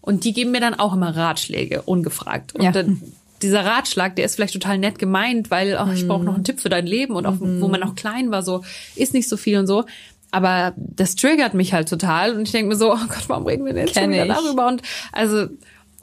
Und 0.00 0.24
die 0.24 0.32
geben 0.32 0.50
mir 0.52 0.60
dann 0.60 0.74
auch 0.74 0.94
immer 0.94 1.16
Ratschläge, 1.16 1.82
ungefragt. 1.82 2.54
Und 2.54 2.62
Ja. 2.62 2.72
dann, 2.72 3.00
dieser 3.40 3.64
Ratschlag, 3.64 4.14
der 4.16 4.24
ist 4.24 4.36
vielleicht 4.36 4.54
total 4.54 4.78
nett 4.78 4.98
gemeint, 4.98 5.50
weil 5.50 5.76
ach, 5.76 5.92
ich 5.92 6.06
brauche 6.06 6.22
noch 6.24 6.32
Mhm. 6.32 6.36
einen 6.36 6.44
Tipp 6.44 6.60
für 6.60 6.68
dein 6.68 6.86
Leben 6.86 7.14
und 7.14 7.26
auch 7.26 7.34
wo 7.40 7.68
man 7.68 7.80
noch 7.80 7.94
klein 7.96 8.30
war, 8.30 8.42
so 8.42 8.62
ist 8.94 9.14
nicht 9.14 9.28
so 9.28 9.36
viel 9.36 9.58
und 9.58 9.66
so. 9.66 9.84
Aber 10.30 10.72
das 10.76 11.14
triggert 11.16 11.52
mich 11.52 11.72
halt 11.74 11.88
total 11.88 12.34
und 12.34 12.42
ich 12.42 12.52
denke 12.52 12.68
mir 12.68 12.76
so, 12.76 12.92
oh 12.92 12.96
Gott, 13.08 13.24
warum 13.28 13.46
reden 13.46 13.66
wir 13.66 13.74
denn 13.74 13.86
jetzt 13.86 13.94
schon 13.94 14.04
Kenn 14.04 14.12
wieder 14.12 14.26
ich. 14.26 14.32
darüber? 14.32 14.66
Und 14.68 14.82
also 15.12 15.46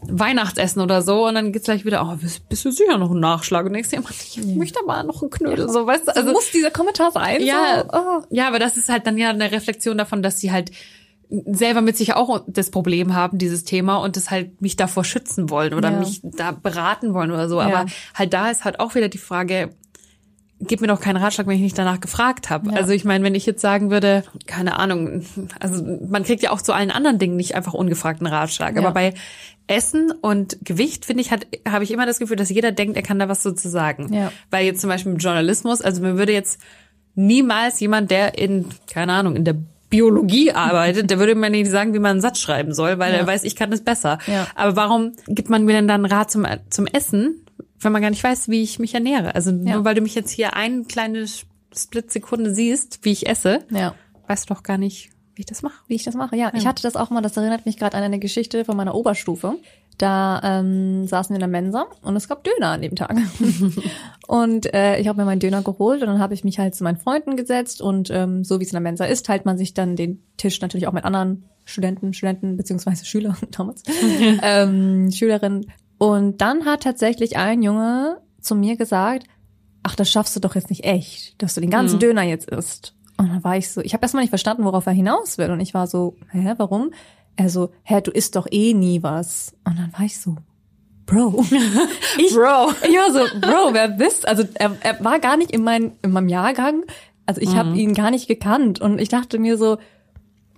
Weihnachtsessen 0.01 0.81
oder 0.81 1.01
so 1.01 1.27
und 1.27 1.35
dann 1.35 1.51
geht's 1.51 1.65
gleich 1.65 1.85
wieder, 1.85 2.01
oh, 2.09 2.15
bist, 2.15 2.47
bist 2.49 2.63
du 2.65 2.71
sicher 2.71 2.97
noch 2.97 3.11
ein 3.11 3.19
Nachschlag? 3.19 3.65
Und 3.65 3.73
denkst 3.73 3.89
dir 3.89 3.97
immer, 3.97 4.09
ich 4.11 4.37
möchte 4.45 4.79
aber 4.81 5.03
noch 5.03 5.21
einen 5.21 5.29
Knödel, 5.31 5.69
so, 5.69 5.85
weißt 5.85 6.07
du? 6.07 6.15
Also 6.15 6.31
muss 6.31 6.51
dieser 6.51 6.71
Kommentar 6.71 7.11
sein? 7.11 7.41
Ja, 7.41 7.83
So? 7.91 7.97
Oh. 7.97 8.21
ja, 8.29 8.47
aber 8.47 8.59
das 8.59 8.77
ist 8.77 8.89
halt 8.89 9.05
dann 9.07 9.17
ja 9.17 9.29
eine 9.29 9.51
Reflexion 9.51 9.97
davon, 9.97 10.21
dass 10.23 10.39
sie 10.39 10.51
halt 10.51 10.71
selber 11.29 11.81
mit 11.81 11.95
sich 11.97 12.13
auch 12.15 12.43
das 12.47 12.71
Problem 12.71 13.13
haben, 13.13 13.37
dieses 13.37 13.63
Thema, 13.63 13.97
und 13.97 14.15
das 14.15 14.31
halt 14.31 14.61
mich 14.61 14.77
davor 14.77 15.03
schützen 15.03 15.49
wollen 15.49 15.73
oder 15.73 15.91
Ja. 15.91 15.99
mich 15.99 16.21
da 16.23 16.51
beraten 16.51 17.13
wollen 17.13 17.31
oder 17.31 17.47
so. 17.49 17.59
Ja. 17.59 17.67
Aber 17.67 17.85
halt 18.15 18.33
da 18.33 18.49
ist 18.49 18.65
halt 18.65 18.79
auch 18.79 18.95
wieder 18.95 19.09
die 19.09 19.19
Frage, 19.19 19.69
gib 20.61 20.81
mir 20.81 20.87
doch 20.87 20.99
keinen 20.99 21.17
Ratschlag, 21.17 21.47
wenn 21.47 21.55
ich 21.55 21.61
nicht 21.61 21.77
danach 21.77 21.99
gefragt 22.01 22.49
habe. 22.49 22.71
Ja. 22.71 22.77
Also 22.77 22.91
ich 22.91 23.05
meine, 23.05 23.23
wenn 23.23 23.35
ich 23.35 23.45
jetzt 23.45 23.61
sagen 23.61 23.91
würde, 23.91 24.23
keine 24.45 24.77
Ahnung, 24.77 25.23
also 25.59 25.83
man 26.09 26.23
kriegt 26.23 26.43
ja 26.43 26.51
auch 26.51 26.61
zu 26.61 26.73
allen 26.73 26.91
anderen 26.91 27.17
Dingen 27.17 27.35
nicht 27.37 27.55
einfach 27.55 27.73
ungefragten 27.73 28.27
Ratschlag. 28.27 28.75
Ja. 28.75 28.81
Aber 28.81 28.91
bei 28.91 29.13
Essen 29.67 30.11
und 30.11 30.57
Gewicht, 30.63 31.05
finde 31.05 31.21
ich, 31.21 31.31
habe 31.31 31.83
ich 31.83 31.91
immer 31.91 32.05
das 32.05 32.19
Gefühl, 32.19 32.35
dass 32.37 32.49
jeder 32.49 32.71
denkt, 32.71 32.97
er 32.97 33.03
kann 33.03 33.19
da 33.19 33.29
was 33.29 33.43
so 33.43 33.51
zu 33.51 33.69
sagen. 33.69 34.11
Ja. 34.13 34.31
Weil 34.51 34.65
jetzt 34.65 34.81
zum 34.81 34.89
Beispiel 34.89 35.13
im 35.13 35.17
Journalismus, 35.19 35.81
also 35.81 36.01
mir 36.01 36.17
würde 36.17 36.33
jetzt 36.33 36.59
niemals 37.15 37.79
jemand, 37.79 38.11
der 38.11 38.37
in, 38.37 38.65
keine 38.91 39.13
Ahnung, 39.13 39.35
in 39.35 39.45
der 39.45 39.55
Biologie 39.89 40.51
arbeitet, 40.51 41.09
der 41.09 41.19
würde 41.19 41.33
mir 41.35 41.49
nicht 41.49 41.69
sagen, 41.71 41.93
wie 41.93 41.99
man 41.99 42.11
einen 42.11 42.21
Satz 42.21 42.39
schreiben 42.39 42.73
soll, 42.73 42.99
weil 42.99 43.11
Ja. 43.11 43.19
er 43.19 43.27
weiß, 43.27 43.43
ich 43.43 43.55
kann 43.55 43.71
das 43.71 43.81
besser. 43.81 44.19
Ja. 44.27 44.47
Aber 44.55 44.75
warum 44.75 45.13
gibt 45.27 45.49
man 45.49 45.65
mir 45.65 45.73
denn 45.73 45.87
dann 45.87 46.05
Rat 46.05 46.29
zum, 46.29 46.45
zum 46.69 46.85
Essen, 46.85 47.43
wenn 47.81 47.91
man 47.91 48.01
gar 48.01 48.09
nicht 48.09 48.23
weiß, 48.23 48.49
wie 48.49 48.61
ich 48.61 48.79
mich 48.79 48.93
ernähre? 48.93 49.35
Also 49.35 49.51
Ja. 49.51 49.75
nur 49.75 49.85
weil 49.85 49.95
du 49.95 50.01
mich 50.01 50.15
jetzt 50.15 50.31
hier 50.31 50.55
eine 50.55 50.83
kleine 50.83 51.25
Splitsekunde 51.75 52.53
siehst, 52.53 52.99
wie 53.03 53.11
ich 53.11 53.27
esse, 53.27 53.59
Ja. 53.71 53.93
weißt 54.27 54.49
du 54.49 54.53
doch 54.53 54.63
gar 54.63 54.77
nicht, 54.77 55.09
wie 55.35 55.41
ich 55.41 55.45
das 55.45 55.61
mache, 55.61 55.83
wie 55.87 55.95
ich 55.95 56.03
das 56.03 56.15
mache. 56.15 56.35
Ja, 56.35 56.47
ja, 56.47 56.53
ich 56.55 56.67
hatte 56.67 56.83
das 56.83 56.95
auch 56.95 57.09
mal, 57.09 57.21
das 57.21 57.37
erinnert 57.37 57.65
mich 57.65 57.77
gerade 57.77 57.95
an 57.97 58.03
eine 58.03 58.19
Geschichte 58.19 58.65
von 58.65 58.75
meiner 58.75 58.95
Oberstufe. 58.95 59.55
Da 59.97 60.39
ähm, 60.43 61.07
saßen 61.07 61.33
wir 61.33 61.35
in 61.35 61.39
der 61.41 61.49
Mensa 61.49 61.85
und 62.03 62.15
es 62.15 62.29
gab 62.29 62.43
Döner 62.45 62.67
an 62.69 62.81
dem 62.81 62.95
Tag. 62.95 63.17
und 64.27 64.73
äh, 64.73 64.97
ich 64.99 65.07
habe 65.07 65.17
mir 65.19 65.25
meinen 65.25 65.39
Döner 65.39 65.61
geholt 65.61 66.01
und 66.01 66.07
dann 66.07 66.19
habe 66.19 66.33
ich 66.33 66.43
mich 66.43 66.57
halt 66.59 66.73
zu 66.75 66.83
meinen 66.83 66.97
Freunden 66.97 67.35
gesetzt 67.35 67.81
und 67.81 68.09
ähm, 68.09 68.43
so 68.45 68.59
wie 68.59 68.63
es 68.63 68.69
in 68.71 68.75
der 68.75 68.81
Mensa 68.81 69.05
ist, 69.05 69.25
teilt 69.25 69.45
man 69.45 69.57
sich 69.57 69.73
dann 69.73 69.95
den 69.95 70.21
Tisch 70.37 70.61
natürlich 70.61 70.87
auch 70.87 70.93
mit 70.93 71.03
anderen 71.03 71.43
Studenten, 71.65 72.13
Studenten 72.13 72.55
beziehungsweise 72.57 73.05
Schüler 73.05 73.35
damals, 73.51 73.83
ähm, 74.41 75.11
Schülerinnen. 75.11 75.65
Und 75.99 76.41
dann 76.41 76.65
hat 76.65 76.81
tatsächlich 76.81 77.37
ein 77.37 77.61
Junge 77.61 78.21
zu 78.41 78.55
mir 78.55 78.77
gesagt, 78.77 79.27
ach, 79.83 79.95
das 79.95 80.09
schaffst 80.09 80.35
du 80.35 80.39
doch 80.39 80.55
jetzt 80.55 80.69
nicht 80.69 80.85
echt, 80.85 81.41
dass 81.41 81.53
du 81.53 81.61
den 81.61 81.69
ganzen 81.69 81.95
mhm. 81.95 81.99
Döner 81.99 82.23
jetzt 82.23 82.49
isst. 82.49 82.95
Und 83.17 83.27
dann 83.27 83.43
war 83.43 83.57
ich 83.57 83.69
so, 83.69 83.81
ich 83.81 83.93
habe 83.93 84.01
erstmal 84.01 84.23
nicht 84.23 84.29
verstanden, 84.29 84.63
worauf 84.63 84.85
er 84.85 84.93
hinaus 84.93 85.37
will. 85.37 85.51
Und 85.51 85.59
ich 85.59 85.73
war 85.73 85.87
so, 85.87 86.15
hä, 86.31 86.53
warum? 86.57 86.91
Er 87.35 87.49
so, 87.49 87.69
hä, 87.83 88.01
du 88.01 88.11
isst 88.11 88.37
doch 88.37 88.47
eh 88.49 88.73
nie 88.73 89.03
was. 89.03 89.53
Und 89.65 89.77
dann 89.77 89.91
war 89.93 90.05
ich 90.05 90.19
so, 90.19 90.37
Bro. 91.05 91.43
Ich, 92.17 92.33
Bro. 92.33 92.71
Ich 92.87 92.95
war 92.95 93.11
so, 93.11 93.39
Bro, 93.39 93.73
wer 93.73 93.89
bist? 93.89 94.27
Also 94.27 94.43
er, 94.53 94.77
er 94.81 95.03
war 95.03 95.19
gar 95.19 95.35
nicht 95.35 95.51
in, 95.51 95.63
mein, 95.63 95.93
in 96.01 96.11
meinem 96.11 96.29
Jahrgang. 96.29 96.83
Also 97.25 97.41
ich 97.41 97.49
mhm. 97.49 97.55
habe 97.55 97.77
ihn 97.77 97.93
gar 97.93 98.11
nicht 98.11 98.27
gekannt. 98.27 98.79
Und 98.79 99.01
ich 99.01 99.09
dachte 99.09 99.37
mir 99.37 99.57
so, 99.57 99.77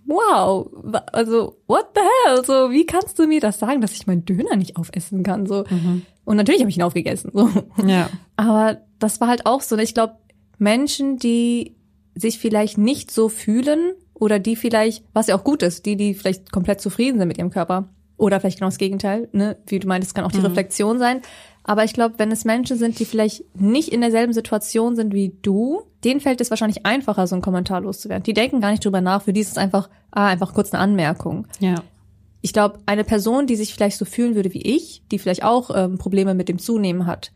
wow, 0.05 0.69
also 1.11 1.57
what 1.67 1.89
the 1.95 2.01
hell? 2.01 2.43
So, 2.45 2.71
wie 2.71 2.85
kannst 2.85 3.17
du 3.19 3.27
mir 3.27 3.39
das 3.39 3.59
sagen, 3.59 3.81
dass 3.81 3.93
ich 3.93 4.07
meinen 4.07 4.25
Döner 4.25 4.55
nicht 4.55 4.77
aufessen 4.77 5.23
kann? 5.23 5.45
So. 5.45 5.63
Mhm. 5.69 6.03
Und 6.25 6.37
natürlich 6.37 6.61
habe 6.61 6.69
ich 6.69 6.77
ihn 6.77 6.83
aufgegessen. 6.83 7.31
So. 7.33 7.49
Ja. 7.85 8.09
Aber 8.35 8.81
das 8.99 9.21
war 9.21 9.27
halt 9.27 9.45
auch 9.45 9.61
so. 9.61 9.77
Ich 9.77 9.93
glaube, 9.93 10.15
Menschen, 10.57 11.17
die 11.17 11.75
sich 12.15 12.39
vielleicht 12.39 12.77
nicht 12.77 13.11
so 13.11 13.29
fühlen 13.29 13.93
oder 14.13 14.39
die 14.39 14.55
vielleicht, 14.55 15.03
was 15.13 15.27
ja 15.27 15.35
auch 15.35 15.43
gut 15.43 15.63
ist, 15.63 15.85
die, 15.85 15.95
die 15.95 16.13
vielleicht 16.13 16.51
komplett 16.51 16.81
zufrieden 16.81 17.17
sind 17.17 17.27
mit 17.27 17.37
ihrem 17.37 17.49
Körper. 17.49 17.89
Oder 18.17 18.39
vielleicht 18.39 18.59
genau 18.59 18.67
das 18.67 18.77
Gegenteil, 18.77 19.29
ne? 19.31 19.57
Wie 19.65 19.79
du 19.79 19.87
meintest, 19.87 20.13
kann 20.13 20.25
auch 20.25 20.31
die 20.31 20.37
mhm. 20.37 20.45
Reflexion 20.45 20.99
sein. 20.99 21.21
Aber 21.63 21.83
ich 21.83 21.93
glaube, 21.93 22.15
wenn 22.17 22.31
es 22.31 22.45
Menschen 22.45 22.77
sind, 22.77 22.99
die 22.99 23.05
vielleicht 23.05 23.43
nicht 23.55 23.89
in 23.89 24.01
derselben 24.01 24.33
Situation 24.33 24.95
sind 24.95 25.13
wie 25.13 25.35
du, 25.41 25.81
denen 26.03 26.19
fällt 26.19 26.41
es 26.41 26.49
wahrscheinlich 26.49 26.85
einfacher, 26.85 27.27
so 27.27 27.35
einen 27.35 27.41
Kommentar 27.41 27.81
loszuwerden. 27.81 28.23
Die 28.23 28.33
denken 28.33 28.61
gar 28.61 28.71
nicht 28.71 28.83
drüber 28.83 29.01
nach. 29.01 29.23
Für 29.23 29.33
die 29.33 29.41
ist 29.41 29.51
es 29.51 29.57
einfach, 29.57 29.89
ah, 30.11 30.27
einfach 30.27 30.53
kurz 30.53 30.73
eine 30.73 30.81
Anmerkung. 30.81 31.47
Ja. 31.59 31.75
Ich 32.41 32.53
glaube, 32.53 32.79
eine 32.87 33.03
Person, 33.03 33.45
die 33.45 33.55
sich 33.55 33.73
vielleicht 33.73 33.97
so 33.97 34.05
fühlen 34.05 34.35
würde 34.35 34.53
wie 34.53 34.61
ich, 34.61 35.03
die 35.11 35.19
vielleicht 35.19 35.43
auch 35.43 35.69
ähm, 35.75 35.97
Probleme 35.97 36.33
mit 36.33 36.49
dem 36.49 36.57
Zunehmen 36.57 37.05
hat, 37.05 37.31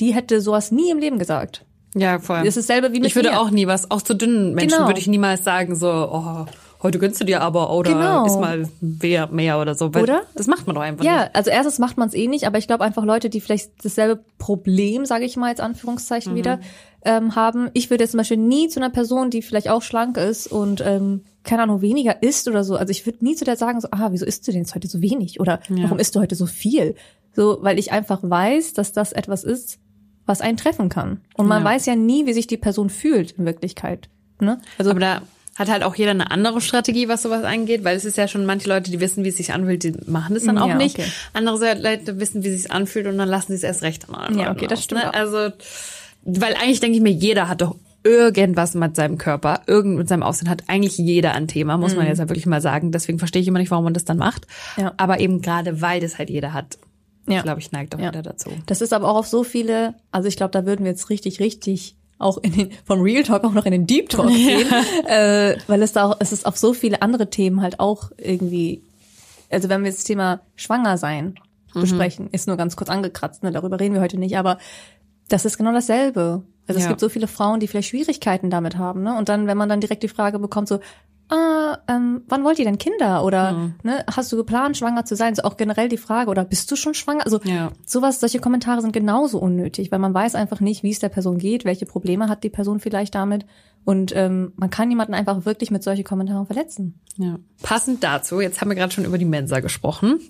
die 0.00 0.14
hätte 0.14 0.40
sowas 0.40 0.70
nie 0.70 0.90
im 0.90 0.98
Leben 0.98 1.18
gesagt. 1.18 1.64
Ja, 1.94 2.18
voll. 2.18 2.44
Das 2.44 2.56
ist 2.56 2.68
dasselbe 2.68 2.92
wie 2.92 3.00
mit 3.00 3.08
Ich 3.08 3.16
würde 3.16 3.30
mir. 3.30 3.40
auch 3.40 3.50
nie 3.50 3.66
was, 3.66 3.90
auch 3.90 4.02
zu 4.02 4.14
dünnen 4.14 4.54
Menschen 4.54 4.76
genau. 4.76 4.88
würde 4.88 5.00
ich 5.00 5.06
niemals 5.06 5.42
sagen, 5.42 5.74
so, 5.74 5.88
oh, 5.88 6.46
heute 6.82 6.98
gönnst 6.98 7.20
du 7.20 7.24
dir 7.24 7.40
aber 7.40 7.72
oder 7.72 7.92
genau. 7.92 8.26
ist 8.26 8.38
mal 8.38 8.68
mehr, 8.80 9.26
mehr 9.28 9.60
oder 9.60 9.74
so. 9.74 9.92
Weil 9.92 10.04
oder? 10.04 10.22
Das 10.34 10.46
macht 10.46 10.66
man 10.66 10.76
doch 10.76 10.82
einfach 10.82 11.04
ja, 11.04 11.12
nicht. 11.12 11.22
Ja, 11.22 11.30
also 11.32 11.50
erstens 11.50 11.78
macht 11.78 11.96
man 11.96 12.08
es 12.08 12.14
eh 12.14 12.28
nicht, 12.28 12.46
aber 12.46 12.58
ich 12.58 12.66
glaube 12.66 12.84
einfach 12.84 13.04
Leute, 13.04 13.28
die 13.28 13.40
vielleicht 13.40 13.84
dasselbe 13.84 14.22
Problem, 14.38 15.04
sage 15.04 15.24
ich 15.24 15.36
mal 15.36 15.48
als 15.48 15.60
Anführungszeichen 15.60 16.32
mhm. 16.32 16.36
wieder, 16.36 16.60
ähm, 17.04 17.34
haben. 17.34 17.70
Ich 17.72 17.90
würde 17.90 18.04
jetzt 18.04 18.12
zum 18.12 18.18
Beispiel 18.18 18.36
nie 18.36 18.68
zu 18.68 18.80
einer 18.80 18.90
Person, 18.90 19.30
die 19.30 19.42
vielleicht 19.42 19.68
auch 19.68 19.82
schlank 19.82 20.16
ist 20.16 20.46
und 20.46 20.82
ähm, 20.84 21.22
keine 21.42 21.62
Ahnung, 21.62 21.80
weniger 21.80 22.22
isst 22.22 22.48
oder 22.48 22.64
so. 22.64 22.76
Also 22.76 22.90
ich 22.90 23.06
würde 23.06 23.24
nie 23.24 23.34
zu 23.34 23.44
der 23.44 23.56
sagen, 23.56 23.80
so, 23.80 23.88
ah, 23.90 24.08
wieso 24.10 24.26
isst 24.26 24.46
du 24.46 24.52
denn 24.52 24.62
jetzt 24.62 24.74
heute 24.74 24.88
so 24.88 25.00
wenig? 25.00 25.40
Oder 25.40 25.60
ja. 25.68 25.84
warum 25.84 25.98
isst 25.98 26.14
du 26.14 26.20
heute 26.20 26.34
so 26.34 26.46
viel? 26.46 26.94
So, 27.34 27.58
weil 27.62 27.78
ich 27.78 27.92
einfach 27.92 28.20
weiß, 28.22 28.74
dass 28.74 28.92
das 28.92 29.12
etwas 29.12 29.44
ist, 29.44 29.78
was 30.26 30.40
einen 30.40 30.56
treffen 30.56 30.88
kann. 30.88 31.20
Und 31.34 31.46
man 31.46 31.62
ja. 31.62 31.70
weiß 31.70 31.86
ja 31.86 31.96
nie, 31.96 32.26
wie 32.26 32.32
sich 32.32 32.46
die 32.46 32.56
Person 32.56 32.90
fühlt 32.90 33.32
in 33.32 33.46
Wirklichkeit. 33.46 34.08
Ne? 34.40 34.60
Also 34.78 34.90
aber 34.90 35.00
da 35.00 35.22
hat 35.56 35.68
halt 35.68 35.82
auch 35.82 35.94
jeder 35.94 36.12
eine 36.12 36.30
andere 36.30 36.60
Strategie, 36.60 37.08
was 37.08 37.22
sowas 37.22 37.44
angeht, 37.44 37.84
weil 37.84 37.96
es 37.96 38.04
ist 38.04 38.16
ja 38.16 38.28
schon 38.28 38.46
manche 38.46 38.68
Leute, 38.68 38.90
die 38.90 39.00
wissen, 39.00 39.24
wie 39.24 39.28
es 39.28 39.36
sich 39.36 39.52
anfühlt, 39.52 39.82
die 39.82 39.92
machen 40.06 40.34
das 40.34 40.44
dann 40.44 40.58
auch 40.58 40.68
ja, 40.68 40.74
nicht. 40.76 40.98
Okay. 40.98 41.10
Andere 41.32 41.74
Leute 41.78 42.18
wissen, 42.18 42.42
wie 42.42 42.48
es 42.48 42.62
sich 42.62 42.72
anfühlt 42.72 43.06
und 43.06 43.18
dann 43.18 43.28
lassen 43.28 43.48
sie 43.48 43.56
es 43.56 43.62
erst 43.62 43.82
recht 43.82 44.08
an. 44.08 44.38
Ja, 44.38 44.52
okay, 44.52 44.66
das 44.66 44.82
stimmt. 44.82 45.02
Ne? 45.02 45.14
Also, 45.14 45.50
weil 46.22 46.54
eigentlich 46.54 46.80
denke 46.80 46.96
ich 46.96 47.02
mir, 47.02 47.12
jeder 47.12 47.48
hat 47.48 47.60
doch 47.62 47.76
irgendwas 48.02 48.74
mit 48.74 48.96
seinem 48.96 49.18
Körper, 49.18 49.62
irgend 49.66 49.98
mit 49.98 50.08
seinem 50.08 50.22
Aussehen 50.22 50.48
hat 50.48 50.64
eigentlich 50.68 50.96
jeder 50.96 51.32
ein 51.32 51.48
Thema, 51.48 51.76
muss 51.76 51.94
man 51.94 52.04
mhm. 52.04 52.10
jetzt 52.10 52.18
ja 52.18 52.28
wirklich 52.28 52.46
mal 52.46 52.62
sagen. 52.62 52.92
Deswegen 52.92 53.18
verstehe 53.18 53.42
ich 53.42 53.48
immer 53.48 53.58
nicht, 53.58 53.70
warum 53.70 53.84
man 53.84 53.94
das 53.94 54.04
dann 54.04 54.16
macht. 54.16 54.46
Ja. 54.76 54.94
Aber 54.96 55.20
eben 55.20 55.42
gerade, 55.42 55.80
weil 55.80 56.00
das 56.00 56.18
halt 56.18 56.30
jeder 56.30 56.52
hat, 56.52 56.78
ja. 57.28 57.42
glaube 57.42 57.60
ich, 57.60 57.72
neigt 57.72 57.94
auch 57.94 58.00
ja. 58.00 58.08
wieder 58.08 58.22
dazu. 58.22 58.50
Das 58.66 58.80
ist 58.80 58.92
aber 58.92 59.08
auch 59.08 59.16
auf 59.16 59.26
so 59.26 59.44
viele, 59.44 59.94
also 60.10 60.28
ich 60.28 60.36
glaube, 60.36 60.52
da 60.52 60.64
würden 60.64 60.84
wir 60.84 60.92
jetzt 60.92 61.10
richtig, 61.10 61.40
richtig 61.40 61.96
auch 62.18 62.38
in 62.38 62.52
den, 62.52 62.70
vom 62.84 63.00
Real 63.00 63.22
Talk 63.22 63.44
auch 63.44 63.52
noch 63.52 63.66
in 63.66 63.72
den 63.72 63.86
Deep 63.86 64.08
Talk 64.08 64.28
gehen, 64.28 64.66
ja. 65.06 65.50
äh, 65.50 65.58
weil 65.66 65.82
es 65.82 65.92
da 65.92 66.10
auch, 66.10 66.16
es 66.20 66.32
ist 66.32 66.46
auf 66.46 66.56
so 66.56 66.72
viele 66.72 67.02
andere 67.02 67.28
Themen 67.30 67.62
halt 67.62 67.80
auch 67.80 68.10
irgendwie, 68.16 68.82
also 69.50 69.68
wenn 69.68 69.82
wir 69.82 69.88
jetzt 69.88 70.00
das 70.00 70.04
Thema 70.04 70.40
Schwanger 70.54 70.96
sein 70.98 71.34
mhm. 71.74 71.80
besprechen, 71.80 72.28
ist 72.30 72.46
nur 72.46 72.56
ganz 72.56 72.76
kurz 72.76 72.90
angekratzt, 72.90 73.42
ne, 73.42 73.52
darüber 73.52 73.80
reden 73.80 73.94
wir 73.94 74.02
heute 74.02 74.18
nicht, 74.18 74.36
aber 74.36 74.58
das 75.30 75.44
ist 75.44 75.56
genau 75.56 75.72
dasselbe. 75.72 76.42
Also 76.66 76.78
ja. 76.78 76.84
es 76.84 76.88
gibt 76.88 77.00
so 77.00 77.08
viele 77.08 77.26
Frauen, 77.26 77.60
die 77.60 77.66
vielleicht 77.66 77.88
Schwierigkeiten 77.88 78.50
damit 78.50 78.76
haben, 78.76 79.02
ne? 79.02 79.16
Und 79.16 79.28
dann, 79.28 79.46
wenn 79.46 79.56
man 79.56 79.68
dann 79.68 79.80
direkt 79.80 80.02
die 80.02 80.08
Frage 80.08 80.38
bekommt, 80.38 80.68
so, 80.68 80.78
ah, 81.30 81.78
ähm, 81.88 82.22
wann 82.28 82.44
wollt 82.44 82.58
ihr 82.58 82.64
denn 82.64 82.78
Kinder? 82.78 83.24
Oder 83.24 83.52
mhm. 83.52 83.74
ne, 83.82 84.04
hast 84.14 84.30
du 84.32 84.36
geplant, 84.36 84.76
schwanger 84.76 85.04
zu 85.04 85.16
sein? 85.16 85.34
So 85.34 85.42
auch 85.42 85.56
generell 85.56 85.88
die 85.88 85.96
Frage, 85.96 86.30
oder 86.30 86.44
bist 86.44 86.70
du 86.70 86.76
schon 86.76 86.94
schwanger? 86.94 87.24
Also 87.24 87.40
ja. 87.44 87.70
sowas, 87.86 88.20
solche 88.20 88.40
Kommentare 88.40 88.82
sind 88.82 88.92
genauso 88.92 89.38
unnötig, 89.38 89.90
weil 89.90 89.98
man 89.98 90.14
weiß 90.14 90.34
einfach 90.34 90.60
nicht, 90.60 90.82
wie 90.82 90.90
es 90.90 90.98
der 90.98 91.08
Person 91.08 91.38
geht, 91.38 91.64
welche 91.64 91.86
Probleme 91.86 92.28
hat 92.28 92.44
die 92.44 92.50
Person 92.50 92.80
vielleicht 92.80 93.14
damit. 93.14 93.46
Und 93.84 94.14
ähm, 94.14 94.52
man 94.56 94.70
kann 94.70 94.90
jemanden 94.90 95.14
einfach 95.14 95.46
wirklich 95.46 95.70
mit 95.70 95.82
solchen 95.82 96.04
Kommentaren 96.04 96.46
verletzen. 96.46 97.00
Ja. 97.16 97.38
Passend 97.62 98.04
dazu, 98.04 98.40
jetzt 98.40 98.60
haben 98.60 98.68
wir 98.68 98.74
gerade 98.74 98.92
schon 98.92 99.04
über 99.06 99.16
die 99.16 99.24
Mensa 99.24 99.60
gesprochen. 99.60 100.20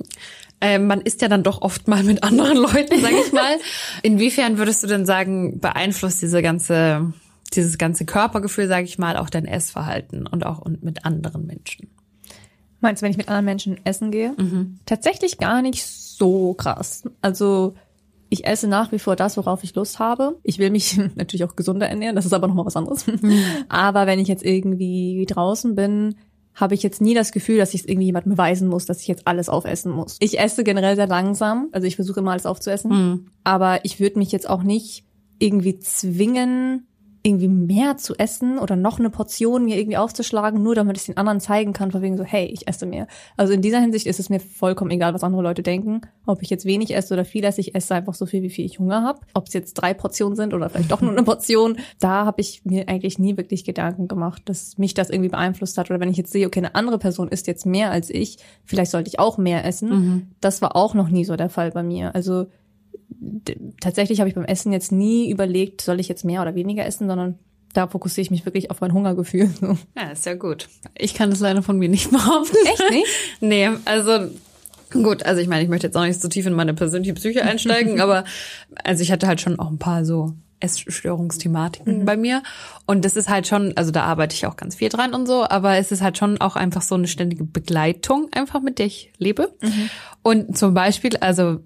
Ähm, 0.60 0.86
man 0.86 1.00
ist 1.00 1.22
ja 1.22 1.28
dann 1.28 1.42
doch 1.42 1.62
oft 1.62 1.88
mal 1.88 2.02
mit 2.02 2.22
anderen 2.22 2.56
Leuten, 2.58 3.00
sag 3.00 3.12
ich 3.12 3.32
mal. 3.32 3.56
Inwiefern 4.02 4.58
würdest 4.58 4.82
du 4.82 4.86
denn 4.86 5.06
sagen, 5.06 5.60
beeinflusst 5.60 6.20
diese 6.22 6.42
ganze 6.42 7.12
dieses 7.54 7.78
ganze 7.78 8.04
Körpergefühl, 8.04 8.68
sage 8.68 8.84
ich 8.84 8.98
mal, 8.98 9.16
auch 9.16 9.30
dein 9.30 9.44
Essverhalten 9.44 10.26
und 10.26 10.46
auch 10.46 10.64
mit 10.80 11.04
anderen 11.04 11.46
Menschen. 11.46 11.88
Meinst 12.80 13.02
du, 13.02 13.04
wenn 13.04 13.10
ich 13.10 13.18
mit 13.18 13.28
anderen 13.28 13.44
Menschen 13.44 13.80
essen 13.84 14.10
gehe? 14.10 14.34
Mhm. 14.38 14.78
Tatsächlich 14.86 15.38
gar 15.38 15.60
nicht 15.60 15.84
so 15.84 16.54
krass. 16.54 17.02
Also 17.20 17.74
ich 18.30 18.46
esse 18.46 18.68
nach 18.68 18.92
wie 18.92 18.98
vor 18.98 19.16
das, 19.16 19.36
worauf 19.36 19.64
ich 19.64 19.74
Lust 19.74 19.98
habe. 19.98 20.38
Ich 20.44 20.58
will 20.58 20.70
mich 20.70 20.96
natürlich 21.16 21.44
auch 21.44 21.56
gesunder 21.56 21.88
ernähren, 21.88 22.16
das 22.16 22.26
ist 22.26 22.32
aber 22.32 22.48
nochmal 22.48 22.66
was 22.66 22.76
anderes. 22.76 23.06
Mhm. 23.06 23.42
Aber 23.68 24.06
wenn 24.06 24.18
ich 24.18 24.28
jetzt 24.28 24.44
irgendwie 24.44 25.26
draußen 25.28 25.74
bin, 25.74 26.14
habe 26.54 26.74
ich 26.74 26.82
jetzt 26.82 27.00
nie 27.00 27.14
das 27.14 27.32
Gefühl, 27.32 27.58
dass 27.58 27.74
ich 27.74 27.82
es 27.82 27.86
irgendwie 27.86 28.06
jemandem 28.06 28.32
beweisen 28.32 28.68
muss, 28.68 28.86
dass 28.86 29.00
ich 29.00 29.08
jetzt 29.08 29.26
alles 29.26 29.48
aufessen 29.48 29.92
muss. 29.92 30.16
Ich 30.20 30.38
esse 30.38 30.64
generell 30.64 30.96
sehr 30.96 31.06
langsam, 31.06 31.68
also 31.72 31.86
ich 31.86 31.96
versuche 31.96 32.20
immer 32.20 32.32
alles 32.32 32.46
aufzuessen. 32.46 32.90
Mhm. 32.90 33.26
Aber 33.44 33.84
ich 33.84 34.00
würde 34.00 34.18
mich 34.18 34.32
jetzt 34.32 34.48
auch 34.48 34.62
nicht 34.62 35.04
irgendwie 35.38 35.78
zwingen, 35.78 36.86
irgendwie 37.22 37.48
mehr 37.48 37.96
zu 37.98 38.14
essen 38.16 38.58
oder 38.58 38.76
noch 38.76 38.98
eine 38.98 39.10
Portion 39.10 39.64
mir 39.64 39.78
irgendwie 39.78 39.98
aufzuschlagen, 39.98 40.62
nur 40.62 40.74
damit 40.74 40.96
ich 40.96 41.04
den 41.04 41.16
anderen 41.18 41.40
zeigen 41.40 41.72
kann, 41.72 41.90
von 41.90 42.00
wegen 42.00 42.16
so, 42.16 42.24
hey, 42.24 42.46
ich 42.46 42.66
esse 42.66 42.86
mehr. 42.86 43.06
Also 43.36 43.52
in 43.52 43.60
dieser 43.60 43.80
Hinsicht 43.80 44.06
ist 44.06 44.20
es 44.20 44.30
mir 44.30 44.40
vollkommen 44.40 44.90
egal, 44.90 45.12
was 45.12 45.22
andere 45.22 45.42
Leute 45.42 45.62
denken. 45.62 46.00
Ob 46.26 46.42
ich 46.42 46.48
jetzt 46.48 46.64
wenig 46.64 46.94
esse 46.94 47.12
oder 47.12 47.24
viel 47.24 47.44
esse, 47.44 47.60
ich 47.60 47.74
esse 47.74 47.94
einfach 47.94 48.14
so 48.14 48.24
viel, 48.24 48.42
wie 48.42 48.50
viel 48.50 48.64
ich 48.64 48.78
Hunger 48.78 49.02
habe. 49.02 49.20
Ob 49.34 49.48
es 49.48 49.52
jetzt 49.52 49.74
drei 49.74 49.92
Portionen 49.92 50.34
sind 50.34 50.54
oder 50.54 50.70
vielleicht 50.70 50.90
doch 50.90 51.02
nur 51.02 51.12
eine 51.12 51.22
Portion, 51.24 51.76
da 51.98 52.24
habe 52.24 52.40
ich 52.40 52.64
mir 52.64 52.88
eigentlich 52.88 53.18
nie 53.18 53.36
wirklich 53.36 53.64
Gedanken 53.64 54.08
gemacht, 54.08 54.42
dass 54.46 54.78
mich 54.78 54.94
das 54.94 55.10
irgendwie 55.10 55.30
beeinflusst 55.30 55.76
hat. 55.76 55.90
Oder 55.90 56.00
wenn 56.00 56.10
ich 56.10 56.16
jetzt 56.16 56.32
sehe, 56.32 56.46
okay, 56.46 56.60
eine 56.60 56.74
andere 56.74 56.98
Person 56.98 57.28
isst 57.28 57.46
jetzt 57.46 57.66
mehr 57.66 57.90
als 57.90 58.08
ich, 58.08 58.38
vielleicht 58.64 58.92
sollte 58.92 59.08
ich 59.08 59.18
auch 59.18 59.36
mehr 59.36 59.64
essen. 59.66 59.88
Mhm. 59.90 60.26
Das 60.40 60.62
war 60.62 60.74
auch 60.74 60.94
noch 60.94 61.10
nie 61.10 61.24
so 61.24 61.36
der 61.36 61.50
Fall 61.50 61.70
bei 61.70 61.82
mir. 61.82 62.14
Also 62.14 62.46
tatsächlich 63.80 64.20
habe 64.20 64.28
ich 64.28 64.34
beim 64.34 64.44
Essen 64.44 64.72
jetzt 64.72 64.92
nie 64.92 65.30
überlegt, 65.30 65.80
soll 65.80 66.00
ich 66.00 66.08
jetzt 66.08 66.24
mehr 66.24 66.42
oder 66.42 66.54
weniger 66.54 66.84
essen, 66.84 67.08
sondern 67.08 67.38
da 67.72 67.86
fokussiere 67.86 68.22
ich 68.22 68.30
mich 68.30 68.44
wirklich 68.44 68.70
auf 68.70 68.80
mein 68.80 68.92
Hungergefühl. 68.92 69.50
Ja, 69.96 70.10
ist 70.10 70.26
ja 70.26 70.34
gut. 70.34 70.68
Ich 70.96 71.14
kann 71.14 71.30
das 71.30 71.40
leider 71.40 71.62
von 71.62 71.78
mir 71.78 71.88
nicht 71.88 72.10
behaupten. 72.10 72.56
Echt 72.66 72.90
nicht? 72.90 73.06
nee, 73.40 73.70
also 73.84 74.30
gut, 74.90 75.22
also 75.24 75.40
ich 75.40 75.48
meine, 75.48 75.62
ich 75.62 75.68
möchte 75.68 75.86
jetzt 75.86 75.96
auch 75.96 76.04
nicht 76.04 76.20
so 76.20 76.28
tief 76.28 76.46
in 76.46 76.54
meine 76.54 76.74
persönliche 76.74 77.14
Psyche 77.14 77.42
einsteigen, 77.42 78.00
aber 78.00 78.24
also 78.84 79.02
ich 79.02 79.12
hatte 79.12 79.26
halt 79.26 79.40
schon 79.40 79.58
auch 79.58 79.70
ein 79.70 79.78
paar 79.78 80.04
so 80.04 80.34
Essstörungsthematiken 80.60 82.00
mhm. 82.00 82.04
bei 82.04 82.16
mir. 82.16 82.42
Und 82.86 83.04
das 83.04 83.16
ist 83.16 83.28
halt 83.28 83.46
schon, 83.46 83.76
also 83.76 83.90
da 83.90 84.02
arbeite 84.02 84.34
ich 84.34 84.46
auch 84.46 84.56
ganz 84.56 84.76
viel 84.76 84.88
dran 84.88 85.14
und 85.14 85.26
so, 85.26 85.44
aber 85.48 85.76
es 85.76 85.90
ist 85.90 86.02
halt 86.02 86.18
schon 86.18 86.40
auch 86.40 86.56
einfach 86.56 86.82
so 86.82 86.94
eine 86.94 87.08
ständige 87.08 87.44
Begleitung, 87.44 88.28
einfach 88.32 88.60
mit 88.60 88.78
der 88.78 88.86
ich 88.86 89.12
lebe. 89.18 89.52
Mhm. 89.60 89.90
Und 90.22 90.58
zum 90.58 90.74
Beispiel, 90.74 91.16
also 91.18 91.60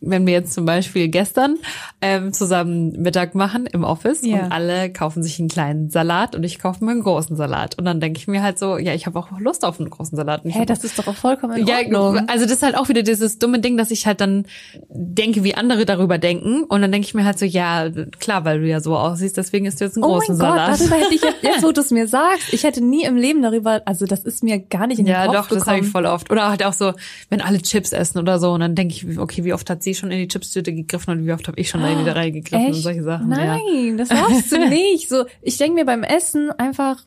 wenn 0.00 0.26
wir 0.26 0.32
jetzt 0.32 0.52
zum 0.52 0.64
Beispiel 0.64 1.08
gestern 1.08 1.56
ähm, 2.00 2.32
zusammen 2.32 2.92
Mittag 3.02 3.34
machen 3.34 3.66
im 3.66 3.82
Office 3.84 4.22
Ja. 4.24 4.44
und 4.44 4.52
alle 4.52 4.92
kaufen 4.92 5.22
sich 5.22 5.38
einen 5.40 5.48
kleinen 5.48 5.90
Salat 5.90 6.36
und 6.36 6.44
ich 6.44 6.58
kaufe 6.58 6.84
mir 6.84 6.92
einen 6.92 7.02
großen 7.02 7.36
Salat. 7.36 7.76
Und 7.78 7.84
dann 7.84 8.00
denke 8.00 8.18
ich 8.18 8.28
mir 8.28 8.42
halt 8.42 8.58
so, 8.58 8.78
ja, 8.78 8.94
ich 8.94 9.06
habe 9.06 9.18
auch 9.18 9.28
Lust 9.40 9.64
auf 9.64 9.80
einen 9.80 9.90
großen 9.90 10.16
Salat. 10.16 10.42
Hä, 10.44 10.60
hab 10.60 10.66
das 10.66 10.84
ist 10.84 10.98
doch 10.98 11.06
auch 11.08 11.14
vollkommen 11.16 11.56
in 11.58 11.66
ja, 11.66 11.78
Ordnung. 11.78 12.28
also 12.28 12.44
das 12.44 12.54
ist 12.54 12.62
halt 12.62 12.76
auch 12.76 12.88
wieder 12.88 13.02
dieses 13.02 13.38
dumme 13.38 13.58
Ding, 13.58 13.76
dass 13.76 13.90
ich 13.90 14.06
halt 14.06 14.20
dann 14.20 14.46
denke, 14.88 15.42
wie 15.44 15.54
andere 15.54 15.84
darüber 15.84 16.18
denken. 16.18 16.64
Und 16.64 16.80
dann 16.82 16.92
denke 16.92 17.06
ich 17.06 17.14
mir 17.14 17.24
halt 17.24 17.38
so, 17.38 17.44
ja, 17.44 17.88
klar, 18.20 18.44
weil 18.44 18.60
du 18.60 18.66
ja 18.68 18.80
so 18.80 18.96
aussiehst, 18.96 19.36
deswegen 19.36 19.66
ist 19.66 19.80
du 19.80 19.84
jetzt 19.84 19.96
einen 19.96 20.04
Oh 20.04 20.14
großen 20.14 20.36
mein 20.36 20.46
Gott, 20.48 20.56
Salat. 20.58 20.80
darüber 20.80 20.96
hätte 20.96 21.14
ich 21.14 21.22
jetzt, 21.22 21.42
jetzt, 21.42 21.62
wo 21.62 21.72
du 21.72 21.80
es 21.80 21.90
mir 21.90 22.06
sagst, 22.08 22.52
ich 22.52 22.64
hätte 22.64 22.84
nie 22.84 23.04
im 23.04 23.16
Leben 23.16 23.42
darüber, 23.42 23.82
also 23.84 24.06
das 24.06 24.20
ist 24.20 24.42
mir 24.44 24.58
gar 24.60 24.86
nicht 24.86 24.98
in 25.00 25.06
den 25.06 25.12
ja, 25.12 25.26
Kopf 25.26 25.34
doch, 25.34 25.48
das 25.48 25.66
habe 25.66 25.76
gekommen. 25.80 25.86
ich 25.86 25.90
voll 25.92 26.06
oft. 26.06 26.30
Oder 26.30 26.48
halt 26.48 26.64
auch 26.64 26.72
so, 26.72 26.92
wenn 27.30 27.40
alle 27.40 27.60
Chips 27.60 27.92
essen 27.92 28.18
oder 28.18 28.38
so, 28.38 28.52
und 28.52 28.60
dann 28.60 28.74
denke 28.74 28.94
ich, 28.94 29.18
okay, 29.18 29.44
wie 29.44 29.52
oft 29.52 29.68
hat 29.70 29.82
sie 29.82 29.87
schon 29.94 30.10
in 30.10 30.18
die 30.18 30.28
Chipstüte 30.28 30.72
gegriffen 30.72 31.10
und 31.12 31.26
wie 31.26 31.32
oft 31.32 31.46
habe 31.48 31.58
ich 31.60 31.68
schon 31.68 31.82
da 31.82 31.98
wieder 32.00 32.14
reingegriffen 32.16 32.66
und 32.66 32.72
Echt? 32.74 32.82
solche 32.82 33.02
Sachen. 33.02 33.30
Ja. 33.30 33.36
Nein, 33.58 33.96
das 33.98 34.08
darfst 34.08 34.52
du 34.52 34.58
nicht. 34.68 35.08
So, 35.08 35.24
ich 35.42 35.56
denke 35.56 35.74
mir 35.74 35.84
beim 35.84 36.02
Essen 36.02 36.50
einfach, 36.52 37.02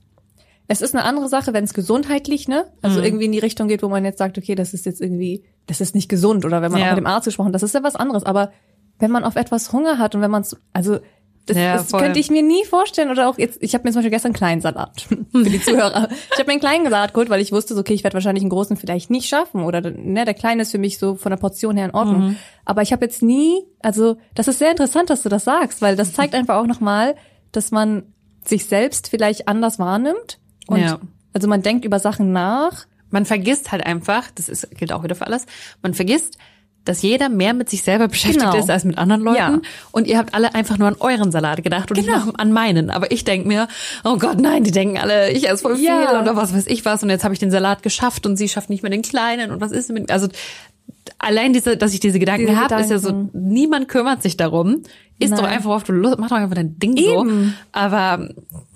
es 0.67 0.81
ist 0.81 0.95
eine 0.95 1.03
andere 1.03 1.27
Sache, 1.29 1.53
wenn 1.53 1.63
es 1.65 1.73
gesundheitlich, 1.73 2.47
ne? 2.47 2.65
Also 2.81 2.99
Mhm. 2.99 3.05
irgendwie 3.05 3.25
in 3.25 3.31
die 3.33 3.39
Richtung 3.39 3.67
geht, 3.67 3.83
wo 3.83 3.89
man 3.89 4.05
jetzt 4.05 4.17
sagt, 4.19 4.37
okay, 4.37 4.55
das 4.55 4.73
ist 4.73 4.85
jetzt 4.85 5.01
irgendwie, 5.01 5.43
das 5.67 5.81
ist 5.81 5.95
nicht 5.95 6.07
gesund 6.09 6.45
oder 6.45 6.61
wenn 6.61 6.71
man 6.71 6.79
Ja. 6.81 6.87
auch 6.87 6.91
mit 6.91 6.99
dem 6.99 7.07
Arzt 7.07 7.25
gesprochen, 7.25 7.51
das 7.53 7.63
ist 7.63 7.73
ja 7.75 7.83
was 7.83 7.95
anderes. 7.95 8.23
Aber 8.23 8.51
wenn 8.99 9.11
man 9.11 9.23
auf 9.23 9.35
etwas 9.35 9.73
Hunger 9.73 9.97
hat 9.97 10.15
und 10.15 10.21
wenn 10.21 10.31
man 10.31 10.41
es, 10.43 10.55
also 10.73 10.99
das, 11.53 11.57
Ja, 11.63 11.73
das 11.77 11.91
könnte 11.91 12.19
ich 12.19 12.29
mir 12.29 12.41
nie 12.43 12.63
vorstellen 12.65 13.09
oder 13.09 13.29
auch 13.29 13.37
jetzt, 13.37 13.57
ich 13.61 13.73
habe 13.73 13.83
mir 13.83 13.91
zum 13.91 13.99
Beispiel 13.99 14.11
gestern 14.11 14.29
einen 14.29 14.35
kleinen 14.35 14.61
Salat 14.61 15.01
für 15.31 15.43
die 15.43 15.61
Zuhörer. 15.61 16.09
Ich 16.31 16.37
habe 16.39 16.45
mir 16.45 16.51
einen 16.51 16.59
kleinen 16.59 16.83
Salat 16.85 17.13
geholt, 17.13 17.29
weil 17.29 17.41
ich 17.41 17.51
wusste, 17.51 17.73
so, 17.73 17.79
okay, 17.81 17.93
ich 17.93 18.03
werde 18.03 18.13
wahrscheinlich 18.15 18.43
einen 18.43 18.49
großen 18.49 18.77
vielleicht 18.77 19.09
nicht 19.09 19.27
schaffen 19.29 19.63
oder 19.63 19.81
ne, 19.81 20.25
der 20.25 20.33
kleine 20.33 20.63
ist 20.63 20.71
für 20.71 20.77
mich 20.77 20.97
so 20.99 21.15
von 21.15 21.29
der 21.29 21.37
Portion 21.37 21.77
her 21.77 21.85
in 21.85 21.91
Ordnung. 21.95 22.29
Mhm. 22.29 22.35
Aber 22.65 22.81
ich 22.81 22.91
habe 22.91 23.05
jetzt 23.05 23.21
nie, 23.21 23.63
also 23.79 24.17
das 24.35 24.47
ist 24.47 24.59
sehr 24.59 24.71
interessant, 24.71 25.09
dass 25.09 25.23
du 25.23 25.29
das 25.29 25.43
sagst, 25.43 25.81
weil 25.81 25.95
das 25.95 26.13
zeigt 26.13 26.33
einfach 26.35 26.55
auch 26.57 26.67
nochmal, 26.67 27.15
dass 27.51 27.71
man 27.71 28.03
sich 28.43 28.65
selbst 28.65 29.09
vielleicht 29.09 29.47
anders 29.47 29.77
wahrnimmt 29.79 30.39
und 30.67 30.79
Ja. 30.79 30.99
also 31.33 31.47
man 31.47 31.61
denkt 31.61 31.85
über 31.85 31.99
Sachen 31.99 32.31
nach. 32.31 32.85
Man 33.13 33.25
vergisst 33.25 33.73
halt 33.73 33.85
einfach, 33.85 34.31
das 34.35 34.47
ist, 34.47 34.71
gilt 34.77 34.93
auch 34.93 35.03
wieder 35.03 35.15
für 35.15 35.27
alles, 35.27 35.45
man 35.81 35.93
vergisst, 35.93 36.37
dass 36.85 37.01
jeder 37.03 37.29
mehr 37.29 37.53
mit 37.53 37.69
sich 37.69 37.83
selber 37.83 38.07
beschäftigt 38.07 38.41
Genau. 38.43 38.57
ist 38.57 38.69
als 38.69 38.83
mit 38.85 38.97
anderen 38.97 39.21
Leuten. 39.21 39.37
Ja. 39.37 39.59
Und 39.91 40.07
ihr 40.07 40.17
habt 40.17 40.33
alle 40.33 40.55
einfach 40.55 40.77
nur 40.77 40.87
an 40.87 40.95
euren 40.99 41.31
Salat 41.31 41.63
gedacht 41.63 41.91
und 41.91 41.97
Genau. 41.97 42.15
nicht 42.17 42.25
noch 42.25 42.35
an 42.39 42.51
meinen. 42.51 42.89
Aber 42.89 43.11
ich 43.11 43.23
denk 43.23 43.45
mir, 43.45 43.67
oh 44.03 44.17
Gott, 44.17 44.39
nein, 44.39 44.63
die 44.63 44.71
denken 44.71 44.97
alle, 44.97 45.31
ich 45.31 45.47
esse 45.47 45.61
voll 45.61 45.75
viel 45.75 45.85
Ja. 45.85 46.21
oder 46.21 46.35
was 46.35 46.53
weiß 46.55 46.65
ich 46.67 46.83
was. 46.83 47.03
Und 47.03 47.09
jetzt 47.09 47.23
habe 47.23 47.33
ich 47.33 47.39
den 47.39 47.51
Salat 47.51 47.83
geschafft 47.83 48.25
und 48.25 48.35
sie 48.35 48.49
schafft 48.49 48.69
nicht 48.69 48.81
mehr 48.83 48.89
den 48.89 49.03
kleinen. 49.03 49.51
Und 49.51 49.61
was 49.61 49.71
ist 49.71 49.91
mit, 49.91 50.09
also 50.11 50.27
allein 51.21 51.53
diese, 51.53 51.77
dass 51.77 51.93
ich 51.93 51.99
diese 51.99 52.19
Gedanken 52.19 52.47
Diese 52.47 52.59
habe, 52.59 52.75
ist 52.81 52.89
ja 52.89 52.99
so, 52.99 53.09
Gedanken. 53.09 53.49
niemand 53.53 53.87
kümmert 53.87 54.21
sich 54.23 54.37
darum. 54.37 54.83
Ist 55.19 55.33
doch 55.37 55.43
einfach, 55.43 55.65
worauf 55.65 55.83
du 55.83 55.91
Lust, 55.93 56.17
mach 56.17 56.29
doch 56.29 56.37
einfach 56.37 56.55
dein 56.55 56.79
Ding 56.79 56.97
Eben. 56.97 57.49
so. 57.49 57.53
Aber 57.73 58.27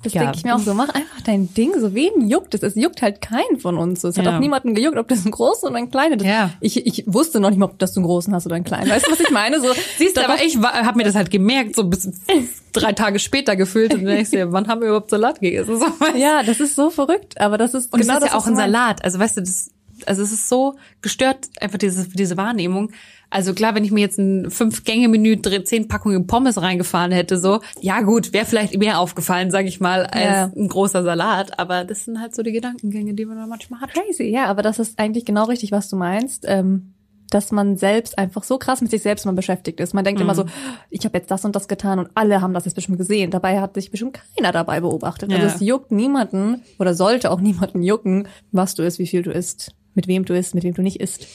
Das 0.03 0.13
ja. 0.13 0.21
denke 0.21 0.37
ich 0.37 0.43
mir 0.43 0.53
auch 0.55 0.59
so, 0.59 0.75
mach 0.75 0.89
einfach 0.89 1.21
dein 1.25 1.51
Ding, 1.55 1.71
so 1.79 1.95
wen 1.95 2.29
juckt 2.29 2.53
es? 2.53 2.61
Es 2.61 2.75
juckt 2.75 3.01
halt 3.01 3.19
keinen 3.19 3.59
von 3.59 3.79
uns. 3.79 4.03
Es 4.03 4.15
hat 4.15 4.25
Ja. 4.25 4.35
auch 4.35 4.39
niemanden 4.39 4.75
gejuckt, 4.75 4.95
ob 4.99 5.07
das 5.07 5.25
ein 5.25 5.31
großer 5.31 5.65
oder 5.69 5.77
ein 5.77 5.89
kleiner 5.89 6.17
ist. 6.17 6.23
Ja. 6.23 6.51
Ich, 6.61 6.85
ich 6.85 7.03
wusste 7.07 7.39
noch 7.39 7.49
nicht 7.49 7.57
mal, 7.57 7.65
ob 7.65 7.79
das 7.79 7.93
du 7.93 7.99
einen 8.01 8.05
großen 8.05 8.31
hast 8.31 8.45
oder 8.45 8.53
einen 8.57 8.63
kleinen. 8.63 8.87
Weißt 8.91 9.07
du, 9.07 9.11
was 9.11 9.19
ich 9.21 9.31
meine? 9.31 9.59
So, 9.59 9.69
Siehst 9.97 10.17
du, 10.17 10.23
aber 10.23 10.35
ich 10.43 10.55
habe 10.57 10.97
mir 10.97 11.03
das 11.03 11.15
halt 11.15 11.31
gemerkt, 11.31 11.75
so 11.75 11.83
bis 11.83 12.11
drei 12.73 12.93
Tage 12.93 13.17
später 13.17 13.55
gefühlt. 13.55 13.95
Und 13.95 14.05
dann 14.05 14.13
denkst 14.13 14.29
du, 14.29 14.51
wann 14.51 14.67
haben 14.67 14.81
wir 14.81 14.89
überhaupt 14.89 15.09
Salat 15.09 15.39
gegessen? 15.41 15.77
So? 15.79 15.87
Ja, 16.15 16.43
das 16.43 16.59
ist 16.59 16.75
so 16.75 16.91
verrückt, 16.91 17.41
aber 17.41 17.57
das 17.57 17.73
ist 17.73 17.91
Und 17.91 18.01
genau 18.01 18.17
es 18.17 18.19
ist 18.19 18.23
das 18.25 18.31
ja 18.33 18.37
auch 18.37 18.43
was 18.43 18.51
ein. 18.51 18.55
Salat. 18.57 19.03
Also 19.03 19.17
weißt 19.17 19.37
du, 19.37 19.41
das, 19.41 19.71
also 20.07 20.21
es 20.23 20.31
ist 20.31 20.49
so 20.49 20.75
gestört, 21.01 21.47
einfach 21.59 21.77
diese, 21.77 22.07
diese 22.09 22.37
Wahrnehmung. 22.37 22.91
Also 23.29 23.53
klar, 23.53 23.75
wenn 23.75 23.83
ich 23.83 23.91
mir 23.91 24.01
jetzt 24.01 24.17
ein 24.19 24.49
Fünf-Gänge-Menü, 24.51 25.41
zehn 25.63 25.87
Packungen 25.87 26.27
Pommes 26.27 26.61
reingefahren 26.61 27.11
hätte, 27.11 27.37
so, 27.39 27.59
ja 27.81 28.01
gut, 28.01 28.33
wäre 28.33 28.45
vielleicht 28.45 28.77
mehr 28.77 28.99
aufgefallen, 28.99 29.51
sag 29.51 29.65
ich 29.65 29.79
mal, 29.79 30.05
als 30.05 30.23
Ja. 30.23 30.51
ein 30.55 30.67
großer 30.67 31.03
Salat. 31.03 31.59
Aber 31.59 31.83
das 31.83 32.05
sind 32.05 32.19
halt 32.21 32.35
so 32.35 32.43
die 32.43 32.51
Gedankengänge, 32.51 33.13
die 33.13 33.25
man 33.25 33.49
manchmal 33.49 33.81
hat. 33.81 33.93
Crazy, 33.93 34.25
ja, 34.25 34.45
aber 34.45 34.61
das 34.61 34.79
ist 34.79 34.99
eigentlich 34.99 35.25
genau 35.25 35.45
richtig, 35.45 35.71
was 35.71 35.89
du 35.89 35.95
meinst. 35.95 36.45
Ähm, 36.47 36.91
dass 37.31 37.51
man 37.51 37.75
selbst 37.75 38.19
einfach 38.19 38.43
so 38.43 38.59
krass 38.59 38.81
mit 38.81 38.91
sich 38.91 39.01
selbst 39.01 39.25
mal 39.25 39.31
beschäftigt 39.33 39.79
ist. 39.79 39.95
Man 39.95 40.05
denkt 40.05 40.21
immer 40.21 40.35
so, 40.35 40.45
ich 40.91 41.03
habe 41.05 41.17
jetzt 41.17 41.31
das 41.31 41.43
und 41.43 41.55
das 41.55 41.67
getan 41.67 41.97
und 41.97 42.09
alle 42.13 42.39
haben 42.39 42.53
das 42.53 42.65
jetzt 42.65 42.75
bestimmt 42.75 42.99
gesehen. 42.99 43.31
Dabei 43.31 43.59
hat 43.59 43.73
sich 43.73 43.89
bestimmt 43.89 44.19
keiner 44.37 44.51
dabei 44.51 44.79
beobachtet. 44.79 45.33
Also 45.33 45.45
Ja. 45.47 45.53
es 45.53 45.59
juckt 45.59 45.91
niemanden 45.91 46.61
oder 46.77 46.93
sollte 46.93 47.31
auch 47.31 47.41
niemanden 47.41 47.81
jucken, 47.81 48.27
was 48.51 48.75
du 48.75 48.83
isst, 48.83 48.99
wie 48.99 49.07
viel 49.07 49.23
du 49.23 49.31
isst, 49.31 49.73
mit 49.95 50.07
wem 50.07 50.25
du 50.25 50.37
isst, 50.37 50.53
mit 50.53 50.63
wem 50.63 50.73
du 50.75 50.81
nicht 50.83 50.99
isst. 51.01 51.25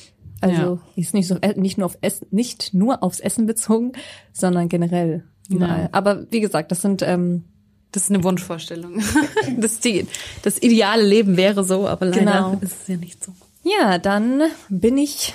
Also 0.43 0.79
ist 0.97 1.13
nicht 1.13 1.27
so 1.27 1.37
nicht 1.57 1.77
nur 1.77 1.85
auf 1.87 1.99
Essen, 2.01 2.27
nicht 2.31 2.73
nur 2.73 3.03
aufs 3.03 3.21
Essen 3.21 3.45
bezogen, 3.47 3.93
sondern 4.33 4.69
generell 4.71 5.25
überall. 5.51 5.83
Ja. 5.83 5.89
Aber 5.93 6.31
wie 6.31 6.41
gesagt, 6.41 6.71
das 6.71 6.81
sind 6.81 7.03
ähm, 7.03 7.45
Das 7.93 8.05
ist 8.05 8.11
eine 8.11 8.23
Wunschvorstellung. 8.25 9.03
Das, 9.59 9.81
die, 9.81 10.07
das 10.43 10.63
ideale 10.63 11.03
Leben 11.03 11.37
wäre 11.37 11.65
so, 11.65 11.87
aber 11.89 12.07
leider 12.07 12.21
Genau. 12.21 12.59
ist 12.63 12.83
es 12.83 12.89
ja 12.89 12.97
nicht 12.97 13.23
so. 13.23 13.33
ja, 13.65 13.99
dann 13.99 14.43
bin 14.71 14.97
ich 14.97 15.35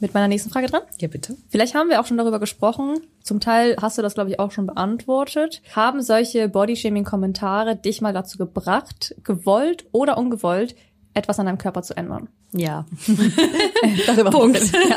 mit 0.00 0.12
meiner 0.14 0.26
nächsten 0.28 0.50
Frage 0.50 0.66
dran. 0.66 0.82
Ja, 1.00 1.06
bitte. 1.08 1.36
Vielleicht 1.48 1.74
haben 1.76 1.88
wir 1.88 2.00
auch 2.00 2.06
schon 2.06 2.16
darüber 2.18 2.40
gesprochen. 2.40 2.98
Zum 3.22 3.38
Teil 3.38 3.76
hast 3.80 3.96
du 3.98 4.02
das, 4.02 4.14
glaube 4.14 4.30
ich, 4.30 4.40
auch 4.40 4.50
schon 4.50 4.66
beantwortet. 4.66 5.62
Haben 5.74 6.02
solche 6.02 6.48
Bodyshaming-Kommentare 6.48 7.76
dich 7.76 8.00
mal 8.00 8.12
dazu 8.12 8.36
gebracht, 8.36 9.14
gewollt 9.22 9.86
oder 9.92 10.18
ungewollt, 10.18 10.74
etwas 11.14 11.38
an 11.38 11.46
deinem 11.46 11.58
Körper 11.58 11.82
zu 11.82 11.96
ändern? 11.96 12.28
Ja. 12.54 12.86
Darüber 14.06 14.30
Punkt. 14.30 14.60
Ja, 14.60 14.96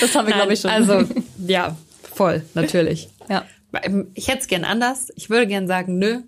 das 0.00 0.14
haben 0.14 0.28
wir, 0.28 0.34
glaube 0.34 0.52
ich, 0.52 0.60
schon. 0.60 0.70
Also, 0.70 1.04
ja, 1.46 1.76
voll, 2.14 2.44
natürlich. 2.54 3.08
ja. 3.28 3.44
Ich 4.14 4.26
hätte 4.26 4.40
es 4.40 4.48
gern 4.48 4.64
anders. 4.64 5.12
Ich 5.14 5.30
würde 5.30 5.46
gern 5.46 5.68
sagen, 5.68 5.98
nö, 5.98 6.22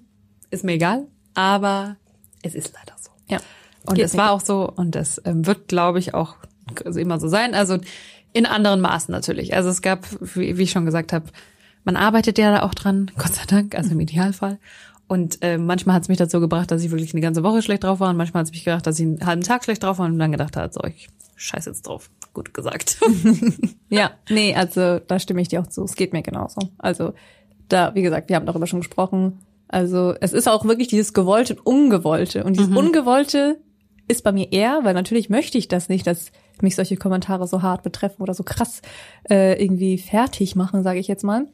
ist 0.51 0.63
mir 0.63 0.75
egal. 0.75 1.07
Aber 1.35 1.97
es 2.43 2.55
ist 2.55 2.73
leider 2.73 2.97
so. 3.01 3.11
Ja. 3.29 3.39
Und 3.85 3.97
Geht 3.97 4.07
es 4.07 4.13
nicht. 4.13 4.21
war 4.21 4.31
auch 4.31 4.41
so 4.41 4.73
und 4.75 4.95
das 4.95 5.21
ähm, 5.25 5.45
wird, 5.45 5.67
glaube 5.67 5.99
ich, 5.99 6.15
auch 6.15 6.37
immer 6.85 7.19
so 7.19 7.27
sein. 7.27 7.55
Also 7.55 7.79
in 8.33 8.47
anderen 8.47 8.81
Maßen 8.81 9.11
natürlich. 9.13 9.55
Also 9.55 9.71
es 9.71 9.83
gab, 9.83 10.07
wie 10.37 10.51
ich 10.51 10.71
schon 10.71 10.85
gesagt 10.87 11.13
habe, 11.13 11.27
man 11.85 11.97
arbeitet 11.97 12.39
ja 12.39 12.53
da 12.53 12.63
auch 12.63 12.75
dran, 12.75 13.11
Gott 13.19 13.35
sei 13.35 13.43
Dank, 13.47 13.75
also 13.75 13.91
im 13.91 14.01
Idealfall. 14.01 14.59
Und 15.13 15.43
äh, 15.43 15.59
manchmal 15.59 15.97
hat 15.97 16.05
es 16.05 16.09
mich 16.09 16.17
dazu 16.17 16.41
gebracht, 16.41 16.71
dass 16.71 16.83
ich 16.83 16.91
wirklich 16.91 17.13
eine 17.13 17.21
ganze 17.21 17.43
Woche 17.43 17.61
schlecht 17.61 17.85
drauf 17.85 18.01
war. 18.01 18.09
Und 18.09 18.17
manchmal 18.17 18.41
hat 18.41 18.47
es 18.47 18.53
mich 18.53 18.65
gedacht, 18.65 18.87
dass 18.87 18.99
ich 18.99 19.05
einen 19.05 19.27
halben 19.27 19.43
Tag 19.43 19.63
schlecht 19.63 19.83
drauf 19.83 19.99
war 19.99 20.07
und 20.07 20.19
dann 20.19 20.33
gedacht 20.33 20.57
hat, 20.57 20.73
so, 20.73 20.83
ich 20.85 21.11
scheiß 21.37 21.67
jetzt 21.67 21.83
drauf. 21.83 22.09
Gut 22.33 22.55
gesagt. 22.55 22.99
Ja, 23.91 24.13
nee, 24.31 24.55
also 24.55 25.01
da 25.01 25.19
stimme 25.19 25.43
ich 25.43 25.49
dir 25.49 25.61
auch 25.61 25.67
zu. 25.67 25.85
Es 25.85 25.97
geht 25.97 26.15
mir 26.15 26.23
genauso. 26.23 26.71
Also 26.79 27.13
da, 27.69 27.95
wie 27.95 28.01
gesagt, 28.01 28.31
wir 28.31 28.37
haben 28.37 28.47
darüber 28.47 28.67
schon 28.67 28.81
gesprochen. 28.81 29.41
Also 29.69 30.15
es 30.19 30.33
ist 30.33 30.49
auch 30.49 30.65
wirklich 30.65 30.89
dieses 30.89 31.13
Gewollte 31.13 31.57
und 31.57 31.67
Ungewollte. 31.67 32.45
Und 32.45 32.57
dieses 32.57 32.75
Ungewollte 32.75 33.59
ist 34.09 34.25
bei 34.25 34.33
mir 34.33 34.51
eher, 34.51 34.81
weil 34.83 34.95
natürlich 34.95 35.29
möchte 35.29 35.59
ich 35.59 35.69
das 35.69 35.91
nicht, 35.91 36.07
dass 36.07 36.33
mich 36.63 36.75
solche 36.75 36.97
Kommentare 36.97 37.47
so 37.47 37.61
hart 37.61 37.83
betreffen 37.83 38.23
oder 38.23 38.33
so 38.33 38.45
krass 38.45 38.81
äh, 39.29 39.63
irgendwie 39.63 39.99
fertig 39.99 40.57
machen, 40.57 40.83
sage 40.83 41.01
ich 41.01 41.07
jetzt 41.07 41.23
mal. 41.23 41.49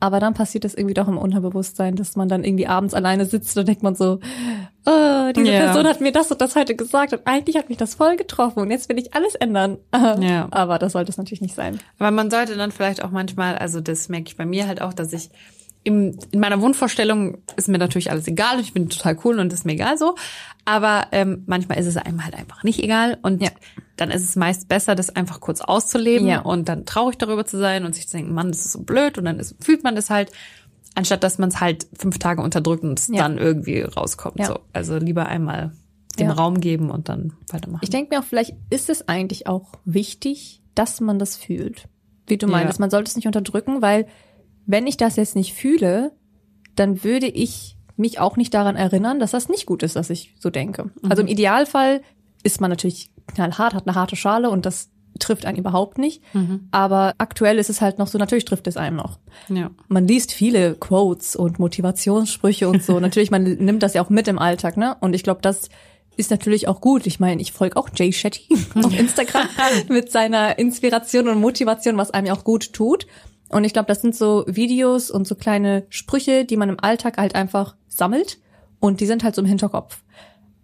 Aber 0.00 0.20
dann 0.20 0.34
passiert 0.34 0.64
es 0.64 0.74
irgendwie 0.74 0.94
doch 0.94 1.08
im 1.08 1.18
Unterbewusstsein, 1.18 1.96
dass 1.96 2.14
man 2.14 2.28
dann 2.28 2.44
irgendwie 2.44 2.66
abends 2.66 2.94
alleine 2.94 3.24
sitzt 3.26 3.56
und 3.58 3.66
denkt 3.66 3.82
man 3.82 3.94
so, 3.96 4.20
oh, 4.86 5.32
diese 5.34 5.50
Ja. 5.50 5.64
Person 5.64 5.86
hat 5.86 6.00
mir 6.00 6.12
das 6.12 6.30
und 6.30 6.40
das 6.40 6.54
heute 6.54 6.76
gesagt 6.76 7.12
und 7.12 7.22
eigentlich 7.26 7.56
hat 7.56 7.68
mich 7.68 7.78
das 7.78 7.94
voll 7.96 8.16
getroffen 8.16 8.60
und 8.60 8.70
jetzt 8.70 8.88
will 8.88 8.98
ich 8.98 9.14
alles 9.14 9.34
ändern. 9.34 9.78
Ja. 10.20 10.48
Aber 10.50 10.78
das 10.78 10.92
sollte 10.92 11.10
es 11.10 11.18
natürlich 11.18 11.40
nicht 11.40 11.54
sein. 11.54 11.78
Aber 11.98 12.10
man 12.10 12.30
sollte 12.30 12.56
dann 12.56 12.72
vielleicht 12.72 13.02
auch 13.02 13.10
manchmal, 13.10 13.56
also 13.58 13.80
das 13.80 14.08
merke 14.08 14.28
ich 14.28 14.36
bei 14.36 14.46
mir 14.46 14.66
halt 14.66 14.80
auch, 14.82 14.92
dass 14.94 15.12
ich 15.12 15.30
im, 15.84 16.18
in 16.32 16.40
meiner 16.40 16.60
Wunschvorstellung 16.60 17.38
ist 17.56 17.68
mir 17.68 17.78
natürlich 17.78 18.10
alles 18.10 18.26
egal 18.26 18.56
und 18.56 18.62
ich 18.62 18.72
bin 18.72 18.88
total 18.88 19.16
cool 19.24 19.38
und 19.38 19.52
ist 19.52 19.64
mir 19.64 19.72
egal 19.72 19.96
so. 19.96 20.16
Aber 20.64 21.06
ähm, 21.12 21.44
manchmal 21.46 21.78
ist 21.78 21.86
es 21.86 21.96
einem 21.96 22.24
halt 22.24 22.34
einfach 22.34 22.62
nicht 22.62 22.82
egal 22.82 23.18
und 23.22 23.40
Ja. 23.42 23.50
dann 23.96 24.10
ist 24.10 24.22
es 24.22 24.36
meist 24.36 24.68
besser, 24.68 24.94
das 24.94 25.08
einfach 25.14 25.40
kurz 25.40 25.60
auszuleben 25.60 26.26
Ja. 26.28 26.40
und 26.40 26.68
dann 26.68 26.84
traurig 26.84 27.16
darüber 27.16 27.46
zu 27.46 27.56
sein 27.58 27.84
und 27.86 27.94
sich 27.94 28.08
zu 28.08 28.16
denken, 28.18 28.34
Mann, 28.34 28.48
das 28.50 28.66
ist 28.66 28.72
so 28.72 28.82
blöd 28.82 29.16
und 29.18 29.24
dann 29.24 29.38
ist, 29.38 29.56
fühlt 29.64 29.82
man 29.84 29.94
das 29.96 30.10
halt, 30.10 30.30
anstatt 30.94 31.22
dass 31.22 31.38
man 31.38 31.48
es 31.48 31.60
halt 31.60 31.86
fünf 31.96 32.18
Tage 32.18 32.42
unterdrückt 32.42 32.82
und 32.82 32.98
es 32.98 33.08
Ja. 33.08 33.18
dann 33.22 33.38
irgendwie 33.38 33.80
rauskommt. 33.80 34.44
So. 34.44 34.58
Also 34.72 34.98
lieber 34.98 35.26
einmal 35.26 35.72
den. 36.18 36.30
Raum 36.30 36.60
geben 36.60 36.90
und 36.90 37.08
dann 37.08 37.32
weitermachen. 37.50 37.80
Ich 37.84 37.90
denke 37.90 38.12
mir 38.14 38.20
auch, 38.20 38.24
vielleicht 38.26 38.54
ist 38.70 38.90
es 38.90 39.06
eigentlich 39.08 39.46
auch 39.46 39.72
wichtig, 39.84 40.60
dass 40.74 41.00
man 41.00 41.18
das 41.20 41.36
fühlt. 41.36 41.84
Wie 42.26 42.36
du 42.36 42.46
meinst, 42.48 42.80
man 42.80 42.90
sollte 42.90 43.08
es 43.08 43.16
nicht 43.16 43.26
unterdrücken, 43.26 43.80
weil 43.80 44.06
wenn 44.68 44.86
ich 44.86 44.96
das 44.96 45.16
jetzt 45.16 45.34
nicht 45.34 45.54
fühle, 45.54 46.12
dann 46.76 47.02
würde 47.02 47.26
ich 47.26 47.76
mich 47.96 48.20
auch 48.20 48.36
nicht 48.36 48.54
daran 48.54 48.76
erinnern, 48.76 49.18
dass 49.18 49.32
das 49.32 49.48
nicht 49.48 49.66
gut 49.66 49.82
ist, 49.82 49.96
dass 49.96 50.10
ich 50.10 50.34
so 50.38 50.50
denke. 50.50 50.90
Also 51.08 51.22
im 51.22 51.26
Idealfall 51.26 52.02
ist 52.44 52.60
man 52.60 52.70
natürlich 52.70 53.10
knallhart, 53.26 53.74
hat 53.74 53.88
eine 53.88 53.96
harte 53.96 54.14
Schale 54.14 54.50
und 54.50 54.66
das 54.66 54.90
trifft 55.18 55.46
einen 55.46 55.58
überhaupt 55.58 55.98
nicht. 55.98 56.22
Aber 56.70 57.14
aktuell 57.18 57.58
ist 57.58 57.70
es 57.70 57.80
halt 57.80 57.98
noch 57.98 58.06
so, 58.06 58.18
natürlich 58.18 58.44
trifft 58.44 58.68
es 58.68 58.76
einem 58.76 58.96
noch. 58.96 59.18
ja. 59.48 59.70
Man 59.88 60.06
liest 60.06 60.32
viele 60.32 60.74
Quotes 60.74 61.34
und 61.34 61.58
Motivationssprüche 61.58 62.68
und 62.68 62.84
so. 62.84 63.00
Natürlich, 63.00 63.32
man 63.32 63.42
nimmt 63.42 63.82
das 63.82 63.94
ja 63.94 64.02
auch 64.02 64.10
mit 64.10 64.28
im 64.28 64.38
Alltag, 64.38 64.76
ne? 64.76 64.96
Und 65.00 65.14
ich 65.14 65.24
glaube, 65.24 65.40
das 65.42 65.70
ist 66.18 66.30
natürlich 66.32 66.66
auch 66.66 66.80
gut. 66.80 67.06
Ich 67.06 67.20
meine, 67.20 67.40
ich 67.40 67.52
folge 67.52 67.76
auch 67.76 67.88
Jay 67.94 68.12
Shetty 68.12 68.48
auf 68.74 68.98
Instagram 68.98 69.48
mit 69.88 70.10
seiner 70.10 70.58
Inspiration 70.58 71.28
und 71.28 71.40
Motivation, 71.40 71.96
was 71.96 72.10
einem 72.10 72.26
ja 72.26 72.34
auch 72.34 72.44
gut 72.44 72.72
tut. 72.72 73.06
Und 73.48 73.64
ich 73.64 73.72
glaube, 73.72 73.86
das 73.86 74.02
sind 74.02 74.14
so 74.14 74.44
Videos 74.46 75.10
und 75.10 75.26
so 75.26 75.34
kleine 75.34 75.86
Sprüche, 75.88 76.44
die 76.44 76.56
man 76.56 76.68
im 76.68 76.80
Alltag 76.80 77.18
halt 77.18 77.34
einfach 77.34 77.76
sammelt 77.88 78.38
und 78.80 79.00
die 79.00 79.06
sind 79.06 79.24
halt 79.24 79.34
so 79.34 79.42
im 79.42 79.48
Hinterkopf. 79.48 80.02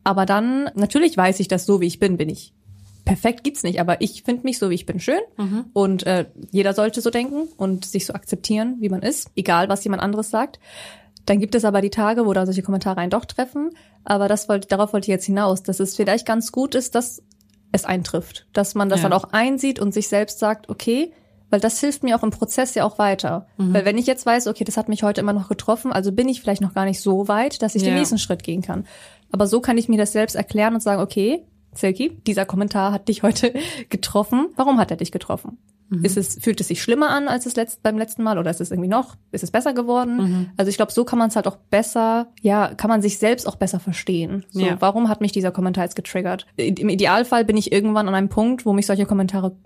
Aber 0.05 0.27
dann, 0.27 0.71
natürlich 0.75 1.17
weiß 1.17 1.41
ich, 1.41 1.49
dass 1.49 1.65
so 1.67 1.81
wie 1.81 1.87
ich 1.87 1.99
bin, 1.99 2.19
bin 2.19 2.29
ich. 2.29 2.53
Perfekt 3.05 3.45
gibt's 3.45 3.63
nicht, 3.63 3.81
aber 3.81 4.01
ich 4.01 4.23
finde 4.23 4.45
mich 4.45 4.59
so, 4.59 4.71
wie 4.71 4.75
ich 4.75 4.87
bin, 4.87 5.01
schön. 5.01 5.21
Mhm. 5.37 5.67
Und 5.73 6.07
äh, 6.07 6.27
jeder 6.51 6.73
sollte 6.73 7.01
so 7.01 7.11
denken 7.11 7.49
und 7.57 7.85
sich 7.85 8.07
so 8.07 8.15
akzeptieren, 8.15 8.77
wie 8.81 8.89
man 8.89 9.03
ist, 9.03 9.31
egal 9.37 9.69
was 9.69 9.85
jemand 9.85 10.03
anderes 10.03 10.31
sagt. 10.31 10.59
Dann 11.27 11.41
gibt 11.41 11.55
es 11.55 11.65
aber 11.65 11.81
die 11.81 11.91
Tage, 11.91 12.27
wo 12.27 12.33
da 12.33 12.45
solche 12.45 12.63
Kommentare 12.63 12.99
einen 12.99 13.11
doch 13.11 13.25
treffen. 13.25 13.71
Aber 14.05 14.29
das 14.29 14.49
wollte, 14.49 14.69
darauf 14.69 14.93
wollte 14.93 15.07
ich 15.07 15.13
jetzt 15.13 15.25
hinaus, 15.25 15.63
dass 15.63 15.81
es 15.81 15.97
vielleicht 15.97 16.27
ganz 16.27 16.53
gut 16.53 16.75
ist, 16.75 16.95
dass 16.95 17.23
es 17.73 17.85
eintrifft. 17.85 18.47
Dass 18.53 18.75
man 18.75 18.89
das 18.89 19.03
ja. 19.03 19.09
dann 19.09 19.19
auch 19.19 19.33
einsieht 19.33 19.79
und 19.79 19.93
sich 19.93 20.09
selbst 20.09 20.39
sagt, 20.39 20.69
okay, 20.69 21.13
weil 21.55 21.61
das 21.61 21.79
hilft 21.79 22.03
mir 22.03 22.17
auch 22.17 22.25
im 22.25 22.31
Prozess 22.31 22.75
ja 22.75 22.83
auch 22.83 22.99
weiter. 22.99 23.47
Mhm. 23.59 23.75
Weil 23.75 23.85
wenn 23.85 23.97
ich 23.97 24.09
jetzt 24.09 24.27
weiß, 24.27 24.49
okay, 24.49 24.65
das 24.65 24.77
hat 24.77 24.89
mich 24.89 25.05
heute 25.05 25.21
immer 25.21 25.33
noch 25.33 25.49
getroffen, 25.49 25.93
also 25.93 26.11
bin 26.11 26.29
ich 26.29 26.41
vielleicht 26.41 26.61
noch 26.61 26.75
gar 26.75 26.85
nicht 26.85 27.01
so 27.01 27.29
weit, 27.29 27.63
dass 27.63 27.77
ich 27.77 27.83
ja. 27.83 27.91
den 27.91 27.95
nächsten 27.95 28.19
Schritt 28.19 28.43
gehen 28.43 28.61
kann. 28.61 28.89
Aber 29.31 29.47
so 29.47 29.61
kann 29.61 29.79
ich 29.79 29.89
mir 29.89 29.97
das 29.97 30.11
selbst 30.11 30.35
erklären 30.35 30.75
und 30.75 30.81
sagen, 30.81 31.01
okay, 31.01 31.45
Silky, 31.73 32.19
dieser 32.27 32.45
Kommentar 32.45 32.91
hat 32.91 33.07
dich 33.07 33.23
heute 33.23 33.55
getroffen. 33.89 34.49
Warum 34.57 34.79
hat 34.79 34.91
er 34.91 34.97
dich 34.97 35.13
getroffen? 35.13 35.59
Mhm. 35.91 36.05
Ist 36.05 36.17
es, 36.17 36.41
fühlt 36.41 36.61
es 36.61 36.67
sich 36.67 36.83
schlimmer 36.83 37.11
an 37.11 37.29
als 37.29 37.47
es 37.47 37.55
letzt, 37.55 37.85
beim 37.85 37.99
letzten 37.99 38.25
Mal 38.25 38.37
oder 38.37 38.51
ist 38.51 38.61
es 38.61 38.73
irgendwie 38.73 38.89
noch, 38.89 39.15
ist 39.31 39.45
es 39.45 39.53
besser 39.53 39.75
geworden? 39.75 40.17
Mhm. 40.17 40.51
Also 40.57 40.71
ich 40.71 40.77
glaube, 40.77 40.91
so 40.91 41.05
kann 41.05 41.21
man 41.21 41.29
es 41.29 41.37
halt 41.37 41.47
auch 41.47 41.59
besser, 41.71 42.33
ja, 42.43 42.75
kann 42.75 42.91
man 42.91 43.01
sich 43.01 43.19
selbst 43.19 43.47
auch 43.47 43.55
besser 43.55 43.79
verstehen. 43.79 44.45
So, 44.51 44.67
ja. 44.67 44.77
warum 44.81 45.09
hat 45.09 45.21
mich 45.21 45.31
dieser 45.31 45.53
Kommentar 45.53 45.85
jetzt 45.85 45.95
getriggert? 45.95 46.49
Im 46.57 46.89
Idealfall 46.89 47.45
bin 47.45 47.57
ich 47.57 47.71
irgendwann 47.71 48.09
an 48.09 48.15
einem 48.17 48.29
Punkt, 48.29 48.67
wo 48.67 48.73
mich 48.73 48.87
solche 48.87 49.07
Kommentare 49.07 49.57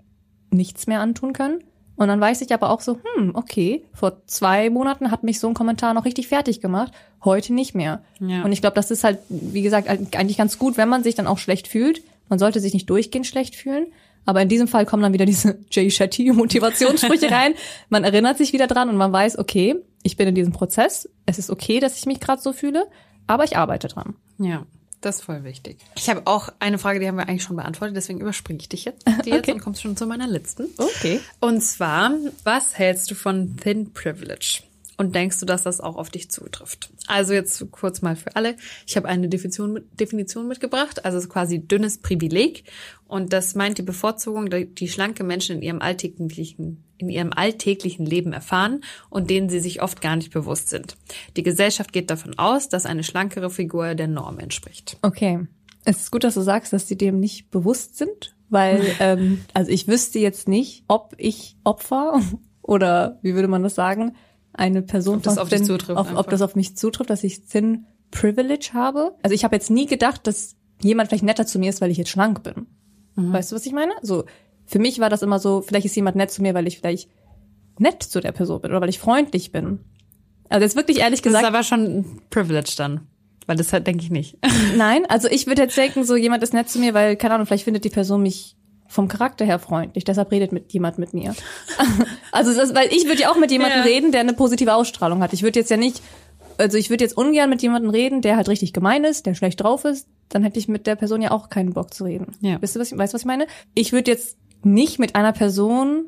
nichts 0.51 0.87
mehr 0.87 1.01
antun 1.01 1.33
können. 1.33 1.63
Und 1.99 2.07
dann 2.07 2.21
weiß 2.21 2.39
ich 2.39 2.53
aber 2.53 2.69
auch 2.69 2.79
so, 2.79 2.97
hm, 3.17 3.31
okay, 3.33 3.83
vor 3.93 4.25
zwei 4.25 4.69
Monaten 4.69 5.11
hat 5.11 5.23
mich 5.23 5.37
so 5.41 5.49
ein 5.49 5.53
Kommentar 5.53 5.93
noch 5.93 6.05
richtig 6.05 6.29
fertig 6.29 6.61
gemacht, 6.61 6.93
heute 7.25 7.53
nicht 7.53 7.75
mehr. 7.75 8.03
Ja. 8.21 8.41
Und 8.45 8.53
ich 8.53 8.61
glaube, 8.61 8.75
das 8.75 8.89
ist 8.89 9.03
halt, 9.03 9.19
wie 9.27 9.61
gesagt, 9.61 9.89
eigentlich 9.89 10.37
ganz 10.37 10.57
gut, 10.57 10.77
wenn 10.77 10.87
man 10.87 11.03
sich 11.03 11.15
dann 11.15 11.27
auch 11.27 11.39
schlecht 11.39 11.67
fühlt. 11.67 12.01
Man 12.29 12.39
sollte 12.39 12.61
sich 12.61 12.73
nicht 12.73 12.89
durchgehend 12.89 13.27
schlecht 13.27 13.53
fühlen. 13.53 13.87
Aber 14.25 14.41
in 14.41 14.47
diesem 14.47 14.69
Fall 14.69 14.85
kommen 14.85 15.03
dann 15.03 15.11
wieder 15.11 15.25
diese 15.25 15.59
Jay 15.71 15.91
Shetty 15.91 16.31
Motivationssprüche 16.31 17.29
rein. 17.31 17.53
Man 17.89 18.05
erinnert 18.05 18.37
sich 18.37 18.53
wieder 18.53 18.67
dran 18.67 18.87
und 18.87 18.95
man 18.95 19.11
weiß, 19.11 19.37
okay, 19.37 19.75
ich 20.01 20.15
bin 20.15 20.29
in 20.29 20.35
diesem 20.35 20.53
Prozess. 20.53 21.09
Es 21.25 21.37
ist 21.37 21.49
okay, 21.49 21.81
dass 21.81 21.97
ich 21.97 22.05
mich 22.05 22.21
gerade 22.21 22.41
so 22.41 22.53
fühle, 22.53 22.87
aber 23.27 23.43
ich 23.43 23.57
arbeite 23.57 23.89
dran. 23.89 24.15
Ja. 24.37 24.65
Das 25.01 25.17
ist 25.17 25.21
voll 25.23 25.43
wichtig. 25.43 25.77
Ich 25.95 26.09
habe 26.09 26.23
auch 26.25 26.49
eine 26.59 26.77
Frage, 26.77 26.99
die 26.99 27.07
haben 27.07 27.15
wir 27.15 27.27
eigentlich 27.27 27.43
schon 27.43 27.55
beantwortet, 27.55 27.95
deswegen 27.95 28.19
überspringe 28.19 28.59
ich 28.59 28.69
dich 28.69 28.85
jetzt, 28.85 29.07
die 29.07 29.11
okay. 29.31 29.35
jetzt 29.35 29.49
und 29.49 29.59
kommst 29.61 29.81
schon 29.81 29.95
zu 29.95 30.05
meiner 30.05 30.27
letzten. 30.27 30.67
Okay. 30.77 31.21
Und 31.39 31.61
zwar, 31.61 32.11
was 32.43 32.77
hältst 32.77 33.09
du 33.11 33.15
von 33.15 33.55
Thin 33.57 33.93
Privilege? 33.93 34.63
Und 34.99 35.15
denkst 35.15 35.39
du, 35.39 35.45
dass 35.45 35.63
das 35.63 35.79
auch 35.79 35.95
auf 35.95 36.09
dich 36.09 36.29
zutrifft? 36.29 36.89
Also 37.07 37.31
jetzt 37.31 37.71
kurz 37.71 38.01
mal 38.01 38.17
für 38.17 38.35
alle. 38.35 38.57
Ich 38.85 38.97
habe 38.97 39.07
eine 39.07 39.29
Definition, 39.29 39.79
Definition 39.93 40.45
mitgebracht, 40.45 41.05
also 41.05 41.25
quasi 41.29 41.65
dünnes 41.65 41.99
Privileg. 41.99 42.65
Und 43.07 43.31
das 43.31 43.55
meint 43.55 43.77
die 43.77 43.83
Bevorzugung, 43.83 44.49
die 44.49 44.87
schlanke 44.89 45.23
Menschen 45.23 45.55
in 45.55 45.61
ihrem 45.61 45.81
alltäglichen 45.81 46.83
in 46.97 47.07
ihrem 47.07 47.31
alltäglichen 47.31 48.05
Leben 48.05 48.33
erfahren 48.33 48.81
und 49.09 49.29
denen 49.29 49.47
sie 49.47 49.61
sich 49.61 49.81
oft 49.81 50.01
gar 50.01 50.17
nicht 50.17 50.33
bewusst 50.33 50.67
sind. 50.67 50.97
Die 51.37 51.43
Gesellschaft 51.43 51.93
geht 51.93 52.09
davon 52.09 52.37
aus, 52.37 52.67
dass 52.67 52.85
eine 52.85 53.05
schlankere 53.05 53.49
Figur 53.49 53.95
der 53.95 54.09
Norm 54.09 54.37
entspricht. 54.37 54.97
Okay. 55.01 55.47
Es 55.85 56.01
ist 56.01 56.11
gut, 56.11 56.25
dass 56.25 56.33
du 56.33 56.41
sagst, 56.41 56.73
dass 56.73 56.89
sie 56.89 56.97
dem 56.97 57.21
nicht 57.21 57.51
bewusst 57.51 57.97
sind, 57.97 58.35
weil 58.49 58.83
ähm, 58.99 59.45
also 59.53 59.71
ich 59.71 59.87
wüsste 59.87 60.19
jetzt 60.19 60.49
nicht, 60.49 60.83
ob 60.89 61.13
ich 61.17 61.55
Opfer 61.63 62.21
oder 62.61 63.17
wie 63.21 63.33
würde 63.33 63.47
man 63.47 63.63
das 63.63 63.75
sagen, 63.75 64.17
eine 64.59 64.81
Person 64.81 65.17
ob 65.17 65.23
das 65.23 65.37
auf, 65.37 65.49
thin, 65.49 65.63
zutrifft, 65.63 65.97
auf, 65.97 66.15
ob 66.15 66.29
das 66.29 66.41
auf 66.41 66.55
mich 66.55 66.77
zutrifft, 66.77 67.09
dass 67.09 67.23
ich 67.23 67.45
Thin 67.45 67.85
Privilege 68.11 68.71
habe. 68.73 69.15
Also 69.23 69.33
ich 69.33 69.43
habe 69.43 69.55
jetzt 69.55 69.69
nie 69.69 69.85
gedacht, 69.85 70.25
dass 70.27 70.55
jemand 70.81 71.09
vielleicht 71.09 71.23
netter 71.23 71.45
zu 71.45 71.59
mir 71.59 71.69
ist, 71.69 71.81
weil 71.81 71.91
ich 71.91 71.97
jetzt 71.97 72.09
schlank 72.09 72.43
bin. 72.43 72.67
Mhm. 73.15 73.33
Weißt 73.33 73.51
du, 73.51 73.55
was 73.55 73.65
ich 73.65 73.73
meine? 73.73 73.93
So 74.01 74.25
für 74.69 74.79
mich 74.79 74.99
war 74.99 75.09
das 75.09 75.23
immer 75.23 75.39
so, 75.39 75.61
vielleicht 75.61 75.85
ist 75.87 75.95
jemand 75.95 76.15
nett 76.15 76.29
zu 76.29 76.43
mir, 76.43 76.53
weil 76.53 76.67
ich 76.67 76.77
vielleicht 76.77 77.09
nett 77.79 78.03
zu 78.03 78.19
der 78.19 78.31
Person 78.31 78.61
bin 78.61 78.71
oder 78.71 78.81
weil 78.81 78.89
ich 78.89 78.99
freundlich 78.99 79.51
bin. 79.51 79.79
Also 80.47 80.63
jetzt 80.63 80.75
wirklich 80.75 80.99
ehrlich 80.99 81.23
gesagt. 81.23 81.43
Das 81.43 81.49
ist 81.49 81.55
aber 81.55 81.63
schon 81.63 81.85
ein 81.85 82.21
Privilege 82.29 82.73
dann. 82.77 83.07
Weil 83.47 83.55
das 83.55 83.73
halt 83.73 83.87
denke 83.87 84.03
ich 84.03 84.11
nicht. 84.11 84.37
Nein, 84.77 85.05
also 85.09 85.27
ich 85.27 85.47
würde 85.47 85.63
jetzt 85.63 85.75
denken, 85.75 86.03
so 86.03 86.15
jemand 86.15 86.43
ist 86.43 86.53
nett 86.53 86.69
zu 86.69 86.77
mir, 86.77 86.93
weil, 86.93 87.15
keine 87.15 87.33
Ahnung, 87.33 87.47
vielleicht 87.47 87.63
findet 87.63 87.83
die 87.83 87.89
Person 87.89 88.21
mich 88.21 88.55
vom 88.89 89.07
Charakter 89.07 89.45
her 89.45 89.59
freundlich, 89.59 90.03
deshalb 90.03 90.31
redet 90.31 90.51
mit 90.51 90.73
jemand 90.73 90.97
mit 90.97 91.13
mir. 91.13 91.35
also 92.31 92.53
das, 92.53 92.73
weil 92.73 92.91
ich 92.91 93.05
würde 93.05 93.21
ja 93.21 93.31
auch 93.31 93.37
mit 93.37 93.51
jemandem 93.51 93.79
ja. 93.79 93.83
reden, 93.83 94.11
der 94.11 94.21
eine 94.21 94.33
positive 94.33 94.73
Ausstrahlung 94.73 95.21
hat. 95.21 95.31
Ich 95.31 95.43
würde 95.43 95.59
jetzt 95.59 95.69
ja 95.69 95.77
nicht, 95.77 96.01
also 96.57 96.77
ich 96.77 96.89
würde 96.89 97.03
jetzt 97.03 97.15
ungern 97.15 97.51
mit 97.51 97.61
jemandem 97.61 97.91
reden, 97.91 98.21
der 98.21 98.35
halt 98.35 98.49
richtig 98.49 98.73
gemein 98.73 99.03
ist, 99.03 99.27
der 99.27 99.35
schlecht 99.35 99.61
drauf 99.61 99.85
ist, 99.85 100.07
dann 100.27 100.43
hätte 100.43 100.57
ich 100.57 100.67
mit 100.67 100.87
der 100.87 100.95
Person 100.95 101.21
ja 101.21 101.29
auch 101.29 101.49
keinen 101.49 101.73
Bock 101.73 101.93
zu 101.93 102.03
reden. 102.03 102.31
Ja. 102.41 102.59
Weißt 102.61 102.75
du, 102.75 102.79
was 102.79 102.91
ich, 102.91 102.97
weißt, 102.97 103.13
was 103.13 103.21
ich 103.21 103.27
meine? 103.27 103.45
Ich 103.75 103.93
würde 103.93 104.09
jetzt 104.09 104.37
nicht 104.63 104.97
mit 104.97 105.15
einer 105.15 105.33
Person, 105.33 106.05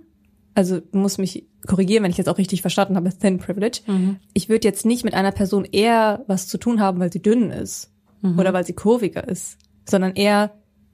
also 0.55 0.79
du 0.79 0.97
musst 0.97 1.19
mich 1.19 1.45
korrigieren, 1.67 2.03
wenn 2.03 2.11
ich 2.11 2.17
jetzt 2.17 2.29
auch 2.29 2.39
richtig 2.39 2.61
verstanden 2.61 2.95
habe, 2.95 3.15
Thin 3.15 3.37
Privilege. 3.37 3.81
Mhm. 3.85 4.17
Ich 4.33 4.49
würde 4.49 4.67
jetzt 4.67 4.87
nicht 4.87 5.03
mit 5.03 5.13
einer 5.13 5.31
Person 5.31 5.65
eher 5.65 6.23
was 6.25 6.47
zu 6.47 6.57
tun 6.57 6.81
haben, 6.81 6.99
weil 6.99 7.13
sie 7.13 7.21
dünn 7.21 7.51
ist 7.51 7.91
mhm. 8.21 8.39
oder 8.39 8.53
weil 8.53 8.65
sie 8.65 8.73
kurviger 8.73 9.27
ist, 9.27 9.59
sondern 9.87 10.15
eher 10.15 10.51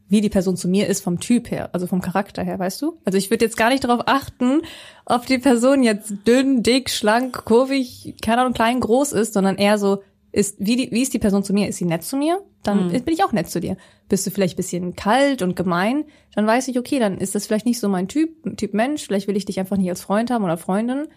wie 0.09 0.21
die 0.21 0.29
Person 0.29 0.55
zu 0.55 0.67
mir 0.67 0.87
ist 0.87 1.03
vom 1.03 1.19
Typ 1.19 1.51
her, 1.51 1.69
also 1.73 1.87
vom 1.87 2.01
Charakter 2.01 2.43
her, 2.43 2.59
weißt 2.59 2.81
du? 2.81 2.97
Also 3.03 3.17
ich 3.17 3.29
würde 3.29 3.45
jetzt 3.45 3.57
gar 3.57 3.69
nicht 3.69 3.83
darauf 3.83 4.03
achten, 4.05 4.61
ob 5.05 5.25
die 5.25 5.37
Person 5.37 5.83
jetzt 5.83 6.13
dünn, 6.25 6.63
dick, 6.63 6.89
schlank, 6.89 7.43
kurvig, 7.45 8.15
keine 8.21 8.41
Ahnung, 8.41 8.53
klein, 8.53 8.79
groß 8.79 9.11
ist, 9.11 9.33
sondern 9.33 9.57
eher 9.57 9.77
so, 9.77 10.01
ist, 10.31 10.57
wie, 10.59 10.75
die, 10.75 10.91
wie 10.91 11.01
ist 11.01 11.13
die 11.13 11.19
Person 11.19 11.43
zu 11.43 11.53
mir? 11.53 11.67
Ist 11.67 11.77
sie 11.77 11.85
nett 11.85 12.03
zu 12.03 12.15
mir? 12.15 12.41
Dann 12.63 12.87
mhm. 12.87 13.03
bin 13.03 13.13
ich 13.13 13.23
auch 13.23 13.31
nett 13.31 13.49
zu 13.49 13.59
dir. 13.59 13.77
Bist 14.09 14.27
du 14.27 14.31
vielleicht 14.31 14.57
bisschen 14.57 14.95
kalt 14.95 15.41
und 15.41 15.55
gemein? 15.55 16.05
Dann 16.35 16.45
weiß 16.45 16.67
ich, 16.67 16.77
okay, 16.77 16.99
dann 16.99 17.17
ist 17.17 17.33
das 17.33 17.47
vielleicht 17.47 17.65
nicht 17.65 17.79
so 17.79 17.89
mein 17.89 18.07
Typ, 18.07 18.57
Typ 18.57 18.73
Mensch. 18.73 19.05
Vielleicht 19.05 19.27
will 19.27 19.37
ich 19.37 19.45
dich 19.45 19.59
einfach 19.59 19.77
nicht 19.77 19.89
als 19.89 20.01
Freund 20.01 20.29
haben 20.29 20.43
oder 20.43 20.57
Freundin. 20.57 21.07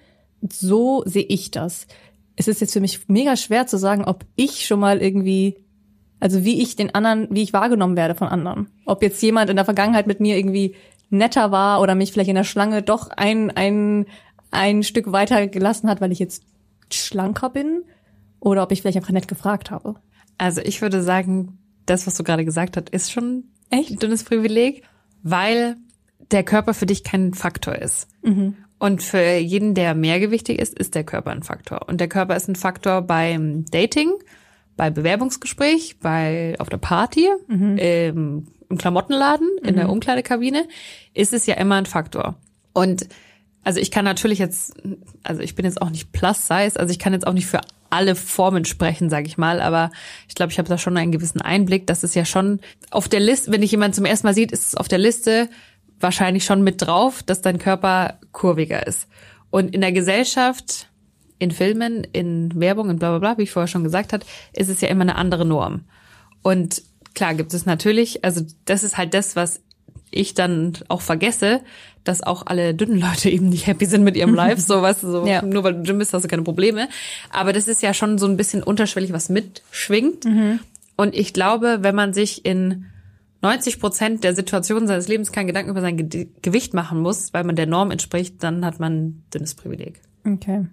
So 0.48 1.02
sehe 1.04 1.24
ich 1.24 1.50
das. 1.50 1.86
Es 2.36 2.48
ist 2.48 2.60
jetzt 2.60 2.72
für 2.72 2.80
mich 2.80 3.08
mega 3.08 3.36
schwer 3.36 3.66
zu 3.66 3.76
sagen, 3.76 4.04
ob 4.04 4.24
ich 4.36 4.66
schon 4.66 4.80
mal 4.80 5.02
irgendwie 5.02 5.58
also 6.20 6.44
wie 6.44 6.62
ich 6.62 6.76
den 6.76 6.94
anderen, 6.94 7.28
wie 7.30 7.42
ich 7.42 7.52
wahrgenommen 7.52 7.96
werde 7.96 8.14
von 8.14 8.28
anderen. 8.28 8.68
Ob 8.84 9.02
jetzt 9.02 9.22
jemand 9.22 9.50
in 9.50 9.56
der 9.56 9.64
Vergangenheit 9.64 10.06
mit 10.06 10.20
mir 10.20 10.36
irgendwie 10.36 10.76
netter 11.08 11.50
war 11.50 11.80
oder 11.80 11.94
mich 11.94 12.12
vielleicht 12.12 12.28
in 12.28 12.36
der 12.36 12.44
Schlange 12.44 12.82
doch 12.82 13.10
ein, 13.10 13.50
ein, 13.50 14.06
ein 14.50 14.82
Stück 14.82 15.10
weiter 15.12 15.46
gelassen 15.48 15.88
hat, 15.88 16.00
weil 16.00 16.12
ich 16.12 16.18
jetzt 16.18 16.44
schlanker 16.92 17.50
bin. 17.50 17.82
Oder 18.38 18.62
ob 18.62 18.72
ich 18.72 18.80
vielleicht 18.80 18.96
einfach 18.96 19.12
nett 19.12 19.28
gefragt 19.28 19.70
habe. 19.70 19.96
Also 20.38 20.60
ich 20.62 20.80
würde 20.80 21.02
sagen, 21.02 21.58
das, 21.86 22.06
was 22.06 22.14
du 22.14 22.22
gerade 22.22 22.44
gesagt 22.44 22.76
hast, 22.76 22.90
ist 22.90 23.12
schon 23.12 23.44
echt 23.70 23.90
ein 23.90 23.98
dünnes 23.98 24.24
Privileg, 24.24 24.82
weil 25.22 25.76
der 26.30 26.44
Körper 26.44 26.74
für 26.74 26.86
dich 26.86 27.04
kein 27.04 27.34
Faktor 27.34 27.76
ist. 27.76 28.08
Mhm. 28.22 28.56
Und 28.78 29.02
für 29.02 29.36
jeden, 29.36 29.74
der 29.74 29.94
mehrgewichtig 29.94 30.58
ist, 30.58 30.78
ist 30.78 30.94
der 30.94 31.04
Körper 31.04 31.32
ein 31.32 31.42
Faktor. 31.42 31.86
Und 31.88 32.00
der 32.00 32.08
Körper 32.08 32.36
ist 32.36 32.48
ein 32.48 32.56
Faktor 32.56 33.02
beim 33.02 33.66
Dating 33.66 34.12
bei 34.80 34.88
Bewerbungsgespräch, 34.88 35.98
bei 36.00 36.54
auf 36.58 36.70
der 36.70 36.78
Party, 36.78 37.28
mhm. 37.48 37.76
im, 37.76 38.46
im 38.70 38.78
Klamottenladen, 38.78 39.46
in 39.62 39.74
der 39.74 39.84
mhm. 39.84 39.90
Umkleidekabine, 39.90 40.66
ist 41.12 41.34
es 41.34 41.44
ja 41.44 41.56
immer 41.56 41.74
ein 41.74 41.84
Faktor. 41.84 42.36
Und 42.72 43.06
also 43.62 43.78
ich 43.78 43.90
kann 43.90 44.06
natürlich 44.06 44.38
jetzt, 44.38 44.72
also 45.22 45.42
ich 45.42 45.54
bin 45.54 45.66
jetzt 45.66 45.82
auch 45.82 45.90
nicht 45.90 46.12
plus 46.12 46.46
size, 46.46 46.80
also 46.80 46.90
ich 46.90 46.98
kann 46.98 47.12
jetzt 47.12 47.26
auch 47.26 47.34
nicht 47.34 47.46
für 47.46 47.60
alle 47.90 48.14
Formen 48.14 48.64
sprechen, 48.64 49.10
sage 49.10 49.26
ich 49.26 49.36
mal, 49.36 49.60
aber 49.60 49.90
ich 50.26 50.34
glaube, 50.34 50.50
ich 50.50 50.58
habe 50.58 50.70
da 50.70 50.78
schon 50.78 50.96
einen 50.96 51.12
gewissen 51.12 51.42
Einblick. 51.42 51.86
Das 51.86 52.02
ist 52.02 52.14
ja 52.14 52.24
schon 52.24 52.60
auf 52.90 53.06
der 53.06 53.20
Liste, 53.20 53.52
wenn 53.52 53.60
dich 53.60 53.72
jemand 53.72 53.94
zum 53.94 54.06
ersten 54.06 54.28
Mal 54.28 54.34
sieht, 54.34 54.50
ist 54.50 54.68
es 54.68 54.74
auf 54.76 54.88
der 54.88 54.96
Liste 54.96 55.50
wahrscheinlich 55.98 56.46
schon 56.46 56.62
mit 56.62 56.80
drauf, 56.80 57.22
dass 57.22 57.42
dein 57.42 57.58
Körper 57.58 58.18
kurviger 58.32 58.86
ist. 58.86 59.08
Und 59.50 59.74
in 59.74 59.82
der 59.82 59.92
Gesellschaft 59.92 60.89
in 61.40 61.50
Filmen, 61.50 62.06
in 62.12 62.52
Werbung, 62.54 62.90
in 62.90 62.98
bla 62.98 63.10
bla 63.10 63.18
bla, 63.18 63.38
wie 63.38 63.44
ich 63.44 63.50
vorher 63.50 63.66
schon 63.66 63.82
gesagt 63.82 64.12
habe, 64.12 64.24
ist 64.52 64.68
es 64.68 64.80
ja 64.82 64.88
immer 64.88 65.02
eine 65.02 65.16
andere 65.16 65.44
Norm. 65.44 65.80
Und 66.42 66.82
klar 67.14 67.34
gibt 67.34 67.52
es 67.54 67.66
natürlich, 67.66 68.24
also 68.24 68.42
das 68.66 68.84
ist 68.84 68.96
halt 68.96 69.14
das, 69.14 69.34
was 69.34 69.60
ich 70.10 70.34
dann 70.34 70.74
auch 70.88 71.00
vergesse, 71.00 71.62
dass 72.04 72.22
auch 72.22 72.44
alle 72.46 72.74
dünnen 72.74 73.00
Leute 73.00 73.30
eben 73.30 73.48
nicht 73.48 73.66
happy 73.66 73.86
sind 73.86 74.04
mit 74.04 74.16
ihrem 74.16 74.34
Life, 74.34 74.60
so 74.66 74.82
was 74.82 75.00
so 75.00 75.26
ja. 75.26 75.42
nur 75.42 75.64
weil 75.64 75.74
du 75.74 75.82
dünn 75.82 75.98
bist, 75.98 76.12
hast 76.12 76.24
du 76.24 76.28
keine 76.28 76.42
Probleme. 76.42 76.88
Aber 77.30 77.52
das 77.54 77.68
ist 77.68 77.82
ja 77.82 77.94
schon 77.94 78.18
so 78.18 78.26
ein 78.26 78.36
bisschen 78.36 78.62
unterschwellig, 78.62 79.12
was 79.12 79.30
mitschwingt. 79.30 80.26
Mhm. 80.26 80.60
Und 80.96 81.14
ich 81.14 81.32
glaube, 81.32 81.78
wenn 81.80 81.94
man 81.94 82.12
sich 82.12 82.44
in 82.44 82.84
90 83.40 83.80
Prozent 83.80 84.24
der 84.24 84.34
Situationen 84.34 84.86
seines 84.86 85.08
Lebens 85.08 85.32
keinen 85.32 85.46
Gedanken 85.46 85.70
über 85.70 85.80
sein 85.80 85.96
Ge 85.96 86.28
Gewicht 86.42 86.74
machen 86.74 87.00
muss, 87.00 87.32
weil 87.32 87.44
man 87.44 87.56
der 87.56 87.66
Norm 87.66 87.90
entspricht, 87.90 88.42
dann 88.42 88.66
hat 88.66 88.78
man 88.78 89.22
dünnes 89.32 89.54
Privileg. 89.54 90.02
Okay 90.26 90.66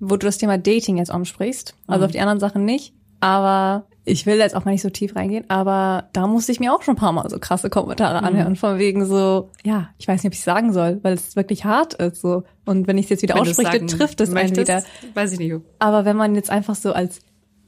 wo 0.00 0.16
du 0.16 0.26
das 0.26 0.38
Thema 0.38 0.58
Dating 0.58 0.98
jetzt 0.98 1.10
ansprichst, 1.10 1.74
also 1.86 2.00
mhm. 2.00 2.04
auf 2.06 2.12
die 2.12 2.20
anderen 2.20 2.40
Sachen 2.40 2.64
nicht. 2.64 2.94
Aber 3.20 3.86
ich 4.04 4.26
will 4.26 4.38
jetzt 4.38 4.54
auch 4.54 4.64
mal 4.64 4.70
nicht 4.70 4.82
so 4.82 4.90
tief 4.90 5.16
reingehen, 5.16 5.44
aber 5.48 6.08
da 6.12 6.26
musste 6.26 6.52
ich 6.52 6.60
mir 6.60 6.72
auch 6.72 6.82
schon 6.82 6.94
ein 6.94 6.98
paar 6.98 7.12
Mal 7.12 7.28
so 7.28 7.38
krasse 7.38 7.68
Kommentare 7.68 8.22
anhören, 8.22 8.56
von 8.56 8.78
wegen 8.78 9.04
so, 9.04 9.50
ja, 9.64 9.90
ich 9.98 10.08
weiß 10.08 10.22
nicht, 10.22 10.30
ob 10.30 10.34
ich 10.34 10.42
sagen 10.42 10.72
soll, 10.72 11.00
weil 11.02 11.14
es 11.14 11.36
wirklich 11.36 11.64
hart 11.64 11.94
ist, 11.94 12.20
so. 12.20 12.44
Und 12.64 12.86
wenn 12.86 12.96
ich 12.96 13.06
es 13.06 13.10
jetzt 13.10 13.22
wieder 13.22 13.34
Wenn 13.34 13.42
ausspreche, 13.42 13.72
sagen 13.72 13.86
trifft 13.88 14.20
es 14.20 14.34
einen 14.34 14.56
wieder. 14.56 14.82
Weiß 15.14 15.32
ich 15.32 15.38
nicht. 15.38 15.54
Aber 15.78 16.04
wenn 16.04 16.16
man 16.16 16.34
jetzt 16.34 16.50
einfach 16.50 16.74
so 16.74 16.92
als, 16.92 17.20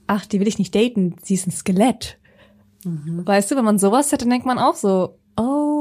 ach, 0.06 0.24
die 0.24 0.40
will 0.40 0.48
ich 0.48 0.58
nicht 0.58 0.74
daten, 0.74 1.16
sie 1.22 1.34
ist 1.34 1.46
ein 1.46 1.52
Skelett. 1.52 2.18
Weißt 2.84 3.50
du, 3.50 3.56
wenn 3.56 3.64
man 3.64 3.78
sowas 3.78 4.10
hätte, 4.10 4.26
denkt 4.26 4.46
man 4.46 4.58
auch 4.58 4.74
so, 4.74 5.18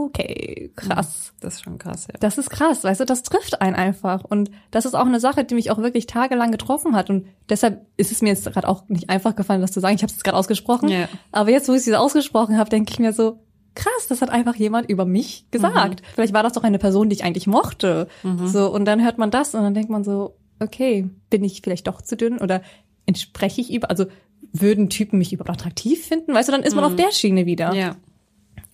okay, 0.05 0.71
krass. 0.75 1.33
Das 1.39 1.55
ist 1.55 1.63
schon 1.63 1.77
krass, 1.77 2.07
ja. 2.07 2.15
Das 2.19 2.37
ist 2.37 2.49
krass, 2.49 2.83
weißt 2.83 3.01
du, 3.01 3.05
das 3.05 3.23
trifft 3.23 3.61
einen 3.61 3.75
einfach. 3.75 4.23
Und 4.23 4.51
das 4.71 4.85
ist 4.85 4.95
auch 4.95 5.05
eine 5.05 5.19
Sache, 5.19 5.43
die 5.43 5.55
mich 5.55 5.71
auch 5.71 5.77
wirklich 5.77 6.07
tagelang 6.07 6.51
getroffen 6.51 6.95
hat. 6.95 7.09
Und 7.09 7.27
deshalb 7.49 7.85
ist 7.97 8.11
es 8.11 8.21
mir 8.21 8.29
jetzt 8.29 8.45
gerade 8.45 8.67
auch 8.67 8.87
nicht 8.89 9.09
einfach 9.09 9.35
gefallen, 9.35 9.61
das 9.61 9.71
zu 9.71 9.79
sagen. 9.79 9.95
Ich 9.95 10.03
habe 10.03 10.11
es 10.11 10.23
gerade 10.23 10.37
ausgesprochen. 10.37 10.89
Ja. 10.89 11.07
Aber 11.31 11.49
jetzt, 11.49 11.69
wo 11.69 11.73
ich 11.73 11.85
es 11.85 11.93
ausgesprochen 11.93 12.57
habe, 12.57 12.69
denke 12.69 12.91
ich 12.91 12.99
mir 12.99 13.13
so, 13.13 13.39
krass, 13.75 14.07
das 14.09 14.21
hat 14.21 14.29
einfach 14.29 14.55
jemand 14.55 14.89
über 14.89 15.05
mich 15.05 15.45
gesagt. 15.51 16.01
Vielleicht 16.13 16.33
war 16.33 16.43
das 16.43 16.53
doch 16.53 16.63
eine 16.63 16.79
Person, 16.79 17.09
die 17.09 17.15
ich 17.15 17.23
eigentlich 17.23 17.47
mochte. 17.47 18.07
So, 18.45 18.71
und 18.73 18.85
dann 18.85 19.03
hört 19.03 19.17
man 19.17 19.31
das 19.31 19.55
und 19.55 19.61
dann 19.61 19.73
denkt 19.73 19.89
man 19.89 20.03
so, 20.03 20.35
okay, 20.59 21.09
bin 21.29 21.43
ich 21.43 21.61
vielleicht 21.61 21.87
doch 21.87 22.01
zu 22.01 22.17
dünn 22.17 22.39
oder 22.39 22.61
entspreche 23.05 23.61
ich 23.61 23.73
über, 23.73 23.89
also 23.89 24.05
würden 24.51 24.89
Typen 24.89 25.19
mich 25.19 25.31
überhaupt 25.31 25.51
attraktiv 25.51 26.05
finden? 26.05 26.33
Weißt 26.33 26.49
du, 26.49 26.51
dann 26.51 26.63
ist 26.63 26.75
man 26.75 26.83
auf 26.83 26.95
der 26.95 27.11
Schiene 27.11 27.45
wieder. 27.45 27.73
Ja. 27.73 27.95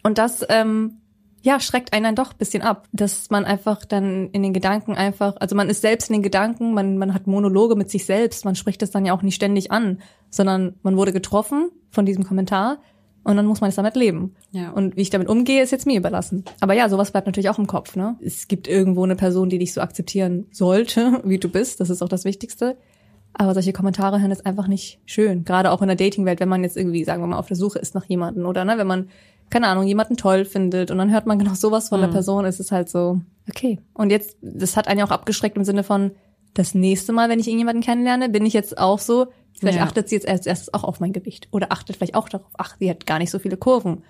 Und 0.01 0.17
das, 0.17 0.45
ähm, 0.49 1.01
ja, 1.45 1.59
schreckt 1.59 1.93
einen 1.93 2.05
dann 2.05 2.15
doch 2.15 2.31
ein 2.31 2.37
bisschen 2.39 2.63
ab, 2.63 2.87
dass 2.91 3.29
man 3.29 3.45
einfach 3.45 3.85
dann 3.85 4.31
in 4.31 4.41
den 4.41 4.51
Gedanken 4.51 4.95
einfach, 4.95 5.35
also 5.39 5.55
man 5.55 5.69
ist 5.69 5.81
selbst 5.81 6.09
in 6.09 6.13
den 6.13 6.23
Gedanken, 6.23 6.73
man, 6.73 6.97
man 6.97 7.13
hat 7.13 7.27
Monologe 7.27 7.75
mit 7.75 7.91
sich 7.91 8.05
selbst, 8.05 8.45
man 8.45 8.55
spricht 8.55 8.81
das 8.81 8.89
dann 8.89 9.05
ja 9.05 9.13
auch 9.13 9.21
nicht 9.21 9.35
ständig 9.35 9.71
an, 9.71 9.99
sondern 10.31 10.73
man 10.81 10.97
wurde 10.97 11.13
getroffen 11.13 11.69
von 11.91 12.03
diesem 12.03 12.23
Kommentar 12.23 12.79
und 13.23 13.37
dann 13.37 13.45
muss 13.45 13.61
man 13.61 13.69
es 13.69 13.75
damit 13.75 13.95
leben. 13.95 14.33
Ja. 14.53 14.71
Und 14.71 14.97
wie 14.97 15.01
ich 15.01 15.11
damit 15.11 15.29
umgehe, 15.29 15.61
ist 15.61 15.71
jetzt 15.71 15.85
mir 15.85 15.99
überlassen. 15.99 16.45
Aber 16.61 16.73
ja, 16.73 16.89
sowas 16.89 17.11
bleibt 17.11 17.27
natürlich 17.27 17.49
auch 17.49 17.59
im 17.59 17.67
Kopf, 17.67 17.95
ne? 17.95 18.15
Es 18.21 18.47
gibt 18.47 18.67
irgendwo 18.67 19.03
eine 19.03 19.15
Person, 19.15 19.49
die 19.49 19.59
dich 19.59 19.71
so 19.71 19.81
akzeptieren 19.81 20.47
sollte, 20.49 21.21
wie 21.25 21.37
du 21.37 21.47
bist, 21.47 21.79
das 21.79 21.91
ist 21.91 22.01
auch 22.01 22.09
das 22.09 22.25
Wichtigste. 22.25 22.75
Aber 23.33 23.53
solche 23.53 23.73
Kommentare 23.73 24.19
hören 24.19 24.31
ist 24.31 24.47
einfach 24.47 24.67
nicht 24.67 24.99
schön. 25.05 25.43
Gerade 25.43 25.69
auch 25.69 25.83
in 25.83 25.89
der 25.89 25.97
Datingwelt, 25.97 26.39
wenn 26.39 26.49
man 26.49 26.63
jetzt 26.63 26.77
irgendwie, 26.77 27.03
sagen 27.03 27.21
wir 27.21 27.27
mal, 27.27 27.37
auf 27.37 27.47
der 27.47 27.57
Suche 27.57 27.77
ist 27.77 27.93
nach 27.93 28.05
jemanden 28.05 28.45
oder 28.45 28.65
ne, 28.65 28.79
wenn 28.79 28.87
man, 28.87 29.09
keine 29.49 29.67
Ahnung, 29.67 29.85
jemanden 29.85 30.17
toll 30.17 30.45
findet 30.45 30.91
und 30.91 30.97
dann 30.97 31.11
hört 31.11 31.25
man 31.25 31.39
genau 31.39 31.53
sowas 31.53 31.89
von 31.89 32.01
der 32.01 32.07
Person, 32.07 32.45
ist 32.45 32.59
es 32.59 32.71
halt 32.71 32.89
so, 32.89 33.21
okay. 33.49 33.79
Und 33.93 34.09
jetzt, 34.09 34.37
das 34.41 34.75
hat 34.75 34.87
einen 34.87 34.99
ja 34.99 35.05
auch 35.05 35.11
abgeschreckt 35.11 35.55
im 35.57 35.63
Sinne 35.63 35.83
von, 35.83 36.11
das 36.53 36.73
nächste 36.73 37.11
Mal, 37.13 37.29
wenn 37.29 37.39
ich 37.39 37.47
irgendjemanden 37.47 37.83
kennenlerne, 37.83 38.29
bin 38.29 38.45
ich 38.45 38.53
jetzt 38.53 38.77
auch 38.77 38.99
so, 38.99 39.27
vielleicht 39.59 39.77
Ja. 39.77 39.83
achtet 39.83 40.09
sie 40.09 40.15
jetzt 40.15 40.27
als 40.27 40.45
erstes 40.45 40.73
auch 40.73 40.83
auf 40.83 40.99
mein 40.99 41.11
Gewicht 41.13 41.47
oder 41.51 41.71
achtet 41.71 41.97
vielleicht 41.97 42.15
auch 42.15 42.29
darauf, 42.29 42.51
ach, 42.57 42.75
sie 42.79 42.89
hat 42.89 43.05
gar 43.05 43.19
nicht 43.19 43.29
so 43.31 43.39
viele 43.39 43.57
Kurven. 43.57 44.03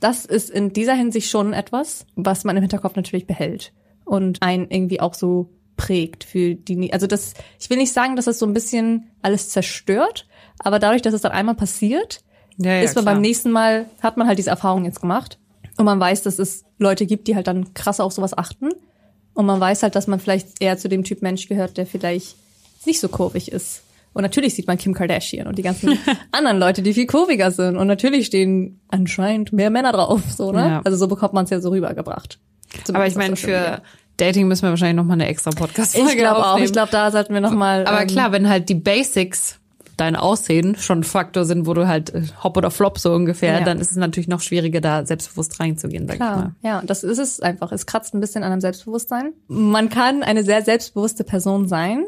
Das 0.00 0.24
ist 0.26 0.50
in 0.50 0.72
dieser 0.72 0.94
Hinsicht 0.94 1.30
schon 1.30 1.52
etwas, 1.52 2.06
was 2.14 2.44
man 2.44 2.56
im 2.56 2.62
Hinterkopf 2.62 2.94
natürlich 2.96 3.26
behält 3.26 3.72
und 4.04 4.42
einen 4.42 4.70
irgendwie 4.70 5.00
auch 5.00 5.14
so 5.14 5.50
prägt 5.76 6.24
für 6.24 6.54
die, 6.54 6.92
also 6.92 7.06
das, 7.06 7.34
ich 7.58 7.70
will 7.70 7.78
nicht 7.78 7.92
sagen, 7.92 8.16
dass 8.16 8.26
das 8.26 8.38
so 8.38 8.46
ein 8.46 8.52
bisschen 8.52 9.10
alles 9.22 9.48
zerstört, 9.48 10.26
aber 10.58 10.78
dadurch, 10.78 11.02
dass 11.02 11.14
es 11.14 11.22
dann 11.22 11.32
einmal 11.32 11.54
passiert, 11.54 12.20
Ja, 12.58 12.72
ja, 12.72 12.82
ist 12.82 12.94
man 12.94 13.04
klar. 13.04 13.14
beim 13.14 13.22
nächsten 13.22 13.50
Mal, 13.50 13.86
hat 14.00 14.16
man 14.16 14.26
halt 14.26 14.38
diese 14.38 14.50
Erfahrung 14.50 14.84
jetzt 14.84 15.00
gemacht 15.00 15.38
und 15.76 15.84
man 15.84 15.98
weiß, 15.98 16.22
dass 16.22 16.38
es 16.38 16.64
Leute 16.78 17.06
gibt, 17.06 17.28
die 17.28 17.34
halt 17.34 17.46
dann 17.46 17.74
krasser 17.74 18.04
auf 18.04 18.12
sowas 18.12 18.36
achten 18.36 18.70
und 19.34 19.46
man 19.46 19.60
weiß 19.60 19.82
halt, 19.82 19.96
dass 19.96 20.06
man 20.06 20.20
vielleicht 20.20 20.60
eher 20.60 20.78
zu 20.78 20.88
dem 20.88 21.04
Typ 21.04 21.22
Mensch 21.22 21.48
gehört, 21.48 21.76
der 21.76 21.86
vielleicht 21.86 22.36
nicht 22.86 23.00
so 23.00 23.08
kurvig 23.08 23.50
ist. 23.50 23.82
Und 24.12 24.22
natürlich 24.22 24.54
sieht 24.54 24.68
man 24.68 24.78
Kim 24.78 24.94
Kardashian 24.94 25.48
und 25.48 25.58
die 25.58 25.62
ganzen 25.62 25.98
anderen 26.30 26.58
Leute, 26.58 26.82
die 26.82 26.94
viel 26.94 27.06
kurviger 27.06 27.50
sind. 27.50 27.76
Und 27.76 27.88
natürlich 27.88 28.26
stehen 28.26 28.80
anscheinend 28.88 29.52
mehr 29.52 29.70
Männer 29.70 29.90
drauf, 29.90 30.22
so, 30.30 30.52
ne? 30.52 30.68
Ja. 30.68 30.82
Also 30.84 30.96
so 30.96 31.08
bekommt 31.08 31.34
man 31.34 31.44
es 31.44 31.50
ja 31.50 31.60
so 31.60 31.70
rübergebracht. 31.70 32.38
Aber 32.88 33.06
ich 33.06 33.14
Zumindest 33.14 33.16
meine, 33.16 33.36
für 33.36 33.82
Dating 34.16 34.46
müssen 34.46 34.62
wir 34.62 34.70
wahrscheinlich 34.70 34.96
noch 34.96 35.04
mal 35.04 35.14
eine 35.14 35.26
extra 35.26 35.50
Podcast-Folge 35.50 36.12
ich 36.12 36.18
glaube 36.18 36.46
auch, 36.46 36.58
ich 36.58 36.72
glaube, 36.72 36.92
da 36.92 37.10
sollten 37.10 37.34
wir 37.34 37.40
noch 37.40 37.52
mal. 37.52 37.86
Aber 37.86 38.02
ähm, 38.02 38.06
klar, 38.06 38.30
wenn 38.30 38.48
halt 38.48 38.68
die 38.68 38.76
Basics 38.76 39.58
dein 39.96 40.16
Aussehen 40.16 40.76
schon 40.76 41.00
ein 41.00 41.04
Faktor 41.04 41.44
sind, 41.44 41.66
wo 41.66 41.74
du 41.74 41.86
halt 41.86 42.14
äh, 42.14 42.22
Hop 42.42 42.56
oder 42.56 42.70
Flop 42.70 42.98
so 42.98 43.12
ungefähr, 43.12 43.58
Ja. 43.60 43.64
dann 43.64 43.78
ist 43.80 43.90
es 43.90 43.96
natürlich 43.96 44.28
noch 44.28 44.40
schwieriger, 44.40 44.80
da 44.80 45.04
selbstbewusst 45.06 45.60
reinzugehen, 45.60 46.06
sag 46.06 46.14
ich 46.14 46.20
Klar, 46.20 46.36
mal. 46.36 46.54
ja, 46.62 46.82
das 46.84 47.04
ist 47.04 47.18
es 47.18 47.40
einfach. 47.40 47.72
Es 47.72 47.86
kratzt 47.86 48.14
ein 48.14 48.20
bisschen 48.20 48.42
an 48.44 48.52
einem 48.52 48.60
Selbstbewusstsein. 48.60 49.32
Man 49.48 49.88
kann 49.88 50.22
eine 50.22 50.42
sehr 50.44 50.62
selbstbewusste 50.62 51.24
Person 51.24 51.68
sein, 51.68 52.04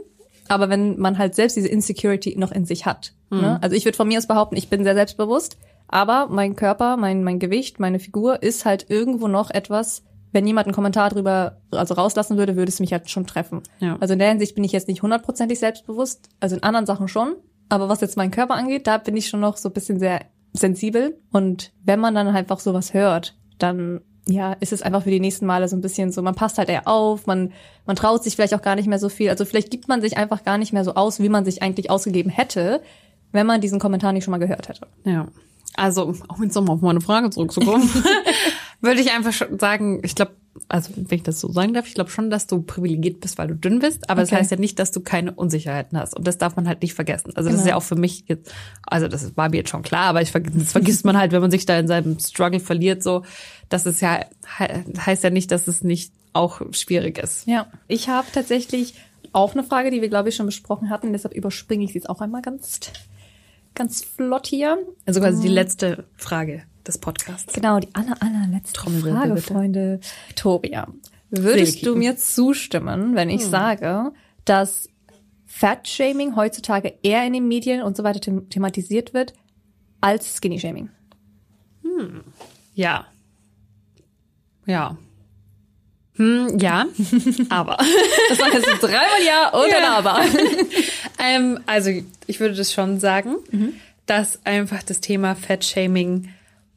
aber 0.49 0.69
wenn 0.69 0.99
man 0.99 1.19
halt 1.19 1.35
selbst 1.35 1.57
diese 1.57 1.69
Insecurity 1.69 2.37
noch 2.39 2.53
in 2.53 2.65
sich 2.67 2.87
hat. 2.87 3.13
Ne? 3.31 3.59
Also 3.61 3.75
ich 3.75 3.85
würde 3.85 3.97
von 3.97 4.07
mir 4.09 4.19
aus 4.19 4.27
behaupten, 4.29 4.57
ich 4.57 4.69
bin 4.69 4.85
sehr 4.85 4.95
selbstbewusst, 4.95 5.59
aber 5.89 6.29
mein 6.31 6.55
Körper, 6.57 6.97
mein, 6.97 7.25
mein 7.25 7.39
Gewicht, 7.39 7.81
meine 7.81 7.99
Figur 7.99 8.43
ist 8.43 8.65
halt 8.65 8.87
irgendwo 8.89 9.27
noch 9.29 9.51
etwas, 9.51 10.03
wenn 10.33 10.47
jemand 10.47 10.67
einen 10.67 10.75
Kommentar 10.75 11.11
drüber 11.11 11.57
also 11.71 11.95
rauslassen 11.95 12.37
würde, 12.37 12.57
würde 12.57 12.69
es 12.71 12.79
mich 12.81 12.93
halt 12.93 13.09
schon 13.11 13.27
treffen. 13.27 13.63
Ja. 13.81 13.97
Also 14.01 14.13
in 14.13 14.19
der 14.19 14.29
Hinsicht 14.29 14.55
bin 14.55 14.65
ich 14.65 14.73
jetzt 14.73 14.87
nicht 14.89 15.03
hundertprozentig 15.03 15.59
selbstbewusst, 15.59 16.29
also 16.41 16.57
in 16.57 16.63
anderen 16.63 16.87
Sachen 16.87 17.09
schon. 17.09 17.35
Aber 17.69 17.89
was 17.89 18.01
jetzt 18.01 18.17
meinen 18.17 18.31
Körper 18.31 18.55
angeht, 18.55 18.87
da 18.87 18.99
bin 18.99 19.17
ich 19.17 19.29
schon 19.29 19.41
noch 19.41 19.57
so 19.57 19.69
ein 19.69 19.73
bisschen 19.73 19.99
sehr 19.99 20.21
sensibel. 20.53 21.19
Und 21.33 21.73
wenn 21.85 22.01
man 22.01 22.15
dann 22.15 22.29
einfach 22.29 22.61
sowas 22.61 22.95
hört, 22.95 23.37
dann 23.59 24.01
ja, 24.29 24.55
ist 24.55 24.73
es 24.73 24.83
einfach 24.83 25.05
für 25.05 25.11
die 25.11 25.21
nächsten 25.21 25.47
Male 25.47 25.69
so 25.69 25.77
ein 25.77 25.81
bisschen 25.81 26.11
so, 26.11 26.21
man 26.21 26.35
passt 26.35 26.59
halt 26.59 26.69
eher 26.69 26.89
auf, 26.89 27.27
man, 27.27 27.53
man 27.87 27.95
traut 27.95 28.25
sich 28.25 28.35
vielleicht 28.35 28.55
auch 28.55 28.63
gar 28.63 28.75
nicht 28.75 28.89
mehr 28.89 28.99
so 28.99 29.09
viel. 29.09 29.31
Also 29.31 29.45
vielleicht 29.45 29.71
gibt 29.71 29.87
man 29.87 30.01
sich 30.01 30.17
einfach 30.17 30.43
gar 30.43 30.59
nicht 30.59 30.73
mehr 30.73 30.85
so 30.85 30.95
aus, 30.95 31.21
wie 31.21 31.29
man 31.29 31.45
sich 31.45 31.63
eigentlich 31.63 31.91
ausgegeben 31.91 32.31
hätte, 32.31 32.83
wenn 33.31 33.47
man 33.47 33.61
diesen 33.61 33.79
Kommentar 33.79 34.13
nicht 34.13 34.25
schon 34.25 34.33
mal 34.33 34.39
gehört 34.39 34.69
hätte. 34.69 34.89
Ja. 35.05 35.29
Also, 35.77 36.15
um 36.29 36.43
jetzt 36.43 36.55
nochmal 36.55 36.77
auf 36.77 36.83
meine 36.83 37.01
Frage 37.01 37.31
zurückzukommen, 37.31 37.89
würde 38.81 39.01
ich 39.01 39.13
einfach 39.13 39.33
schon 39.33 39.59
sagen, 39.59 40.01
ich 40.03 40.15
glaube, 40.15 40.33
also 40.69 40.91
wenn 40.97 41.17
ich 41.19 41.23
das 41.23 41.39
so 41.41 41.51
sagen 41.53 41.75
darf, 41.75 41.87
ich 41.87 41.95
glaube 41.95 42.11
schon, 42.11 42.29
dass 42.29 42.47
du 42.49 42.61
privilegiert 42.63 43.21
bist, 43.21 43.39
weil 43.39 43.49
du 43.49 43.55
dünn 43.55 43.79
bist, 43.79 44.11
aber 44.11 44.21
das 44.23 44.31
Okay. 44.31 44.41
heißt 44.41 44.51
ja 44.51 44.57
nicht, 44.57 44.79
dass 44.79 44.91
du 44.91 45.01
keine 45.01 45.33
Unsicherheiten 45.33 45.97
hast. 45.99 46.17
Und 46.17 46.27
das 46.27 46.39
darf 46.39 46.57
man 46.57 46.67
halt 46.67 46.83
nicht 46.83 46.95
vergessen. 46.95 47.31
Also 47.37 47.49
das 47.49 47.59
ist 47.59 47.65
Genau. 47.65 47.71
ja 47.75 47.77
auch 47.77 47.83
für 47.85 47.95
mich 47.95 48.25
jetzt, 48.27 48.53
also 48.87 49.07
das 49.07 49.37
war 49.37 49.49
mir 49.49 49.59
jetzt 49.59 49.71
schon 49.71 49.83
klar, 49.83 50.07
aber 50.07 50.23
ich 50.23 50.33
das 50.33 50.73
vergisst 50.73 51.05
man 51.05 51.17
halt, 51.17 51.31
wenn 51.33 51.41
man 51.41 51.51
sich 51.53 51.67
da 51.67 51.79
in 51.79 51.87
seinem 51.87 52.19
Struggle 52.19 52.59
verliert, 52.61 53.03
so, 53.03 53.23
das 53.69 53.87
ist 53.87 54.01
ja, 54.01 54.21
he- 54.59 54.85
heißt 54.99 55.23
ja 55.25 55.31
nicht, 55.31 55.51
dass 55.53 55.69
es 55.69 55.83
nicht 55.85 56.13
auch 56.33 56.61
schwierig 56.73 57.19
ist. 57.19 57.47
Ja. 57.47 57.67
Ich 57.89 58.09
habe 58.09 58.27
tatsächlich 58.33 58.95
auch 59.33 59.53
eine 59.55 59.63
Frage, 59.63 59.91
die 59.91 60.01
wir, 60.03 60.09
glaube 60.09 60.31
ich, 60.31 60.37
schon 60.37 60.47
besprochen 60.47 60.91
hatten, 60.91 61.13
deshalb 61.13 61.35
überspringe 61.35 61.85
ich 61.85 61.91
sie 61.93 61.99
jetzt 61.99 62.09
auch 62.11 62.21
einmal 62.21 62.43
ganz, 62.43 62.81
ganz 63.75 64.03
flott 64.05 64.47
hier. 64.47 64.79
Also 65.05 65.21
quasi 65.21 65.43
die 65.43 65.49
letzte 65.49 66.05
Frage 66.17 66.63
des 66.87 66.99
Podcasts. 66.99 67.53
Genau, 67.55 67.79
die 67.81 67.95
aller, 67.95 68.17
allerletzte 68.21 68.81
Frage, 68.81 69.35
bitte. 69.35 69.47
Freunde. 69.47 70.01
Victoria, 70.29 70.89
würdest 71.31 71.81
Seele 71.81 71.93
du 71.93 71.99
mir 71.99 72.17
zustimmen, 72.17 73.15
wenn 73.15 73.31
ich 73.31 73.45
sage, 73.45 74.13
dass 74.45 74.89
Fat-Shaming 75.47 76.37
heutzutage 76.37 76.95
eher 77.03 77.25
in 77.27 77.33
den 77.33 77.49
Medien 77.49 77.83
und 77.83 77.97
so 77.97 78.05
weiter 78.05 78.21
them 78.21 78.49
thematisiert 78.51 79.15
wird 79.15 79.35
als 80.01 80.37
Skinny-Shaming? 80.37 80.91
Ja. 82.75 83.07
Ja. 84.67 84.99
Hm, 86.17 86.59
ja, 86.59 86.87
aber. 87.51 87.77
Das 88.29 88.39
war 88.39 88.53
jetzt 88.53 88.83
dreimal 88.83 89.23
Ja 89.27 89.49
und 89.51 89.71
Ja. 89.71 89.79
ein 89.79 89.85
Aber. 89.85 90.21
ähm, 91.19 91.61
also 91.67 91.91
ich 92.27 92.41
würde 92.41 92.55
das 92.55 92.73
schon 92.73 93.01
sagen, 93.01 93.37
dass 94.07 94.45
einfach 94.45 94.83
das 94.83 95.01
Thema 95.01 95.35
Fat-Shaming, 95.35 96.33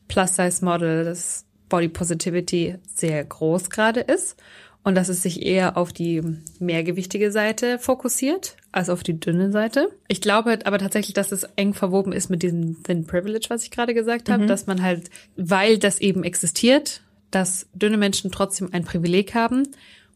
Plus-Size-Model, 0.10 1.06
das 1.06 1.46
Body 1.70 1.88
Positivity 1.88 2.76
sehr 2.94 3.24
groß 3.24 3.70
gerade 3.70 4.02
ist 4.02 4.36
und 4.84 4.96
dass 4.96 5.10
es 5.10 5.22
sich 5.22 5.46
eher 5.46 5.78
auf 5.78 5.94
die 5.94 6.22
mehrgewichtige 6.60 7.32
Seite 7.32 7.80
fokussiert 7.80 8.58
als 8.72 8.90
auf 8.90 9.04
die 9.04 9.20
dünne 9.20 9.52
Seite. 9.52 9.90
Ich 10.08 10.22
glaube 10.22 10.60
aber 10.66 10.80
tatsächlich, 10.80 11.14
dass 11.14 11.32
es 11.32 11.44
eng 11.56 11.74
verwoben 11.74 12.12
ist 12.12 12.30
mit 12.30 12.44
diesem 12.44 12.82
Thin 12.84 13.06
Privilege, 13.06 13.48
was 13.50 13.64
ich 13.64 13.72
gerade 13.72 13.94
gesagt 13.94 14.30
habe, 14.30 14.46
dass 14.46 14.68
man 14.68 14.82
halt, 14.82 15.10
weil 15.36 15.78
das 15.78 16.00
eben 16.00 16.24
existiert, 16.24 17.02
dass 17.32 17.68
dünne 17.74 17.98
Menschen 17.98 18.32
trotzdem 18.32 18.70
ein 18.72 18.84
Privileg 18.84 19.36
haben, 19.36 19.68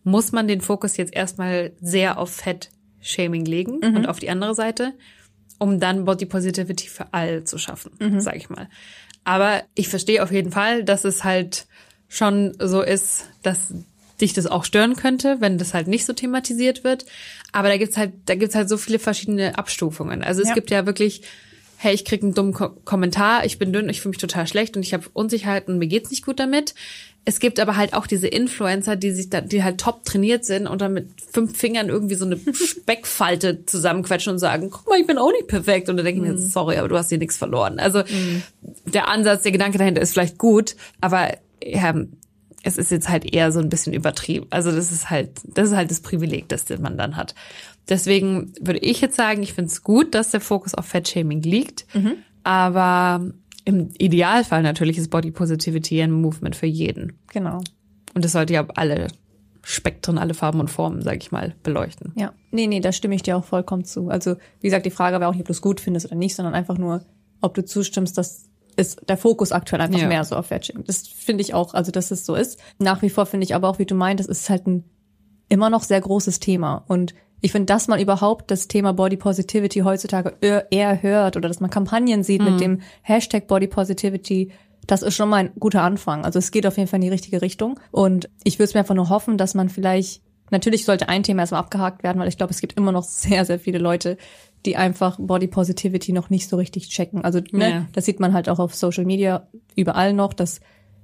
muss 0.03 0.31
man 0.31 0.47
den 0.47 0.61
Fokus 0.61 0.97
jetzt 0.97 1.13
erstmal 1.13 1.71
sehr 1.81 2.17
auf 2.17 2.31
Fat-Shaming 2.31 3.45
legen 3.45 3.79
und 3.79 4.07
auf 4.07 4.19
die 4.19 4.29
andere 4.29 4.55
Seite, 4.55 4.93
um 5.59 5.79
dann 5.79 6.05
Body 6.05 6.25
Positivity 6.25 6.87
für 6.87 7.13
alle 7.13 7.43
zu 7.43 7.57
schaffen, 7.57 7.91
sag 8.19 8.35
ich 8.35 8.49
mal. 8.49 8.69
Aber 9.23 9.63
ich 9.75 9.87
verstehe 9.87 10.21
auf 10.23 10.31
jeden 10.31 10.51
Fall, 10.51 10.83
dass 10.83 11.05
es 11.05 11.23
halt 11.23 11.65
schon 12.09 12.53
so 12.59 12.81
ist, 12.81 13.25
dass 13.41 13.73
dich 14.21 14.33
das 14.33 14.45
auch 14.45 14.63
stören 14.63 14.95
könnte, 14.95 15.37
wenn 15.39 15.57
das 15.57 15.73
halt 15.73 15.87
nicht 15.87 16.05
so 16.05 16.13
thematisiert 16.13 16.83
wird. 16.83 17.05
Aber 17.51 17.67
da 17.69 17.77
gibt's 17.77 17.97
halt, 17.97 18.13
da 18.25 18.35
gibt's 18.35 18.55
halt 18.55 18.69
so 18.69 18.77
viele 18.77 18.99
verschiedene 18.99 19.57
Abstufungen. 19.57 20.23
Also 20.23 20.41
es 20.41 20.49
Ja. 20.49 20.53
gibt 20.53 20.69
ja 20.71 20.85
wirklich, 20.85 21.23
hey, 21.77 21.93
ich 21.93 22.05
krieg 22.05 22.21
einen 22.21 22.33
dummen 22.33 22.53
Ko 22.53 22.69
Kommentar, 22.85 23.45
ich 23.45 23.57
bin 23.57 23.73
dünn, 23.73 23.89
ich 23.89 24.01
fühle 24.01 24.11
mich 24.11 24.19
total 24.19 24.45
schlecht 24.47 24.77
und 24.77 24.83
ich 24.83 24.93
habe 24.93 25.05
Unsicherheiten 25.13 25.73
und 25.73 25.79
mir 25.79 25.87
geht's 25.87 26.11
nicht 26.11 26.25
gut 26.25 26.39
damit. 26.39 26.75
Es 27.25 27.39
gibt 27.39 27.59
aber 27.59 27.77
halt 27.77 27.93
auch 27.93 28.05
diese 28.05 28.27
Influencer, 28.27 28.95
die 28.97 29.11
sich 29.11 29.29
da, 29.29 29.39
die 29.39 29.63
halt 29.63 29.79
top 29.79 30.03
trainiert 30.03 30.43
sind 30.43 30.67
und 30.67 30.81
dann 30.81 30.93
mit 30.93 31.07
fünf 31.31 31.57
Fingern 31.57 31.87
irgendwie 31.87 32.15
so 32.15 32.25
eine 32.25 32.37
Speckfalte 32.53 33.65
zusammenquetschen 33.65 34.33
und 34.33 34.39
sagen, 34.39 34.69
guck 34.69 34.87
mal, 34.89 34.99
ich 34.99 35.07
bin 35.07 35.17
auch 35.17 35.31
nicht 35.31 35.47
perfekt. 35.47 35.87
Und 35.89 35.97
dann 35.97 36.05
denke 36.05 36.21
ich 36.21 36.27
mir, 36.27 36.37
sorry, 36.37 36.77
aber 36.77 36.89
du 36.89 36.97
hast 36.97 37.09
hier 37.09 37.17
nichts 37.17 37.37
verloren. 37.37 37.79
Also 37.79 38.03
der 38.85 39.07
Ansatz, 39.07 39.43
der 39.43 39.53
Gedanke 39.53 39.77
dahinter 39.77 40.01
ist 40.01 40.11
vielleicht 40.11 40.37
gut, 40.37 40.75
aber 40.99 41.31
ja, 41.63 41.93
es 42.63 42.77
ist 42.77 42.91
jetzt 42.91 43.09
halt 43.09 43.33
eher 43.33 43.51
so 43.51 43.59
ein 43.59 43.69
bisschen 43.69 43.93
übertrieben. 43.93 44.47
Also 44.49 44.71
das 44.71 44.91
ist 44.91 45.09
halt, 45.09 45.31
das 45.45 45.69
ist 45.69 45.75
halt 45.75 45.91
das 45.91 46.01
Privileg, 46.01 46.49
das 46.49 46.65
man 46.79 46.97
dann 46.97 47.15
hat. 47.17 47.35
Deswegen 47.89 48.53
würde 48.59 48.79
ich 48.79 49.01
jetzt 49.01 49.17
sagen, 49.17 49.43
ich 49.43 49.53
finde 49.53 49.69
es 49.69 49.83
gut, 49.83 50.15
dass 50.15 50.31
der 50.31 50.39
Fokus 50.41 50.73
auf 50.73 50.85
Fettshaming 50.85 51.41
liegt. 51.41 51.85
Aber 52.43 53.29
im 53.65 53.89
Idealfall 53.97 54.61
natürlich 54.63 54.97
ist 54.97 55.09
Body 55.09 55.31
Positivity 55.31 56.01
ein 56.01 56.11
Movement 56.11 56.55
für 56.55 56.65
jeden. 56.65 57.13
Genau. 57.31 57.61
Und 58.13 58.25
das 58.25 58.33
sollte 58.33 58.53
ja 58.53 58.65
alle 58.75 59.07
Spektren, 59.63 60.17
alle 60.17 60.33
Farben 60.33 60.59
und 60.59 60.69
Formen, 60.69 61.01
sag 61.01 61.17
ich 61.17 61.31
mal, 61.31 61.55
beleuchten. 61.63 62.11
Ja. 62.15 62.33
Nee, 62.51 62.67
nee, 62.67 62.81
da 62.81 62.91
stimme 62.91 63.15
ich 63.15 63.23
dir 63.23 63.37
auch 63.37 63.45
vollkommen 63.45 63.85
zu. 63.85 64.09
Also, 64.09 64.35
wie 64.59 64.67
gesagt, 64.67 64.85
die 64.85 64.91
Frage 64.91 65.19
war 65.19 65.29
auch 65.29 65.33
nicht, 65.33 65.41
ob 65.41 65.47
du 65.47 65.53
es 65.53 65.61
gut 65.61 65.79
findest 65.79 66.07
oder 66.07 66.15
nicht, 66.15 66.35
sondern 66.35 66.53
einfach 66.53 66.77
nur, 66.77 67.05
ob 67.41 67.53
du 67.53 67.63
zustimmst, 67.63 68.17
dass 68.17 68.49
ist 68.75 69.07
der 69.07 69.17
Fokus 69.17 69.51
aktuell 69.51 69.81
einfach 69.81 69.99
Ja. 69.99 70.07
mehr 70.07 70.23
so 70.23 70.35
auf 70.35 70.47
Fettshaming. 70.47 70.83
Das 70.85 71.07
finde 71.07 71.41
ich 71.41 71.53
auch, 71.53 71.73
also 71.75 71.91
dass 71.91 72.09
es 72.11 72.25
so 72.25 72.33
ist. 72.35 72.59
Nach 72.79 73.01
wie 73.03 73.09
vor 73.11 73.25
finde 73.27 73.43
ich 73.45 73.53
aber 73.53 73.69
auch, 73.69 73.79
wie 73.79 73.85
du 73.85 73.93
meintest, 73.95 74.29
es 74.29 74.41
ist 74.41 74.49
halt 74.49 74.65
ein 74.67 74.83
immer 75.47 75.69
noch 75.69 75.83
sehr 75.83 76.01
großes 76.01 76.39
Thema. 76.39 76.83
Und 76.87 77.13
ich 77.43 77.51
finde, 77.51 77.65
dass 77.67 77.87
man 77.87 77.99
überhaupt 77.99 78.49
das 78.49 78.67
Thema 78.67 78.93
Body 78.93 79.17
Positivity 79.17 79.81
heutzutage 79.81 80.33
eher- 80.39 81.01
hört 81.03 81.35
oder 81.37 81.47
dass 81.49 81.59
man 81.59 81.69
Kampagnen 81.69 82.23
sieht 82.23 82.41
mit 82.41 82.59
dem 82.61 82.79
Hashtag 83.01 83.47
Body 83.47 83.67
Positivity, 83.67 84.51
das 84.87 85.01
ist 85.01 85.15
schon 85.15 85.29
mal 85.29 85.37
ein 85.37 85.51
guter 85.59 85.81
Anfang. 85.83 86.23
Also 86.25 86.39
es 86.39 86.51
geht 86.51 86.65
auf 86.65 86.77
jeden 86.77 86.87
Fall 86.89 86.97
in 86.97 87.03
die 87.03 87.09
richtige 87.09 87.41
Richtung. 87.41 87.79
Und 87.91 88.29
ich 88.43 88.59
würde 88.59 88.65
es 88.69 88.73
mir 88.73 88.79
einfach 88.79 88.95
nur 88.95 89.09
hoffen, 89.09 89.37
dass 89.37 89.53
man 89.55 89.67
vielleicht, 89.69 90.21
natürlich 90.51 90.85
sollte 90.85 91.09
ein 91.09 91.23
Thema 91.23 91.41
erstmal 91.41 91.59
abgehakt 91.61 92.01
werden, 92.03 92.19
weil 92.19 92.29
ich 92.29 92.37
glaube, 92.37 92.51
es 92.53 92.61
gibt 92.61 92.73
immer 92.77 92.91
noch 92.93 93.03
sehr, 93.03 93.43
sehr 93.45 93.59
viele 93.59 93.77
Leute, 93.77 94.17
die 94.65 94.77
einfach 94.77 95.17
Body 95.19 95.47
Positivity 95.47 96.13
noch 96.13 96.29
nicht 96.29 96.47
so 96.47 96.55
richtig 96.55 96.87
checken. 96.89 97.25
Also 97.25 97.41
ne, 97.51 97.69
Ja. 97.69 97.85
das 97.91 98.05
sieht 98.05 98.21
man 98.21 98.31
halt 98.33 98.47
auch 98.47 98.59
auf 98.59 98.73
Social 98.73 99.03
Media 99.05 99.47
überall 99.75 100.13
noch, 100.13 100.33
dass 100.33 100.61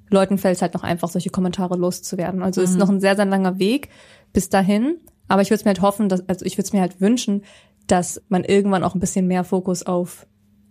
Leuten 0.09 0.37
fällt 0.37 0.55
es 0.55 0.61
halt 0.61 0.73
noch 0.73 0.83
einfach, 0.83 1.09
solche 1.09 1.29
Kommentare 1.31 1.75
loszuwerden. 1.75 2.41
Also 2.43 2.61
es 2.61 2.71
ist 2.71 2.79
noch 2.79 2.89
ein 2.89 3.01
sehr, 3.01 3.17
sehr 3.17 3.25
langer 3.25 3.59
Weg 3.59 3.89
bis 4.31 4.47
dahin. 4.49 4.95
Aber 5.29 5.41
ich 5.41 5.49
würde 5.49 5.59
es 5.61 5.65
mir 5.65 5.69
halt 5.69 5.81
hoffen, 5.81 6.09
dass, 6.09 6.27
also 6.27 6.43
ich 6.45 6.53
würde 6.57 6.63
es 6.67 6.73
mir 6.73 6.81
halt 6.81 6.99
wünschen, 6.99 7.43
dass 7.87 8.21
man 8.27 8.43
irgendwann 8.43 8.83
auch 8.83 8.93
ein 8.95 8.99
bisschen 8.99 9.25
mehr 9.27 9.43
Fokus 9.45 9.83
auf 9.83 10.25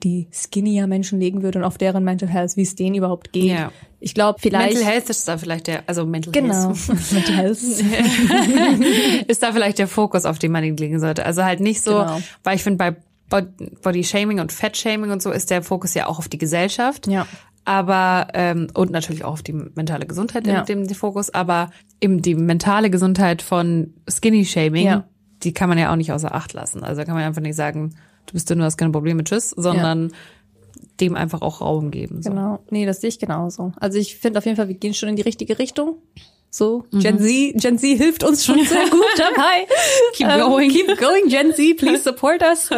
die 0.05 0.29
skinnier 0.33 0.87
Menschen 0.87 1.19
legen 1.19 1.43
würde 1.43 1.59
und 1.59 1.65
auf 1.65 1.77
deren 1.79 2.05
Mental 2.05 2.29
Health, 2.29 2.57
wie 2.57 2.63
es 2.63 2.77
denen 2.77 2.95
überhaupt 2.95 3.33
geht. 3.33 3.45
Ja. 3.51 3.73
Ich 3.99 4.15
glaube, 4.15 4.39
vielleicht. 4.41 4.75
Mental 4.75 4.93
Health 4.93 5.11
ist 5.11 5.27
da 5.27 5.39
vielleicht 5.39 5.67
der, 5.67 5.83
also 5.89 6.07
Mental 6.07 6.33
Genau. 6.33 6.69
Health 6.75 6.89
Mental 7.13 7.35
Health. 7.35 7.59
ist 9.27 9.43
da 9.43 9.53
vielleicht 9.53 9.79
der 9.79 9.89
Fokus, 9.89 10.25
auf 10.25 10.39
den 10.39 10.53
man 10.53 10.63
ihn 10.65 10.77
legen 10.77 11.01
sollte. 11.01 11.25
Also 11.27 11.45
halt 11.45 11.59
nicht 11.61 11.83
so, 11.83 11.91
Genau. 11.99 12.21
weil 12.45 12.57
ich 12.57 12.63
finde, 12.63 12.77
bei 12.79 12.97
Bod- 13.29 13.83
Body 13.83 14.05
Shaming 14.05 14.41
und 14.41 14.53
Fat 14.53 14.77
Shaming 14.77 15.11
und 15.11 15.21
so 15.23 15.31
ist 15.33 15.51
der 15.51 15.63
Fokus 15.63 15.95
ja 15.95 16.07
auch 16.07 16.19
auf 16.19 16.29
die 16.29 16.39
Gesellschaft. 16.39 17.07
Ja. 17.09 17.27
Aber, 17.69 18.29
ähm, 18.33 18.69
und 18.73 18.91
natürlich 18.91 19.25
auch 19.25 19.33
auf 19.35 19.43
die 19.43 19.53
mentale 19.53 20.07
Gesundheit 20.07 20.47
Ja. 20.47 20.63
dem 20.63 20.87
die 20.87 20.95
Fokus, 20.95 21.29
aber 21.29 21.71
eben 22.01 22.23
die 22.23 22.35
mentale 22.35 22.89
Gesundheit 22.89 23.43
von 23.43 23.93
Skinny 24.09 24.47
Shaming, 24.47 24.87
Ja. 24.87 25.05
die 25.43 25.53
kann 25.53 25.69
man 25.69 25.77
ja 25.77 25.93
auch 25.93 25.97
nicht 25.97 26.11
außer 26.11 26.35
Acht 26.35 26.55
lassen. 26.55 26.83
Also 26.83 27.03
da 27.03 27.05
kann 27.05 27.15
man 27.15 27.25
einfach 27.25 27.43
nicht 27.43 27.57
sagen, 27.57 27.95
du 28.25 28.33
bist 28.33 28.49
dünn, 28.49 28.59
du 28.59 28.65
hast 28.65 28.79
keine 28.79 28.91
Probleme, 28.93 29.23
tschüss, 29.23 29.51
sondern 29.51 30.13
dem 30.99 31.15
einfach 31.15 31.43
auch 31.43 31.61
Raum 31.61 31.91
geben. 31.91 32.23
So. 32.23 32.31
Genau. 32.31 32.61
Nee, 32.71 32.87
das 32.87 33.03
sehe 33.03 33.09
ich 33.09 33.19
genauso. 33.19 33.73
Also 33.79 33.99
ich 33.99 34.17
finde 34.17 34.39
auf 34.39 34.47
jeden 34.47 34.57
Fall, 34.57 34.69
wir 34.69 34.75
gehen 34.75 34.95
schon 34.95 35.11
in 35.11 35.17
die 35.17 35.23
richtige 35.23 35.59
Richtung. 35.59 35.97
So, 36.51 36.87
Gen 36.91 37.19
Z, 37.19 37.53
Gen 37.61 37.77
Z 37.79 37.99
hilft 37.99 38.25
uns 38.25 38.47
schon 38.47 38.65
sehr 38.65 38.85
gut 38.91 39.05
dabei. 39.19 39.67
Keep 40.15 40.27
Ähm, 40.27 40.41
going. 40.41 40.71
Keep 40.71 40.99
going, 40.99 41.29
Gen 41.29 41.53
Z, 41.53 41.77
please 41.77 42.03
support 42.03 42.41
us. 42.43 42.71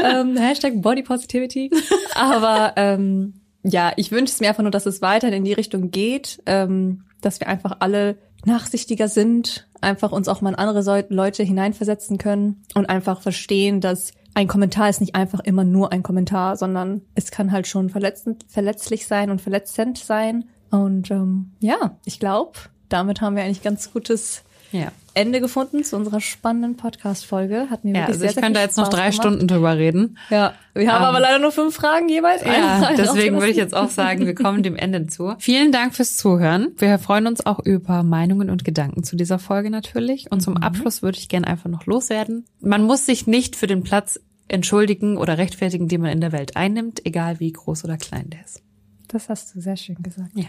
ähm, 0.00 0.36
Hashtag 0.36 0.80
Body 0.80 1.02
Positivity. 1.02 1.68
Aber 2.14 2.74
ähm, 2.76 3.34
ja, 3.62 3.92
ich 3.96 4.10
wünsche 4.10 4.32
es 4.32 4.40
mir 4.40 4.48
einfach 4.48 4.62
nur, 4.62 4.70
dass 4.70 4.86
es 4.86 5.02
weiterhin 5.02 5.36
in 5.36 5.44
die 5.44 5.52
Richtung 5.52 5.90
geht, 5.90 6.42
ähm, 6.46 7.04
dass 7.20 7.40
wir 7.40 7.48
einfach 7.48 7.76
alle 7.80 8.16
nachsichtiger 8.44 9.08
sind, 9.08 9.66
einfach 9.80 10.12
uns 10.12 10.28
auch 10.28 10.40
mal 10.40 10.50
in 10.50 10.56
andere 10.56 11.06
Leute 11.08 11.42
hineinversetzen 11.42 12.18
können 12.18 12.62
und 12.74 12.88
einfach 12.88 13.20
verstehen, 13.20 13.80
dass 13.80 14.12
ein 14.34 14.46
Kommentar 14.46 14.88
ist 14.88 15.00
nicht 15.00 15.16
einfach 15.16 15.40
immer 15.40 15.64
nur 15.64 15.92
ein 15.92 16.04
Kommentar, 16.04 16.56
sondern 16.56 17.02
es 17.14 17.30
kann 17.30 17.50
halt 17.50 17.66
schon 17.66 17.90
verletzend, 17.90 18.44
verletzlich 18.48 19.06
sein 19.06 19.30
und 19.30 19.40
verletzend 19.40 19.98
sein. 19.98 20.44
Und 20.70 21.10
ähm, 21.10 21.52
ja, 21.58 21.96
ich 22.04 22.20
glaube, 22.20 22.52
damit 22.88 23.20
haben 23.20 23.34
wir 23.34 23.42
eigentlich 23.42 23.62
ganz 23.62 23.92
gutes 23.92 24.44
Ja. 24.72 24.92
Ende 25.14 25.40
gefunden 25.40 25.82
zu 25.82 25.96
unserer 25.96 26.20
spannenden 26.20 26.76
Podcast-Folge. 26.76 27.68
Hat 27.70 27.84
mir 27.84 27.90
Ja, 27.90 27.94
wirklich 27.94 28.06
also 28.08 28.20
sehr, 28.20 28.28
ich 28.28 28.34
sehr 28.34 28.42
könnte 28.42 28.60
jetzt 28.60 28.76
noch 28.76 28.88
drei 28.88 29.10
gemacht. 29.10 29.14
Stunden 29.14 29.48
drüber 29.48 29.76
reden. 29.76 30.16
Ja, 30.30 30.54
wir 30.74 30.92
haben 30.92 31.02
Ähm, 31.02 31.08
aber 31.08 31.20
leider 31.20 31.38
nur 31.40 31.50
fünf 31.50 31.74
Fragen 31.74 32.08
jeweils. 32.08 32.44
Ja, 32.44 32.78
Frage 32.80 32.96
deswegen 32.96 33.36
würde 33.36 33.50
ich 33.50 33.56
jetzt 33.56 33.74
auch 33.74 33.88
sagen, 33.88 34.26
wir 34.26 34.34
kommen 34.36 34.62
dem 34.62 34.76
Ende 34.76 35.06
zu. 35.06 35.34
Vielen 35.38 35.72
Dank 35.72 35.94
fürs 35.94 36.16
Zuhören. 36.16 36.68
Wir 36.76 36.98
freuen 36.98 37.26
uns 37.26 37.44
auch 37.44 37.58
über 37.58 38.02
Meinungen 38.02 38.50
und 38.50 38.64
Gedanken 38.64 39.02
zu 39.02 39.16
dieser 39.16 39.38
Folge 39.38 39.70
natürlich. 39.70 40.30
Und 40.30 40.40
zum 40.40 40.56
Abschluss 40.56 41.02
würde 41.02 41.18
ich 41.18 41.28
gerne 41.28 41.46
einfach 41.48 41.68
noch 41.70 41.86
loswerden. 41.86 42.44
Man 42.60 42.84
muss 42.84 43.06
sich 43.06 43.26
nicht 43.26 43.56
für 43.56 43.66
den 43.66 43.82
Platz 43.82 44.20
entschuldigen 44.46 45.16
oder 45.16 45.36
rechtfertigen, 45.38 45.88
den 45.88 46.00
man 46.02 46.10
in 46.10 46.20
der 46.20 46.32
Welt 46.32 46.56
einnimmt, 46.56 47.04
egal 47.04 47.40
wie 47.40 47.52
groß 47.52 47.84
oder 47.84 47.96
klein 47.96 48.30
der 48.30 48.44
ist. 48.44 48.62
Das 49.08 49.28
hast 49.28 49.54
du 49.54 49.60
sehr 49.60 49.76
schön 49.76 49.96
gesagt. 50.02 50.30
Ja. 50.34 50.46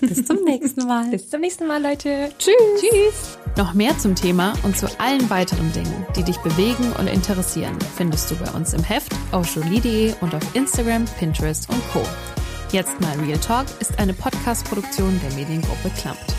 Bis 0.00 0.24
zum 0.24 0.44
nächsten 0.44 0.86
Mal. 0.86 1.10
Bis 1.10 1.28
zum 1.28 1.40
nächsten 1.40 1.66
Mal, 1.66 1.82
Leute. 1.82 2.30
Tschüss. 2.38 2.54
Tschüss. 2.80 3.38
Noch 3.56 3.74
mehr 3.74 3.96
zum 3.98 4.14
Thema 4.14 4.52
und 4.62 4.76
zu 4.76 4.86
allen 5.00 5.28
weiteren 5.30 5.72
Dingen, 5.72 6.06
die 6.16 6.22
dich 6.22 6.38
bewegen 6.38 6.92
und 6.98 7.08
interessieren, 7.08 7.76
findest 7.96 8.30
du 8.30 8.36
bei 8.36 8.50
uns 8.52 8.74
im 8.74 8.84
Heft, 8.84 9.12
auf 9.32 9.54
jolie.de 9.54 10.14
und 10.20 10.34
auf 10.34 10.54
Instagram, 10.54 11.04
Pinterest 11.18 11.68
und 11.70 11.82
Co. 11.92 12.02
Jetzt 12.72 13.00
mal 13.00 13.18
Real 13.18 13.38
Talk 13.38 13.66
ist 13.80 13.98
eine 13.98 14.14
Podcast-Produktion 14.14 15.20
der 15.22 15.36
Mediengruppe 15.36 15.90
Klampt. 16.00 16.34